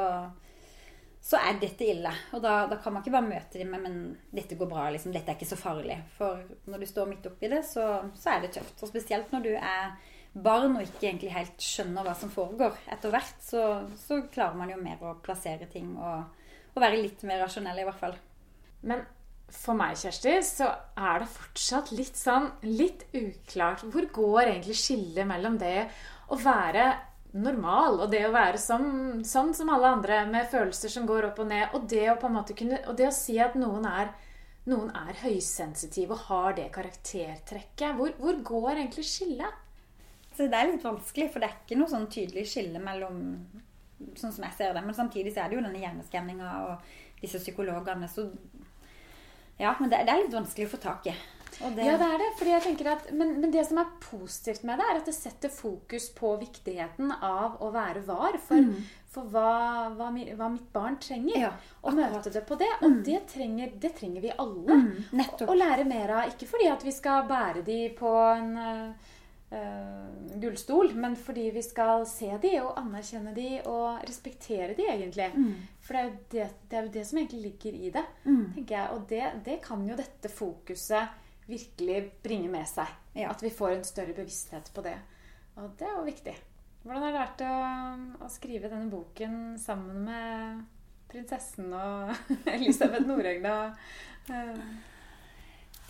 så 1.20 1.36
er 1.36 1.58
dette 1.60 1.84
ille. 1.84 2.10
Og 2.32 2.40
da, 2.40 2.64
da 2.64 2.78
kan 2.80 2.94
man 2.94 3.04
ikke 3.04 3.12
bare 3.12 3.28
møte 3.28 3.60
dem 3.60 3.74
med 3.74 3.82
men 3.84 3.96
dette 4.32 4.56
går 4.56 4.70
bra, 4.70 4.86
liksom. 4.88 5.12
dette 5.12 5.28
er 5.28 5.36
ikke 5.36 5.50
så 5.50 5.58
farlig. 5.60 5.98
For 6.16 6.40
når 6.70 6.80
du 6.80 6.86
står 6.88 7.10
midt 7.10 7.28
oppi 7.28 7.50
det, 7.52 7.60
så, 7.68 7.84
så 8.16 8.32
er 8.32 8.44
det 8.44 8.54
tøft. 8.56 8.78
Og 8.80 8.88
spesielt 8.88 9.34
når 9.34 9.44
du 9.44 9.50
er 9.52 9.92
barn 10.32 10.76
og 10.78 10.84
ikke 10.84 11.08
egentlig 11.08 11.32
helt 11.34 11.64
skjønner 11.64 12.06
hva 12.06 12.14
som 12.18 12.30
foregår 12.32 12.76
etter 12.92 13.12
hvert, 13.14 13.38
så, 13.42 13.64
så 13.98 14.20
klarer 14.30 14.58
man 14.58 14.70
jo 14.70 14.78
mer 14.82 15.02
å 15.02 15.16
plassere 15.24 15.66
ting 15.70 15.96
og, 15.98 16.44
og 16.74 16.82
være 16.82 17.00
litt 17.02 17.24
mer 17.26 17.42
rasjonell, 17.42 17.82
i 17.82 17.86
hvert 17.88 18.02
fall. 18.02 18.16
Men 18.86 19.02
for 19.50 19.74
meg, 19.74 19.96
Kjersti, 19.98 20.36
så 20.46 20.70
er 20.94 21.22
det 21.22 21.32
fortsatt 21.34 21.90
litt 21.96 22.18
sånn 22.18 22.48
litt 22.68 23.08
uklart. 23.16 23.82
Hvor 23.90 24.06
går 24.14 24.44
egentlig 24.46 24.78
skillet 24.78 25.26
mellom 25.26 25.58
det 25.60 25.88
å 26.30 26.38
være 26.38 26.92
normal 27.30 28.00
og 28.04 28.10
det 28.10 28.24
å 28.26 28.32
være 28.34 28.58
som, 28.58 28.84
sånn 29.26 29.52
som 29.54 29.70
alle 29.70 29.92
andre 29.96 30.24
med 30.30 30.48
følelser 30.50 30.90
som 30.90 31.06
går 31.06 31.28
opp 31.30 31.42
og 31.42 31.50
ned, 31.50 31.74
og 31.74 31.86
det 31.90 32.06
å 32.10 32.18
på 32.18 32.26
en 32.30 32.36
måte 32.40 32.56
kunne 32.58 32.80
Og 32.90 32.96
det 32.98 33.06
å 33.10 33.14
si 33.14 33.36
at 33.42 33.58
noen 33.58 33.86
er, 33.86 34.12
noen 34.70 34.90
er 34.94 35.18
høysensitive 35.22 36.14
og 36.14 36.24
har 36.28 36.56
det 36.58 36.70
karaktertrekket. 36.74 37.98
Hvor, 37.98 38.14
hvor 38.22 38.40
går 38.52 38.72
egentlig 38.76 39.06
skillet? 39.10 39.66
Så 40.36 40.46
det 40.46 40.56
er 40.56 40.70
litt 40.70 40.84
vanskelig, 40.86 41.30
for 41.32 41.42
det 41.42 41.50
er 41.50 41.56
ikke 41.58 41.78
noe 41.80 41.90
sånn 41.90 42.08
tydelig 42.12 42.46
skille 42.52 42.82
mellom 42.82 43.20
Sånn 44.16 44.32
som 44.32 44.44
jeg 44.46 44.54
ser 44.56 44.70
det. 44.72 44.80
Men 44.80 44.94
samtidig 44.96 45.34
så 45.34 45.42
er 45.42 45.50
det 45.50 45.58
jo 45.58 45.62
denne 45.66 45.76
hjerneskanninga 45.82 46.52
og 46.70 46.86
disse 47.20 47.36
psykologene, 47.42 48.08
så 48.08 48.30
Ja, 49.60 49.74
men 49.76 49.90
det, 49.92 49.98
det 50.08 50.14
er 50.14 50.22
litt 50.22 50.32
vanskelig 50.32 50.70
å 50.70 50.72
få 50.72 50.78
tak 50.80 51.10
i. 51.10 51.12
Det, 51.60 51.84
Ja, 51.84 51.98
det 52.00 52.06
er 52.06 52.16
det. 52.22 52.28
fordi 52.38 52.54
jeg 52.54 52.62
tenker 52.64 52.88
at, 52.94 53.10
men, 53.12 53.34
men 53.42 53.52
det 53.52 53.66
som 53.68 53.82
er 53.82 53.90
positivt 54.00 54.62
med 54.64 54.80
det, 54.80 54.86
er 54.88 55.00
at 55.02 55.10
det 55.10 55.14
setter 55.18 55.52
fokus 55.52 56.08
på 56.16 56.32
viktigheten 56.40 57.12
av 57.12 57.60
å 57.60 57.68
være 57.74 58.00
var 58.08 58.38
for, 58.40 58.72
for 59.12 59.28
hva, 59.34 59.90
hva, 59.98 60.08
hva 60.08 60.48
mitt 60.54 60.72
barn 60.72 60.96
trenger. 61.02 61.36
Ja, 61.42 61.52
og 61.84 61.98
møte 62.00 62.32
det 62.32 62.46
på 62.48 62.56
det. 62.56 62.70
Og 62.80 63.02
det, 63.04 63.20
trenger, 63.34 63.76
det 63.82 63.92
trenger 64.00 64.24
vi 64.24 64.32
alle. 64.32 64.80
Mm. 64.80 65.24
Å 65.44 65.60
lære 65.60 65.84
mer 65.84 66.16
av. 66.22 66.32
Ikke 66.32 66.48
fordi 66.48 66.72
at 66.72 66.88
vi 66.88 66.96
skal 66.96 67.28
bære 67.28 67.66
de 67.68 67.82
på 68.00 68.16
en 68.32 68.54
øh, 69.52 70.40
gullstol, 70.42 70.94
men 70.94 71.16
fordi 71.16 71.48
vi 71.54 71.62
skal 71.62 72.06
se 72.08 72.30
de 72.42 72.52
og 72.62 72.78
anerkjenne 72.80 73.34
de 73.36 73.48
og 73.70 74.02
respektere 74.08 74.74
de, 74.78 74.86
egentlig. 74.88 75.30
Mm. 75.34 75.54
For 75.80 75.96
det 75.96 76.02
er, 76.02 76.08
jo 76.08 76.18
det, 76.34 76.48
det 76.70 76.78
er 76.78 76.86
jo 76.86 76.94
det 76.98 77.06
som 77.06 77.18
egentlig 77.22 77.42
ligger 77.42 77.80
i 77.80 77.90
det. 77.96 78.04
Mm. 78.24 78.44
tenker 78.54 78.76
jeg. 78.76 78.90
Og 78.94 79.08
det, 79.10 79.24
det 79.46 79.58
kan 79.64 79.86
jo 79.88 79.98
dette 79.98 80.32
fokuset 80.32 81.16
virkelig 81.50 82.02
bringe 82.22 82.50
med 82.52 82.68
seg. 82.70 82.90
Ja. 83.14 83.30
At 83.32 83.42
vi 83.42 83.50
får 83.50 83.76
en 83.76 83.88
større 83.88 84.14
bevissthet 84.14 84.70
på 84.74 84.84
det. 84.86 84.96
Og 85.58 85.72
det 85.78 85.88
er 85.88 85.96
jo 85.98 86.06
viktig. 86.06 86.36
Hvordan 86.82 87.02
har 87.02 87.10
det 87.12 87.20
vært 87.20 87.42
å, 87.44 87.56
å 88.24 88.28
skrive 88.32 88.70
denne 88.72 88.88
boken 88.92 89.58
sammen 89.60 90.04
med 90.06 90.62
prinsessen 91.10 91.74
og 91.76 92.14
Elisabeth 92.54 93.04
Norengda? 93.08 93.56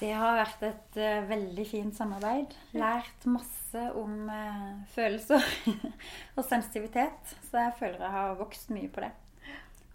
Det 0.01 0.15
har 0.17 0.39
vært 0.39 0.63
et 0.65 0.97
uh, 0.97 1.29
veldig 1.29 1.65
fint 1.69 1.97
samarbeid. 1.97 2.55
Lært 2.73 3.27
masse 3.29 3.83
om 4.01 4.31
uh, 4.33 4.81
følelser 4.95 5.45
og 6.39 6.45
sensitivitet. 6.47 7.35
Så 7.51 7.61
jeg 7.61 7.75
føler 7.77 8.01
jeg 8.07 8.15
har 8.15 8.39
vokst 8.39 8.73
mye 8.73 8.89
på 8.93 9.05
det. 9.05 9.11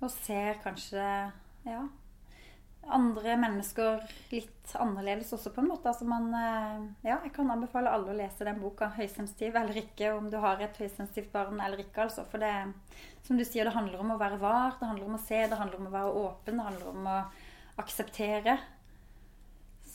Og 0.04 0.12
ser 0.14 0.60
kanskje 0.62 1.02
ja, 1.66 1.80
andre 2.94 3.34
mennesker 3.42 4.04
litt 4.30 4.76
annerledes 4.78 5.34
også, 5.34 5.50
på 5.56 5.64
en 5.64 5.72
måte. 5.72 5.90
Altså 5.90 6.06
man, 6.06 6.30
uh, 6.38 6.86
ja, 7.08 7.18
jeg 7.26 7.34
kan 7.34 7.50
anbefale 7.56 7.90
alle 7.90 8.14
å 8.14 8.20
lese 8.20 8.46
den 8.46 8.62
boka, 8.62 8.92
'Høysensitiv 8.94 9.58
eller 9.58 9.82
ikke', 9.82 10.14
om 10.20 10.30
du 10.30 10.38
har 10.44 10.62
et 10.62 10.78
høysensitivt 10.84 11.34
barn 11.34 11.58
eller 11.66 11.82
ikke. 11.82 12.06
altså. 12.06 12.28
For 12.30 12.46
det, 12.46 12.54
som 13.26 13.42
du 13.42 13.48
sier, 13.48 13.66
det 13.66 13.74
handler 13.74 14.06
om 14.06 14.14
å 14.14 14.22
være 14.22 14.38
var, 14.38 14.78
det 14.78 14.92
handler 14.92 15.10
om 15.10 15.18
å 15.18 15.26
se, 15.26 15.42
det 15.50 15.62
handler 15.64 15.82
om 15.82 15.90
å 15.90 15.98
være 15.98 16.16
åpen, 16.28 16.62
det 16.62 16.70
handler 16.70 16.94
om 16.94 17.10
å 17.10 17.20
akseptere. 17.82 18.60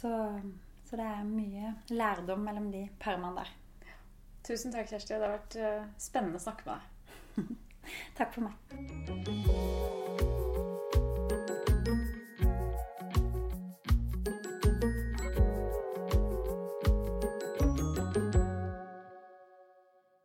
Så, 0.00 0.40
så, 0.88 0.96
det 0.96 1.04
er 1.04 1.24
mye 1.28 1.74
lærdom 1.92 2.40
mellom 2.46 2.70
de 2.72 2.86
permene 3.02 3.42
der. 3.42 3.50
Tusen 4.48 4.72
takk, 4.72 4.88
Kjersti. 4.88 5.12
Det 5.12 5.26
har 5.26 5.36
vært 5.36 5.56
uh, 5.60 5.90
spennende 6.00 6.40
å 6.40 6.44
snakke 6.46 6.64
med 6.64 6.74
deg. 6.80 6.84
takk 8.18 8.32
for 8.32 8.48
meg. 8.48 8.54